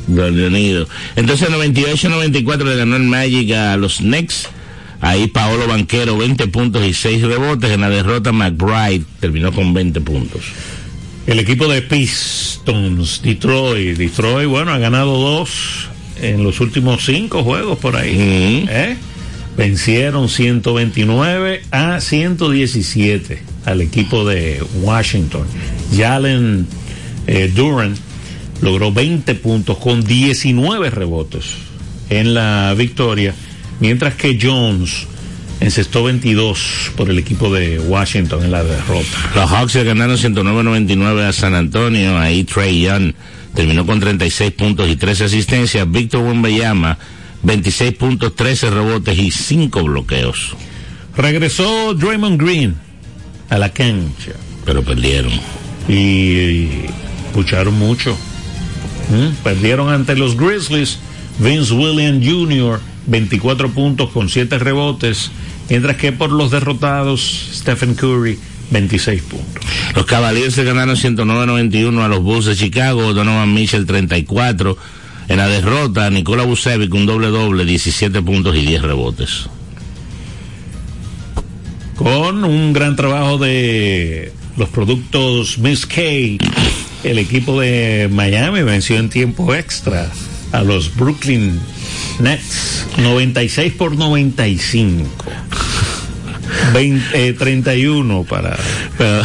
don 0.07 0.37
Leonido. 0.37 0.87
Entonces, 1.17 1.49
98-94 1.51 2.65
le 2.65 2.77
ganó 2.77 2.97
el 2.97 3.05
Magic 3.05 3.53
a 3.53 3.77
los 3.77 3.99
Knicks. 3.99 4.49
Ahí 5.01 5.29
Paolo 5.29 5.67
Banquero, 5.67 6.17
20 6.19 6.47
puntos 6.49 6.87
y 6.87 6.93
6 6.93 7.23
rebotes. 7.23 7.71
En 7.71 7.81
la 7.81 7.91
derrota, 7.91 8.33
McBride 8.33 9.05
terminó 9.19 9.53
con 9.53 9.73
20 9.73 10.01
puntos. 10.01 10.43
El 11.27 11.39
equipo 11.39 11.69
de 11.69 11.83
Pistons, 11.83 13.23
Detroit. 13.23 13.97
Detroit, 13.97 14.49
bueno, 14.49 14.73
ha 14.73 14.79
ganado 14.79 15.19
dos 15.19 15.89
en 16.21 16.45
los 16.45 16.61
últimos 16.61 17.05
cinco 17.05 17.43
juegos 17.43 17.79
por 17.79 17.97
ahí. 17.97 18.65
Mm. 18.65 18.69
¿Eh? 18.71 18.97
Vencieron 19.57 20.29
129 20.29 21.63
a 21.71 22.01
117 22.01 23.43
al 23.65 23.81
equipo 23.81 24.27
de 24.27 24.63
Washington. 24.83 25.47
Jalen 25.97 26.67
eh, 27.27 27.51
Duran 27.55 27.95
logró 28.63 28.93
20 28.93 29.35
puntos 29.37 29.79
con 29.79 30.03
19 30.05 30.91
rebotes 30.91 31.45
en 32.09 32.35
la 32.35 32.75
victoria, 32.77 33.35
mientras 33.81 34.15
que 34.15 34.39
Jones 34.41 35.07
encestó 35.61 36.05
22 36.05 36.93
por 36.97 37.11
el 37.11 37.19
equipo 37.19 37.53
de 37.53 37.79
Washington 37.79 38.45
en 38.45 38.51
la 38.51 38.65
derrota. 38.65 39.31
Los 39.35 39.51
Hawks 39.51 39.75
le 39.75 39.85
ganaron 39.85 40.17
109-99 40.17 41.23
a 41.29 41.33
San 41.33 41.55
Antonio. 41.55 42.19
Ahí 42.19 42.45
Trey 42.45 42.81
Young 42.83 43.13
terminó 43.55 43.85
con 43.85 44.01
36 44.01 44.53
puntos 44.53 44.89
y 44.89 44.97
13 44.97 45.25
asistencias. 45.25 45.91
Víctor 45.91 46.23
Wembanyama, 46.23 46.97
26 47.43 47.93
puntos, 47.95 48.35
13 48.37 48.71
rebotes 48.71 49.19
y 49.19 49.31
5 49.31 49.83
bloqueos. 49.85 50.57
Regresó 51.17 51.93
Draymond 51.95 52.41
Green 52.41 52.77
a 53.51 53.59
la 53.59 53.71
cancha 53.71 54.33
Pero 54.65 54.83
perdieron. 54.83 55.33
y 55.89 56.69
lucharon 57.35 57.75
mucho. 57.79 58.17
¿Mm? 59.11 59.35
Perdieron 59.43 59.93
ante 59.93 60.17
los 60.17 60.37
Grizzlies. 60.37 60.99
Vince 61.39 61.73
Williams 61.73 62.27
Jr., 62.27 62.81
24 63.11 63.71
puntos 63.73 64.11
con 64.11 64.29
7 64.29 64.59
rebotes, 64.59 65.31
mientras 65.69 65.97
que 65.97 66.13
por 66.13 66.31
los 66.31 66.51
derrotados, 66.51 67.49
Stephen 67.53 67.95
Curry, 67.95 68.39
26 68.71 69.23
puntos. 69.23 69.65
Los 69.95 70.07
Cavaliers 70.07 70.55
se 70.55 70.65
ganaron 70.65 70.97
109-91 70.97 72.03
a 72.03 72.09
los 72.09 72.23
Bulls 72.23 72.47
de 72.47 72.57
Chicago. 72.57 73.13
Donovan 73.13 73.53
Mitchell 73.53 73.85
34. 73.85 74.77
En 75.29 75.37
la 75.37 75.49
derrota, 75.49 76.09
Nikola 76.11 76.45
Vucevic 76.45 76.93
un 76.95 77.07
doble 77.07 77.29
doble, 77.29 77.65
17 77.65 78.23
puntos 78.23 78.57
y 78.57 78.61
10 78.67 78.83
rebotes. 78.83 79.49
Con 81.97 82.45
un 82.45 82.73
gran 82.73 82.97
trabajo 82.97 83.39
de 83.39 84.33
los 84.57 84.69
productos 84.71 85.59
Miss 85.59 85.87
K, 85.87 86.01
el 87.05 87.19
equipo 87.19 87.61
de 87.61 88.09
Miami 88.11 88.63
venció 88.63 88.97
en 88.99 89.09
tiempo 89.09 89.55
extra 89.55 90.11
a 90.53 90.63
los 90.63 90.95
Brooklyn 90.97 91.61
Nets 92.21 92.87
96 92.99 93.73
por 93.75 93.97
95. 93.97 95.09
20, 96.75 97.29
eh, 97.29 97.33
31 97.33 98.25
para 98.25 98.59
Pero, 98.99 99.23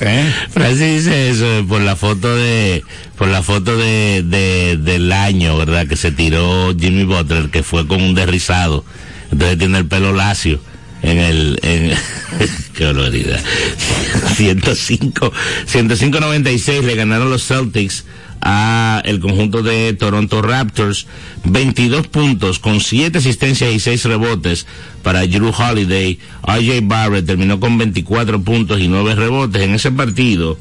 ¿eh? 0.00 0.32
Francis 0.50 1.04
dice 1.04 1.30
eso 1.30 1.64
por 1.68 1.80
la 1.80 1.94
foto 1.96 2.34
de 2.34 2.82
por 3.16 3.28
la 3.28 3.42
foto 3.42 3.76
de, 3.76 4.22
de- 4.24 4.76
del 4.76 5.12
año, 5.12 5.56
¿verdad? 5.56 5.86
Que 5.86 5.96
se 5.96 6.10
tiró 6.10 6.74
Jimmy 6.76 7.04
Butler, 7.04 7.48
que 7.50 7.62
fue 7.62 7.86
con 7.86 8.02
un 8.02 8.14
derrizado. 8.14 8.84
Entonces 9.30 9.56
tiene 9.58 9.78
el 9.78 9.86
pelo 9.86 10.12
lacio 10.12 10.60
en 11.02 11.18
el 11.18 11.58
en 11.62 11.92
qué 12.76 12.84
barbaridad. 12.86 13.40
105 14.36 15.32
105.96 15.72 16.82
le 16.82 16.94
ganaron 16.96 17.30
los 17.30 17.46
Celtics 17.46 18.04
a 18.44 19.00
el 19.06 19.20
conjunto 19.20 19.62
de 19.62 19.94
Toronto 19.94 20.42
Raptors 20.42 21.06
22 21.44 22.08
puntos 22.08 22.58
con 22.58 22.80
7 22.80 23.18
asistencias 23.18 23.74
y 23.74 23.80
6 23.80 24.04
rebotes 24.04 24.66
para 25.02 25.26
Drew 25.26 25.50
Holiday. 25.50 26.18
RJ 26.46 26.80
Barrett 26.82 27.26
terminó 27.26 27.58
con 27.58 27.78
24 27.78 28.42
puntos 28.42 28.80
y 28.80 28.88
9 28.88 29.14
rebotes. 29.14 29.62
En 29.62 29.74
ese 29.74 29.90
partido 29.90 30.58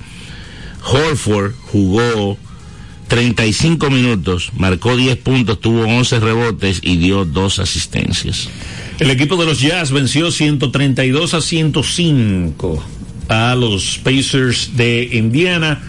Horford 0.82 1.54
jugó 1.72 2.38
35 3.10 3.90
minutos 3.90 4.52
marcó 4.58 4.96
10 4.96 5.18
puntos 5.18 5.60
tuvo 5.60 5.84
11 5.84 6.20
rebotes 6.22 6.80
y 6.82 6.98
dio 6.98 7.26
2 7.26 7.60
asistencias. 7.60 8.50
El 9.00 9.12
equipo 9.12 9.36
de 9.36 9.46
los 9.46 9.60
Jazz 9.60 9.92
venció 9.92 10.32
132 10.32 11.34
a 11.34 11.42
105 11.42 12.84
a 13.28 13.56
los 13.56 14.00
Pacers 14.04 14.78
de 14.78 15.10
Indiana. 15.12 15.82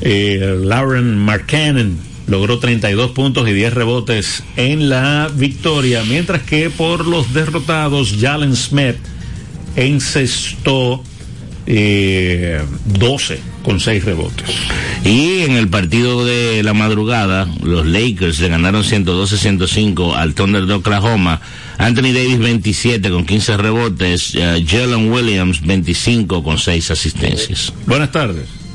Eh, 0.00 0.58
Lauren 0.62 1.16
Markkanen 1.16 1.98
logró 2.26 2.58
32 2.58 3.12
puntos 3.12 3.48
y 3.48 3.52
10 3.52 3.74
rebotes 3.74 4.42
en 4.56 4.88
la 4.88 5.30
victoria, 5.34 6.02
mientras 6.04 6.42
que 6.42 6.70
por 6.70 7.06
los 7.06 7.32
derrotados, 7.32 8.16
Jalen 8.20 8.56
Smith 8.56 8.96
encestó 9.76 11.02
eh, 11.66 12.62
12 12.98 13.40
con 13.62 13.80
6 13.80 14.04
rebotes. 14.04 14.50
Y 15.04 15.42
en 15.42 15.52
el 15.52 15.68
partido 15.68 16.24
de 16.24 16.62
la 16.62 16.74
madrugada, 16.74 17.48
los 17.62 17.86
Lakers 17.86 18.40
le 18.40 18.48
ganaron 18.48 18.82
112-105 18.82 20.14
al 20.16 20.34
Thunder 20.34 20.66
de 20.66 20.74
Oklahoma. 20.74 21.40
Anthony 21.78 22.12
Davis 22.12 22.38
27 22.38 23.10
con 23.10 23.26
15 23.26 23.56
rebotes, 23.56 24.34
eh, 24.34 24.64
Jalen 24.66 25.12
Williams 25.12 25.60
25 25.64 26.42
con 26.42 26.58
6 26.58 26.90
asistencias. 26.90 27.72
Buenas 27.86 28.10
tardes. 28.10 28.65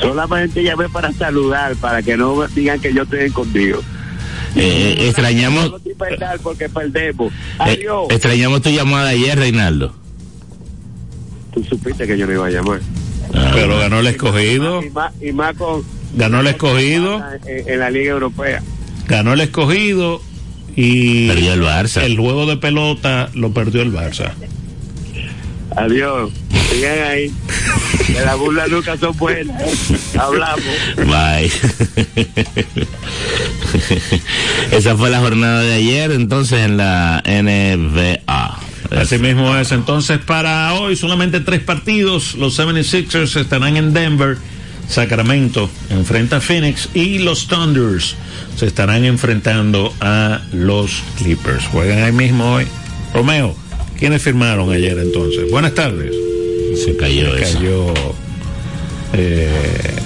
Solamente 0.00 0.62
llamé 0.62 0.88
para 0.88 1.12
saludar, 1.12 1.74
para 1.76 2.02
que 2.02 2.16
no 2.16 2.46
digan 2.48 2.80
que 2.80 2.92
yo 2.94 3.02
estoy 3.02 3.20
escondido. 3.20 3.82
Eh, 4.56 4.96
extrañamos, 5.08 5.70
No 5.70 5.76
estoy 5.76 5.94
perder 5.94 6.40
porque 6.42 6.68
perdemos. 6.68 7.32
eh, 7.32 7.36
Adiós. 7.58 8.06
extrañamos 8.10 8.62
tu 8.62 8.70
llamada 8.70 9.08
ayer, 9.10 9.38
Reinaldo. 9.38 9.94
Tú 11.52 11.64
supiste 11.64 12.06
que 12.06 12.16
yo 12.16 12.26
no 12.26 12.32
iba 12.32 12.46
a 12.46 12.50
llamar. 12.50 12.80
Pero 13.54 13.78
ganó 13.78 14.00
el 14.00 14.06
escogido, 14.06 14.82
Y 14.82 14.90
más, 14.90 15.12
y 15.20 15.32
más 15.32 15.54
con 15.56 15.82
ganó 16.14 16.40
el 16.40 16.46
escogido, 16.46 17.22
en, 17.46 17.68
en 17.68 17.78
la 17.78 17.90
Liga 17.90 18.12
Europea. 18.12 18.62
ganó 19.06 19.34
el 19.34 19.40
escogido 19.42 20.22
y 20.76 21.28
Perdió 21.28 21.52
el 21.54 21.62
Barça. 21.62 22.02
el 22.04 22.16
juego 22.16 22.46
de 22.46 22.56
pelota 22.56 23.28
lo 23.34 23.52
perdió 23.52 23.82
el 23.82 23.92
Barça. 23.92 24.32
Adiós. 25.76 26.30
Sigan 26.70 26.98
ahí. 27.02 27.30
Que 28.06 28.20
las 28.24 28.38
burlas 28.38 28.68
nunca 28.70 28.96
son 28.96 29.16
buenas. 29.16 29.62
Hablamos. 30.18 30.64
Bye. 30.96 31.50
Esa 34.72 34.96
fue 34.96 35.10
la 35.10 35.20
jornada 35.20 35.60
de 35.60 35.74
ayer, 35.74 36.12
entonces 36.12 36.60
en 36.60 36.76
la 36.76 37.22
NBA. 37.24 38.58
Así 38.96 39.18
mismo 39.18 39.56
es. 39.56 39.72
Entonces, 39.72 40.18
para 40.18 40.74
hoy 40.74 40.96
solamente 40.96 41.40
tres 41.40 41.60
partidos. 41.60 42.34
Los 42.34 42.58
76ers 42.58 43.40
estarán 43.40 43.76
en 43.76 43.92
Denver. 43.92 44.38
Sacramento 44.88 45.68
enfrenta 45.90 46.38
a 46.38 46.40
Phoenix 46.40 46.88
y 46.94 47.18
los 47.18 47.46
Thunders 47.46 48.16
se 48.56 48.64
estarán 48.64 49.04
enfrentando 49.04 49.94
a 50.00 50.40
los 50.52 51.02
Clippers. 51.18 51.66
Juegan 51.66 52.02
ahí 52.02 52.12
mismo 52.12 52.54
hoy. 52.54 52.66
Romeo, 53.12 53.54
¿quiénes 53.98 54.22
firmaron 54.22 54.72
ayer 54.72 54.98
entonces? 54.98 55.50
Buenas 55.50 55.74
tardes. 55.74 56.27
Se 56.84 56.96
cayó 56.96 57.36
Se 57.36 57.42
eso. 57.42 57.58
cayó 57.58 57.94
eh, 59.14 59.96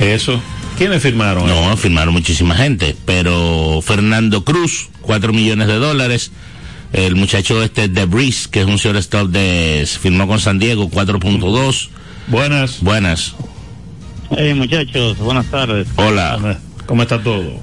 eso. 0.00 0.40
¿Quiénes 0.76 1.02
firmaron? 1.02 1.46
No, 1.46 1.76
firmaron 1.76 2.14
muchísima 2.14 2.54
gente, 2.56 2.96
pero 3.04 3.80
Fernando 3.82 4.44
Cruz, 4.44 4.88
4 5.02 5.32
millones 5.32 5.68
de 5.68 5.74
dólares. 5.74 6.32
El 6.92 7.16
muchacho 7.16 7.62
este 7.62 7.88
de 7.88 8.04
Breeze, 8.06 8.48
que 8.50 8.60
es 8.60 8.66
un 8.66 8.76
shortstop 8.76 9.28
de, 9.28 9.86
firmó 10.00 10.28
con 10.28 10.38
San 10.38 10.58
Diego, 10.58 10.88
4.2. 10.90 11.88
Buenas. 12.28 12.80
Buenas. 12.80 13.34
Hey 14.30 14.54
muchachos, 14.54 15.18
buenas 15.18 15.46
tardes. 15.46 15.86
Hola. 15.96 16.58
¿Cómo 16.86 17.02
está 17.02 17.22
todo? 17.22 17.60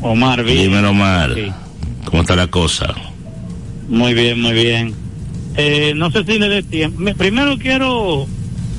Omar, 0.00 0.44
bien. 0.44 0.58
Dímelo, 0.70 0.90
Omar. 0.90 1.34
Sí. 1.34 1.52
¿Cómo 2.04 2.22
está 2.22 2.36
la 2.36 2.46
cosa? 2.46 2.94
Muy 3.88 4.14
bien, 4.14 4.40
muy 4.40 4.52
bien. 4.52 4.94
Eh, 5.60 5.92
no 5.96 6.10
sé 6.12 6.24
si 6.24 6.38
le 6.38 6.48
dé 6.48 6.62
tiempo. 6.62 7.00
Me- 7.00 7.14
Primero 7.16 7.58
quiero 7.58 8.26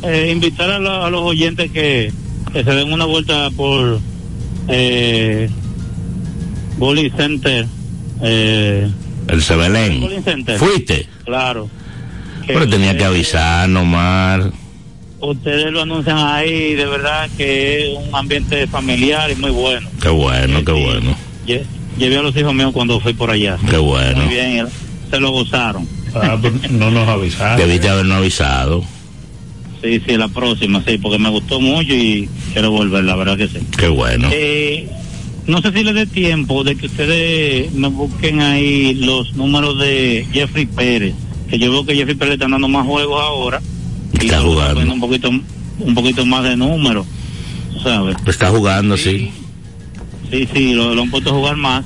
eh, 0.02 0.30
invitar 0.34 0.70
a, 0.72 0.80
la- 0.80 1.06
a 1.08 1.10
los 1.10 1.22
oyentes 1.22 1.70
que, 1.72 2.12
que 2.54 2.64
se 2.64 2.72
den 2.72 2.94
una 2.94 3.04
vuelta 3.06 3.50
por 3.52 4.00
eh, 4.70 5.50
Bowling 6.78 7.12
Center. 7.18 7.66
Eh, 8.24 8.90
El 9.28 9.42
Sebelén. 9.44 10.02
¿Fuiste? 10.58 11.06
Claro. 11.26 11.70
Que 12.48 12.54
Pero 12.54 12.70
tenía 12.70 12.98
que 12.98 13.04
avisar, 13.04 13.70
Omar. 13.76 14.52
Ustedes 15.22 15.72
lo 15.74 15.82
anuncian 15.82 16.18
ahí, 16.18 16.76
de 16.76 16.86
verdad 16.86 17.30
que 17.38 17.92
es 17.92 17.98
un 18.08 18.16
ambiente 18.16 18.66
familiar 18.68 19.30
y 19.30 19.36
muy 19.36 19.52
bueno. 19.52 19.90
Qué 20.02 20.08
bueno, 20.10 20.64
qué 20.64 20.72
bueno. 20.72 21.14
Lle- 21.46 21.66
Llevé 21.98 22.18
a 22.18 22.22
los 22.22 22.34
hijos 22.38 22.54
míos 22.54 22.72
cuando 22.74 23.02
fui 23.02 23.12
por 23.14 23.30
allá. 23.30 23.58
Qué 23.70 23.78
bueno. 23.78 24.22
Muy 24.24 24.34
bien, 24.34 24.66
se 25.12 25.20
lo 25.20 25.32
gozaron. 25.32 25.86
Ah, 26.16 26.38
pues, 26.42 26.72
no 26.72 26.92
nos 26.92 27.08
avisaron. 27.08 27.58
Debiste 27.58 27.90
habernos 27.90 28.18
avisado. 28.18 28.84
Sí, 29.84 30.02
sí, 30.06 30.18
la 30.18 30.28
próxima, 30.28 30.84
sí, 30.86 30.98
porque 30.98 31.18
me 31.20 31.30
gustó 31.30 31.62
mucho 31.62 31.94
y 31.94 32.30
quiero 32.52 32.72
volver, 32.72 33.04
la 33.06 33.16
verdad 33.16 33.38
que 33.38 33.48
sí. 33.48 33.60
Qué 33.78 33.88
bueno. 33.88 34.28
Eh, 34.32 34.90
no 35.48 35.62
sé 35.62 35.72
si 35.72 35.84
les 35.84 35.96
dé 35.96 36.06
tiempo 36.06 36.64
de 36.66 36.76
que 36.76 36.88
ustedes 36.88 37.72
me 37.74 37.88
busquen 37.88 38.42
ahí 38.42 38.94
los 38.96 39.34
números 39.36 39.80
de 39.80 40.28
Jeffrey 40.34 40.66
Pérez, 40.66 41.14
que 41.50 41.58
yo 41.60 41.72
veo 41.72 41.86
que 41.86 41.96
Jeffrey 41.96 42.16
Pérez 42.16 42.34
está 42.34 42.48
dando 42.50 42.68
más 42.68 42.86
juegos 42.86 43.22
ahora. 43.22 43.62
y 44.14 44.26
Está 44.26 44.40
le 44.40 44.46
jugando. 44.46 44.82
un 44.94 45.00
poquito, 45.00 45.30
un 45.30 45.96
poquito 45.96 46.26
más 46.26 46.44
de 46.44 46.58
números, 46.58 47.06
¿sabes? 47.82 48.18
Está 48.28 48.50
jugando, 48.50 48.98
sí. 48.98 49.32
Sí, 50.30 50.48
sí, 50.54 50.74
lo, 50.74 50.94
lo 50.94 51.04
han 51.04 51.10
puesto 51.10 51.30
a 51.30 51.34
jugar 51.34 51.56
más 51.56 51.86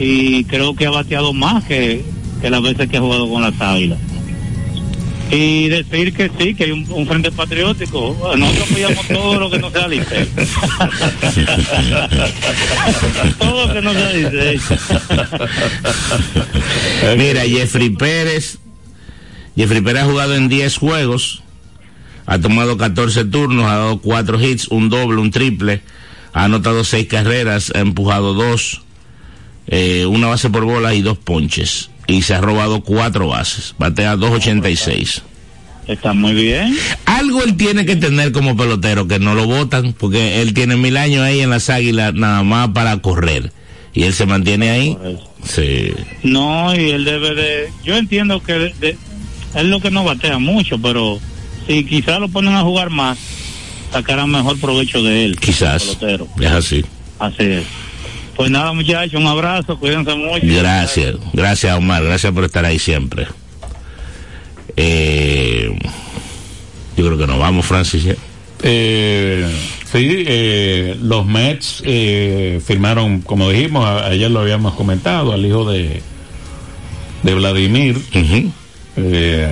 y 0.00 0.44
creo 0.44 0.74
que 0.74 0.86
ha 0.86 0.90
bateado 0.90 1.32
más 1.32 1.62
que, 1.64 2.04
que 2.40 2.50
las 2.50 2.62
veces 2.62 2.88
que 2.88 2.96
ha 2.96 3.00
jugado 3.00 3.28
con 3.28 3.42
las 3.42 3.60
águilas. 3.60 3.98
Y 5.30 5.68
decir 5.68 6.12
que 6.12 6.30
sí, 6.38 6.54
que 6.54 6.64
hay 6.64 6.72
un, 6.72 6.84
un 6.90 7.06
frente 7.06 7.30
patriótico. 7.30 8.16
Nosotros 8.36 8.68
apoyamos 8.68 9.06
todo 9.06 9.38
lo 9.38 9.50
que 9.50 9.58
no 9.60 9.70
sea 9.70 9.86
Licey. 9.86 10.26
todo 13.38 13.66
lo 13.66 13.72
que 13.72 13.80
no 13.80 13.92
sea 13.92 14.12
Licey. 14.12 14.60
Mira, 17.16 17.42
Jeffrey 17.42 17.90
Pérez. 17.90 18.58
Jeffrey 19.56 19.80
Pérez 19.80 20.02
ha 20.02 20.06
jugado 20.06 20.34
en 20.34 20.48
10 20.48 20.76
juegos. 20.78 21.44
Ha 22.26 22.40
tomado 22.40 22.76
14 22.76 23.24
turnos, 23.26 23.66
ha 23.66 23.76
dado 23.76 24.00
4 24.00 24.40
hits, 24.40 24.66
un 24.68 24.88
doble, 24.88 25.20
un 25.20 25.30
triple. 25.30 25.82
Ha 26.32 26.44
anotado 26.44 26.82
6 26.82 27.06
carreras, 27.06 27.70
ha 27.74 27.80
empujado 27.80 28.34
2, 28.34 28.82
una 30.08 30.26
base 30.26 30.50
por 30.50 30.64
bola 30.64 30.92
y 30.94 31.02
2 31.02 31.18
ponches. 31.18 31.89
Y 32.10 32.22
se 32.22 32.34
ha 32.34 32.40
robado 32.40 32.80
4 32.82 33.28
bases. 33.28 33.74
Batea 33.78 34.16
2.86. 34.16 35.22
Está 35.86 36.12
muy 36.12 36.34
bien. 36.34 36.76
Algo 37.04 37.42
él 37.42 37.56
tiene 37.56 37.84
que 37.86 37.96
tener 37.96 38.32
como 38.32 38.56
pelotero, 38.56 39.08
que 39.08 39.18
no 39.18 39.34
lo 39.34 39.46
votan, 39.46 39.92
porque 39.92 40.40
él 40.40 40.54
tiene 40.54 40.76
mil 40.76 40.96
años 40.96 41.22
ahí 41.22 41.40
en 41.40 41.50
las 41.50 41.68
águilas 41.70 42.14
nada 42.14 42.42
más 42.42 42.68
para 42.68 42.96
correr. 42.98 43.52
Y 43.92 44.04
él 44.04 44.12
se 44.14 44.24
mantiene 44.26 44.70
ahí. 44.70 44.96
Sí. 45.44 45.92
No, 46.22 46.74
y 46.76 46.90
él 46.90 47.04
debe 47.04 47.34
de... 47.34 47.72
Yo 47.84 47.96
entiendo 47.96 48.40
que 48.42 48.52
de- 48.52 48.74
de- 48.80 48.98
él 49.56 49.70
lo 49.70 49.80
que 49.80 49.90
no 49.90 50.04
batea 50.04 50.38
mucho, 50.38 50.78
pero 50.80 51.18
si 51.66 51.84
quizás 51.84 52.20
lo 52.20 52.28
ponen 52.28 52.54
a 52.54 52.62
jugar 52.62 52.90
más, 52.90 53.18
sacarán 53.92 54.30
mejor 54.30 54.58
provecho 54.60 55.02
de 55.02 55.24
él. 55.24 55.38
Quizás. 55.40 55.82
pelotero. 55.96 56.28
Es 56.40 56.50
así. 56.52 56.84
Así 57.18 57.36
es. 57.42 57.64
Pues 58.40 58.50
nada, 58.50 58.72
muchachos, 58.72 59.20
un 59.20 59.26
abrazo, 59.26 59.78
cuídense 59.78 60.14
mucho. 60.14 60.40
Gracias, 60.46 61.14
gracias 61.34 61.76
Omar, 61.76 62.02
gracias 62.02 62.32
por 62.32 62.44
estar 62.44 62.64
ahí 62.64 62.78
siempre. 62.78 63.26
Eh, 64.78 65.78
Yo 66.96 67.04
creo 67.04 67.18
que 67.18 67.26
nos 67.26 67.38
vamos, 67.38 67.66
Francis. 67.66 68.16
Eh, 68.62 69.46
sí, 69.92 70.24
eh, 70.26 70.96
los 71.02 71.26
Mets 71.26 71.82
eh, 71.84 72.62
firmaron, 72.66 73.20
como 73.20 73.50
dijimos, 73.50 73.86
ayer 74.04 74.30
lo 74.30 74.40
habíamos 74.40 74.72
comentado, 74.72 75.32
al 75.34 75.44
hijo 75.44 75.70
de, 75.70 76.00
de 77.22 77.34
Vladimir. 77.34 77.98
eh, 78.96 79.50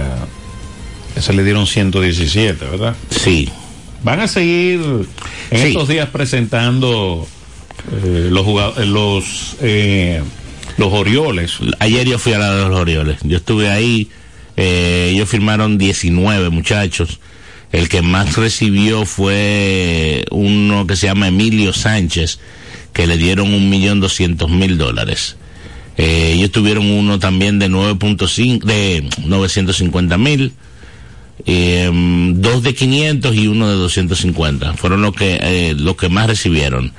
ese 1.14 1.32
le 1.34 1.44
dieron 1.44 1.66
117, 1.66 2.64
¿verdad? 2.64 2.96
Sí. 3.10 3.50
Van 4.02 4.20
a 4.20 4.28
seguir 4.28 4.80
en 5.50 5.60
Sí. 5.62 5.68
estos 5.68 5.88
días 5.88 6.08
presentando 6.08 7.28
eh, 7.92 8.28
los 8.30 8.46
eh, 8.76 8.86
los 8.86 9.56
eh, 9.60 10.22
los 10.76 10.92
Orioles. 10.92 11.58
Ayer 11.80 12.06
yo 12.06 12.18
fui 12.18 12.32
a 12.32 12.38
la 12.38 12.54
de 12.54 12.68
los 12.68 12.78
Orioles. 12.78 13.18
Yo 13.22 13.36
estuve 13.38 13.68
ahí. 13.70 14.08
eh, 14.56 15.10
ellos 15.14 15.28
firmaron 15.28 15.78
19 15.78 16.50
muchachos. 16.50 17.20
El 17.72 17.88
que 17.88 18.00
más 18.02 18.36
recibió 18.36 19.04
fue 19.04 20.24
uno 20.30 20.86
que 20.86 20.96
se 20.96 21.06
llama 21.06 21.28
Emilio 21.28 21.72
Sánchez, 21.74 22.38
que 22.94 23.06
le 23.06 23.18
dieron 23.18 23.52
un 23.52 23.68
millón 23.68 24.00
doscientos 24.00 24.50
mil 24.50 24.78
dólares. 24.78 25.36
Eh, 25.98 26.32
ellos 26.36 26.50
tuvieron 26.52 26.86
uno 26.90 27.18
también 27.18 27.58
de 27.58 27.68
9.5, 27.68 28.62
de 28.64 29.08
950 29.26 30.16
mil. 30.16 30.52
eh, 31.46 31.90
dos 32.34 32.62
de 32.62 32.74
500 32.74 33.34
y 33.36 33.46
uno 33.48 33.68
de 33.68 33.74
250 33.76 34.74
fueron 34.74 35.02
los 35.02 35.14
que 35.14 35.38
eh, 35.42 35.74
los 35.76 35.96
que 35.96 36.08
más 36.08 36.26
recibieron 36.26 36.92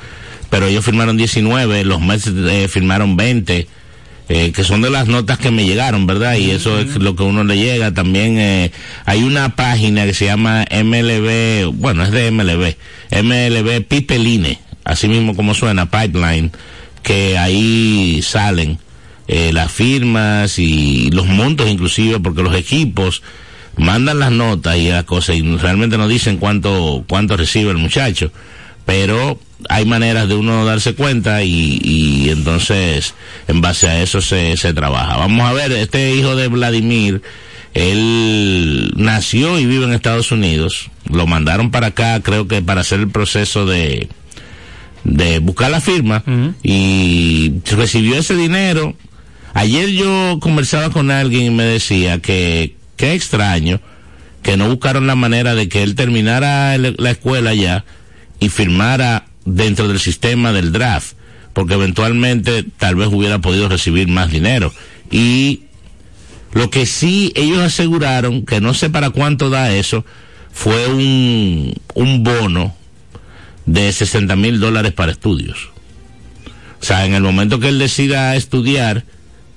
pero 0.50 0.68
ellos 0.68 0.86
firmaron 0.86 1.18
19 1.18 1.84
los 1.84 2.02
Mets 2.02 2.28
eh, 2.28 2.68
firmaron 2.68 3.16
20 3.18 3.68
eh, 4.32 4.52
que 4.52 4.64
son 4.64 4.84
de 4.84 4.92
las 4.92 5.08
notas 5.08 5.40
que 5.40 5.50
me 5.50 5.66
llegaron 5.66 6.06
verdad 6.06 6.36
y 6.36 6.52
eso 6.52 6.78
es 6.78 6.98
lo 6.98 7.16
que 7.16 7.24
uno 7.24 7.44
le 7.44 7.58
llega. 7.58 7.96
También 7.96 8.38
eh, 8.38 8.72
hay 9.06 9.24
una 9.24 9.56
página 9.56 10.06
que 10.06 10.14
se 10.14 10.26
llama 10.26 10.66
MLB 10.72 11.74
bueno 11.74 12.04
es 12.04 12.12
de 12.12 12.30
MLB 12.30 12.76
MLB 13.24 13.84
Pipeline 13.88 14.60
así 14.84 15.08
mismo 15.08 15.36
como 15.36 15.56
suena 15.56 15.90
Pipeline 15.90 16.52
que 17.02 17.40
ahí 17.40 18.22
salen 18.22 18.78
eh, 19.28 19.52
las 19.52 19.72
firmas 19.72 20.60
y 20.60 21.10
los 21.10 21.26
montos 21.26 21.68
inclusive 21.68 22.20
porque 22.20 22.44
los 22.44 22.56
equipos 22.56 23.24
mandan 23.78 24.20
las 24.20 24.32
notas 24.32 24.78
y 24.78 24.90
las 24.90 25.06
cosas 25.06 25.38
y 25.38 25.42
realmente 25.58 25.98
no 25.98 26.08
dicen 26.08 26.38
cuánto 26.38 27.04
cuánto 27.08 27.36
recibe 27.36 27.72
el 27.72 27.78
muchacho 27.78 28.32
pero 28.90 29.38
hay 29.70 29.86
maneras 29.86 30.28
de 30.28 30.34
uno 30.34 30.66
darse 30.66 30.96
cuenta 30.96 31.44
y, 31.44 31.80
y 31.84 32.32
entonces 32.32 33.14
en 33.48 33.62
base 33.62 33.88
a 33.88 34.02
eso 34.02 34.20
se, 34.20 34.58
se 34.58 34.74
trabaja. 34.74 35.16
Vamos 35.16 35.48
a 35.48 35.54
ver 35.54 35.72
este 35.74 36.16
hijo 36.16 36.36
de 36.36 36.48
Vladimir 36.48 37.22
él 37.76 38.92
nació 38.96 39.60
y 39.60 39.68
vive 39.68 39.86
en 39.86 39.94
Estados 39.94 40.32
Unidos. 40.32 40.90
Lo 41.08 41.28
mandaron 41.28 41.70
para 41.70 41.88
acá 41.88 42.20
creo 42.22 42.48
que 42.48 42.64
para 42.64 42.82
hacer 42.82 43.02
el 43.02 43.10
proceso 43.10 43.68
de 43.68 44.10
de 45.04 45.38
buscar 45.38 45.70
la 45.70 45.82
firma. 45.82 46.24
Y 46.64 47.62
recibió 47.70 48.16
ese 48.16 48.36
dinero. 48.36 48.96
Ayer 49.54 49.90
yo 49.90 50.40
conversaba 50.42 50.90
con 50.90 51.12
alguien 51.12 51.44
y 51.44 51.50
me 51.52 51.64
decía 51.64 52.18
que 52.18 52.74
qué 52.98 53.14
extraño 53.14 53.82
que 54.42 54.58
no 54.58 54.68
buscaron 54.68 55.06
la 55.06 55.16
manera 55.16 55.54
de 55.54 55.70
que 55.70 55.84
él 55.84 55.94
terminara 55.94 56.76
la 56.80 57.12
escuela 57.12 57.54
ya 57.54 57.86
y 58.40 58.50
firmara 58.50 59.26
dentro 59.46 59.88
del 59.88 60.00
sistema 60.00 60.52
del 60.52 60.72
draft, 60.72 61.14
porque 61.54 61.74
eventualmente 61.74 62.64
tal 62.78 62.96
vez 62.96 63.08
hubiera 63.10 63.40
podido 63.40 63.68
recibir 63.70 64.08
más 64.08 64.32
dinero. 64.32 64.74
Y 65.12 65.62
lo 66.54 66.70
que 66.70 66.86
sí 66.86 67.32
ellos 67.36 67.60
aseguraron, 67.60 68.46
que 68.46 68.62
no 68.62 68.74
sé 68.74 68.90
para 68.90 69.10
cuánto 69.12 69.50
da 69.50 69.72
eso, 69.74 70.06
fue 70.52 70.88
un, 70.88 71.74
un 71.96 72.24
bono 72.24 72.76
de 73.66 73.92
60 73.92 74.36
mil 74.36 74.60
dólares 74.60 74.94
para 74.94 75.12
estudios. 75.12 75.70
O 76.82 76.86
sea, 76.86 77.06
en 77.06 77.14
el 77.14 77.22
momento 77.24 77.60
que 77.60 77.68
él 77.70 77.78
decida 77.78 78.36
estudiar, 78.36 79.04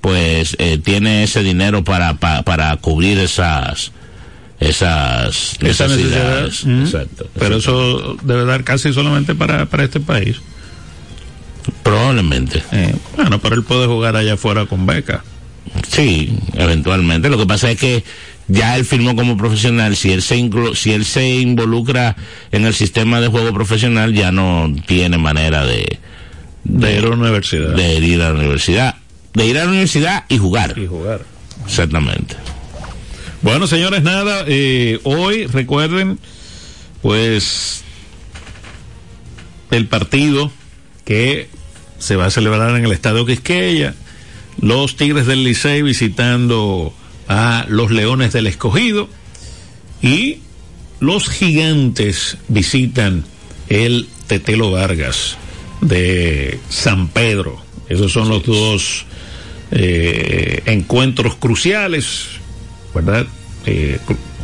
pues 0.01 0.57
eh, 0.59 0.78
tiene 0.78 1.22
ese 1.22 1.43
dinero 1.43 1.85
para, 1.85 2.14
pa- 2.14 2.43
para 2.43 2.76
cubrir 2.78 3.18
esas 3.18 3.93
esas 4.69 5.57
Esa 5.61 5.87
necesidad. 5.89 6.45
necesidades. 6.45 6.65
Exacto. 6.87 7.27
Pero 7.39 7.57
eso 7.57 8.17
debe 8.23 8.45
dar 8.45 8.65
casi 8.65 8.93
solamente 8.93 9.35
para, 9.35 9.67
para 9.67 9.85
este 9.85 10.01
país. 10.01 10.37
Probablemente. 11.83 12.63
Eh, 12.73 12.95
bueno, 13.17 13.41
pero 13.41 13.55
él 13.57 13.63
puede 13.65 13.87
jugar 13.87 14.17
allá 14.17 14.35
afuera 14.35 14.67
con 14.67 14.87
beca. 14.87 15.25
Sí, 15.89 16.37
eventualmente. 16.55 17.29
Lo 17.29 17.39
que 17.39 17.47
pasa 17.47 17.71
es 17.71 17.79
que 17.79 18.05
ya 18.49 18.77
él 18.77 18.85
firmó 18.85 19.15
como 19.17 19.37
profesional. 19.37 19.97
Si 19.97 20.13
él 20.13 20.23
se 20.23 20.37
inclu- 20.39 20.75
si 20.75 20.93
él 20.93 21.05
se 21.05 21.29
involucra 21.41 22.17
en 22.51 22.67
el 22.67 22.75
sistema 22.75 23.21
de 23.21 23.29
juego 23.29 23.53
profesional, 23.53 24.13
ya 24.13 24.33
no 24.33 24.73
tiene 24.87 25.19
manera 25.19 25.65
de 25.65 25.99
De 26.65 26.99
ir 26.99 27.05
a 27.05 27.09
la 27.09 27.15
universidad. 27.17 27.75
de 27.75 27.95
ir 27.99 28.23
a 28.23 28.31
la 28.33 28.39
universidad, 28.39 28.97
de 29.35 29.47
ir 29.47 29.59
a 29.59 29.65
la 29.65 29.71
universidad 29.71 30.25
y 30.29 30.39
jugar. 30.39 30.75
Y 30.77 30.87
jugar. 30.87 31.23
Exactamente. 31.65 32.37
Bueno, 33.43 33.66
señores, 33.66 34.05
nada, 34.05 34.45
eh, 34.47 35.01
hoy 35.03 35.47
recuerden, 35.47 36.20
pues, 37.03 37.82
el 39.72 39.88
partido 39.88 40.53
que 41.05 41.49
se 41.99 42.14
va 42.14 42.26
a 42.26 42.30
celebrar 42.30 42.76
en 42.76 42.84
el 42.84 42.93
Estadio 42.93 43.26
Quisqueya, 43.26 43.97
los 44.61 44.97
Tigres 44.97 45.26
del 45.26 45.43
Licey 45.43 45.82
visitando 45.82 46.95
a 47.26 47.66
los 47.68 47.90
Leones 47.90 48.32
del 48.32 48.47
Escogido 48.47 49.09
y 50.03 50.38
los 51.01 51.28
Gigantes 51.28 52.38
visitan 52.47 53.24
el 53.68 54.09
Tetelo 54.28 54.70
Vargas 54.70 55.36
de 55.80 56.61
San 56.68 57.09
Pedro. 57.09 57.61
Esos 57.88 58.12
son 58.12 58.28
los 58.28 58.45
dos 58.45 59.05
eh, 59.72 60.62
encuentros 60.66 61.34
cruciales, 61.34 62.40
¿verdad? 62.95 63.26
Eh, 63.66 63.99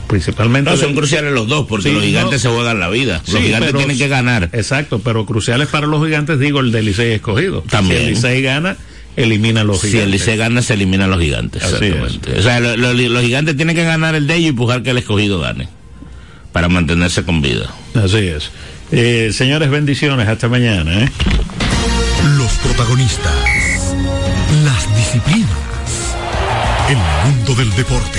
principalmente. 0.06 0.70
No, 0.70 0.76
son 0.76 0.94
cruciales 0.94 1.32
los 1.32 1.48
dos, 1.48 1.66
porque 1.68 1.88
Sí, 1.90 1.94
los 1.94 2.02
gigantes 2.02 2.42
no. 2.44 2.50
se 2.50 2.56
juegan 2.56 2.80
la 2.80 2.88
vida. 2.88 3.22
Los 3.26 3.36
Sí, 3.36 3.42
gigantes 3.46 3.68
pero- 3.68 3.78
tienen 3.78 3.98
que 3.98 4.08
ganar. 4.08 4.48
Exacto, 4.52 5.00
pero 5.04 5.26
cruciales 5.26 5.68
para 5.68 5.86
los 5.86 6.04
gigantes, 6.04 6.38
digo, 6.38 6.60
el 6.60 6.72
del 6.72 6.86
Licey 6.86 7.12
escogido. 7.12 7.62
También. 7.68 8.00
Si 8.00 8.04
el 8.06 8.14
Licey 8.14 8.42
gana, 8.42 8.76
elimina 9.16 9.60
a 9.62 9.64
los 9.64 9.80
Si 9.80 9.88
gigantes. 9.88 10.04
el 10.06 10.10
Licey 10.12 10.36
gana, 10.36 10.62
se 10.62 10.74
eliminan 10.74 11.10
los 11.10 11.20
gigantes. 11.20 11.62
Así 11.62 11.84
Exactamente. 11.86 12.38
O 12.38 12.42
sea, 12.42 12.60
lo- 12.60 12.76
lo- 12.76 12.92
los 12.94 13.22
gigantes 13.22 13.56
tienen 13.56 13.76
que 13.76 13.84
ganar 13.84 14.14
el 14.14 14.26
de 14.26 14.34
ellos 14.34 14.46
y 14.46 14.48
empujar 14.50 14.82
que 14.82 14.90
el 14.90 14.98
escogido 14.98 15.40
gane. 15.40 15.68
Para 16.52 16.68
mantenerse 16.68 17.22
con 17.24 17.42
vida. 17.42 17.70
Así 17.94 18.18
es. 18.18 18.50
Eh, 18.90 19.30
señores, 19.34 19.68
bendiciones. 19.70 20.26
Hasta 20.26 20.48
mañana. 20.48 21.02
¿eh? 21.04 21.08
Los 22.38 22.50
protagonistas, 22.64 23.32
las 24.64 24.96
disciplinas, 24.96 25.50
el 26.88 26.96
mundo 27.30 27.54
del 27.54 27.70
deporte, 27.76 28.18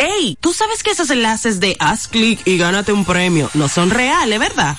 Ey, 0.00 0.38
¿tú 0.40 0.54
sabes 0.54 0.82
que 0.82 0.92
esos 0.92 1.10
enlaces 1.10 1.60
de 1.60 1.76
haz 1.78 2.08
clic 2.08 2.40
y 2.46 2.56
gánate 2.56 2.90
un 2.90 3.04
premio 3.04 3.50
no 3.52 3.68
son 3.68 3.90
reales, 3.90 4.40
verdad? 4.40 4.78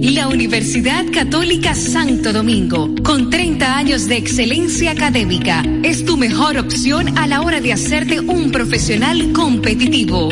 La 0.00 0.28
Universidad 0.28 1.04
Católica 1.12 1.74
Santo 1.74 2.32
Domingo, 2.32 2.88
con 3.02 3.28
30 3.28 3.76
años 3.76 4.08
de 4.08 4.16
excelencia 4.16 4.92
académica, 4.92 5.62
es 5.82 6.06
tu 6.06 6.16
mejor 6.16 6.56
opción 6.56 7.18
a 7.18 7.26
la 7.26 7.42
hora 7.42 7.60
de 7.60 7.74
hacerte 7.74 8.18
un 8.18 8.50
profesional 8.50 9.32
competitivo. 9.34 10.30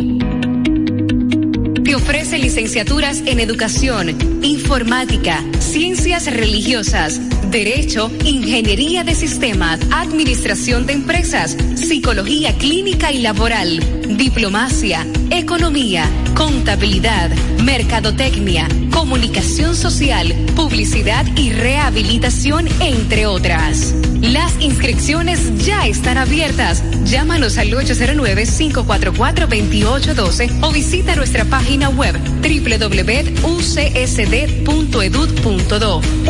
Te 1.88 1.94
ofrece 1.94 2.36
licenciaturas 2.36 3.22
en 3.24 3.40
educación, 3.40 4.44
informática, 4.44 5.42
ciencias 5.58 6.26
religiosas, 6.26 7.18
derecho, 7.50 8.10
ingeniería 8.26 9.04
de 9.04 9.14
sistemas, 9.14 9.80
administración 9.90 10.84
de 10.84 10.92
empresas, 10.92 11.56
psicología 11.76 12.54
clínica 12.58 13.10
y 13.10 13.22
laboral, 13.22 13.80
diplomacia, 14.18 15.06
economía, 15.30 16.04
contabilidad, 16.36 17.30
mercadotecnia, 17.64 18.68
comunicación 18.92 19.74
social, 19.74 20.34
publicidad 20.56 21.24
y 21.36 21.52
rehabilitación, 21.52 22.68
entre 22.80 23.24
otras. 23.24 23.94
Las 24.20 24.60
inscripciones 24.60 25.64
ya 25.64 25.86
están 25.86 26.18
abiertas. 26.18 26.82
Llámanos 27.04 27.56
al 27.56 27.70
809-544-2812 27.70 30.58
o 30.60 30.72
visita 30.72 31.14
nuestra 31.14 31.44
página 31.44 31.77
web 31.86 32.16
www.ucsd.edu.do. 32.42 33.20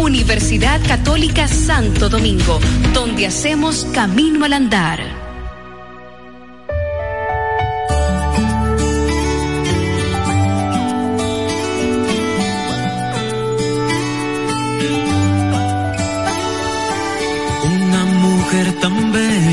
Universidad 0.01 0.86
Católica 0.86 1.49
Santo 1.49 2.11
Domingo, 2.11 2.61
donde 2.92 3.26
hacemos 3.26 3.86
camino 3.94 4.44
al 4.44 4.53
andar. 4.53 5.18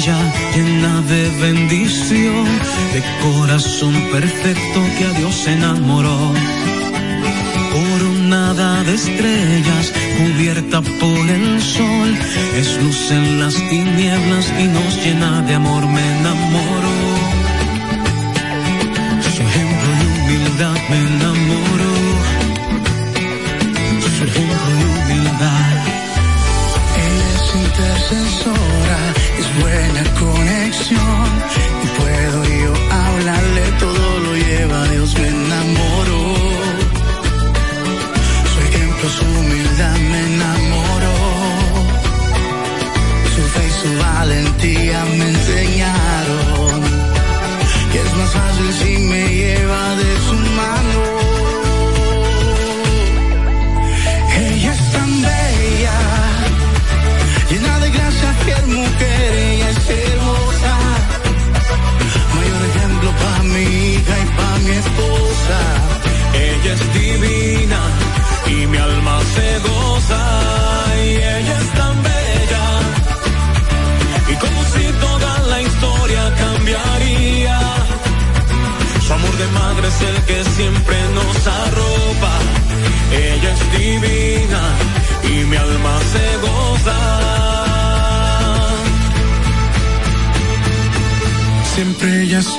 Llena 0.05 1.01
de 1.01 1.29
bendición, 1.41 2.45
de 2.93 3.01
corazón 3.23 3.93
perfecto 4.11 4.79
que 4.97 5.05
a 5.05 5.11
Dios 5.13 5.47
enamoró. 5.47 6.31
Coronada 7.73 8.83
de 8.83 8.93
estrellas, 8.93 9.93
cubierta 10.17 10.81
por 10.81 11.29
el 11.29 11.61
sol, 11.61 12.09
es 12.55 12.77
luz 12.83 13.11
en 13.11 13.39
las 13.39 13.55
tinieblas 13.55 14.53
y 14.59 14.67
nos 14.67 14.95
llena 15.03 15.41
de 15.41 15.55
amor, 15.55 15.83
me 15.87 16.19
enamoro. 16.19 16.93
Su 19.35 19.41
ejemplo 19.41 19.89
de 19.99 20.05
humildad 20.13 20.77
me 20.89 20.97
enamoro. 20.97 21.64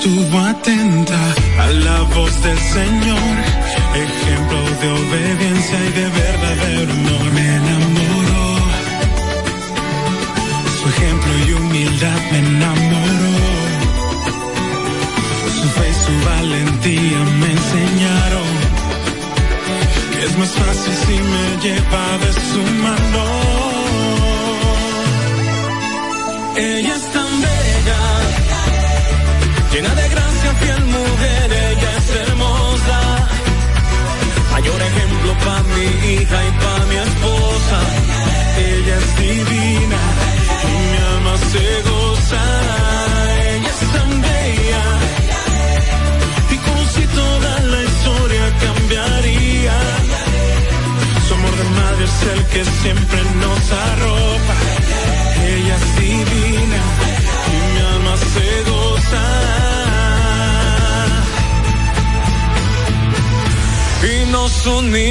Estuvo 0.07 0.39
atenta 0.39 1.35
a 1.59 1.67
la 1.67 2.01
voz 2.15 2.43
del 2.43 2.59
Señor, 2.59 3.35
ejemplo 4.07 4.59
de 4.81 4.89
obediencia 5.03 5.79
y 5.85 5.93
de 5.99 6.09
verdadero 6.09 6.93
amor. 6.93 7.33
Me 7.35 7.47
enamoró, 7.57 8.47
su 10.79 10.89
ejemplo 10.89 11.33
y 11.47 11.53
humildad 11.55 12.21
me 12.31 12.39
enamoró. 12.39 13.37
Su 15.59 15.69
fe 15.77 15.87
y 15.91 15.95
su 16.05 16.15
valentía 16.29 17.21
me 17.41 17.51
enseñaron 17.57 18.51
que 20.13 20.25
es 20.25 20.39
más 20.39 20.51
fácil 20.51 20.95
si 21.05 21.17
me 21.33 21.45
lleva 21.63 22.19
de 22.23 22.33
su 22.33 22.63
mano. 22.83 23.36
De 30.61 30.86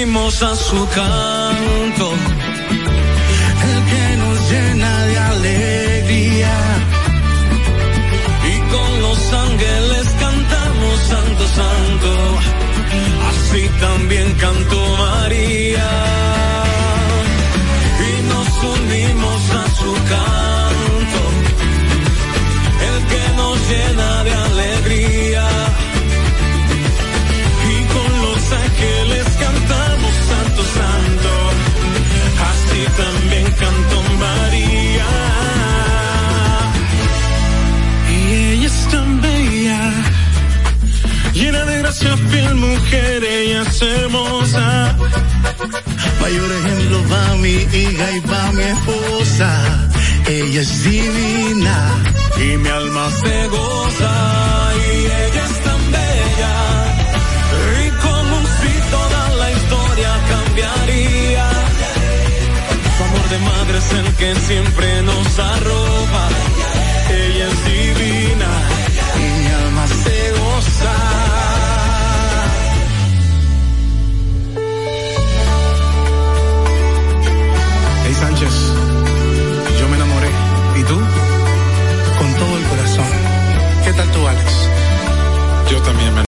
unimos 0.05 0.43
a 0.43 0.55
su 0.55 0.87
canto. 0.89 2.13
El 3.69 3.79
que 3.89 4.17
nos 4.17 4.51
llena 4.51 5.05
de 5.05 5.17
alegría. 5.17 6.55
Y 8.51 8.55
con 8.73 9.01
los 9.01 9.33
ángeles 9.33 10.07
cantamos 10.19 10.99
Santo, 11.09 11.47
Santo. 11.59 12.11
Así 13.29 13.69
también 13.79 14.33
cantó 14.35 14.84
mayor 46.25 46.51
ejemplo 46.51 47.03
para 47.03 47.35
mi 47.35 47.55
hija 47.81 48.05
y 48.17 48.21
para 48.21 48.51
mi 48.53 48.63
esposa. 48.63 49.49
Ella 50.27 50.61
es 50.61 50.83
divina 50.83 51.77
y 52.37 52.57
mi 52.57 52.69
alma 52.69 53.05
se 53.21 53.47
goza 53.47 54.13
y 54.85 55.05
ella 55.23 55.43
es 55.49 55.57
tan 55.67 55.81
bella. 55.95 56.53
Y 57.83 57.87
como 58.03 58.37
un 58.39 58.45
sí 58.59 58.73
toda 58.95 59.21
la 59.41 59.47
historia 59.57 60.11
cambiaría. 60.33 61.47
Su 62.95 63.03
amor 63.09 63.25
de 63.33 63.39
madre 63.51 63.77
es 63.83 63.91
el 63.99 64.07
que 64.19 64.35
siempre 64.47 65.01
nos 65.03 65.39
arroba 65.39 66.23
también 85.85 86.15
me 86.15 86.24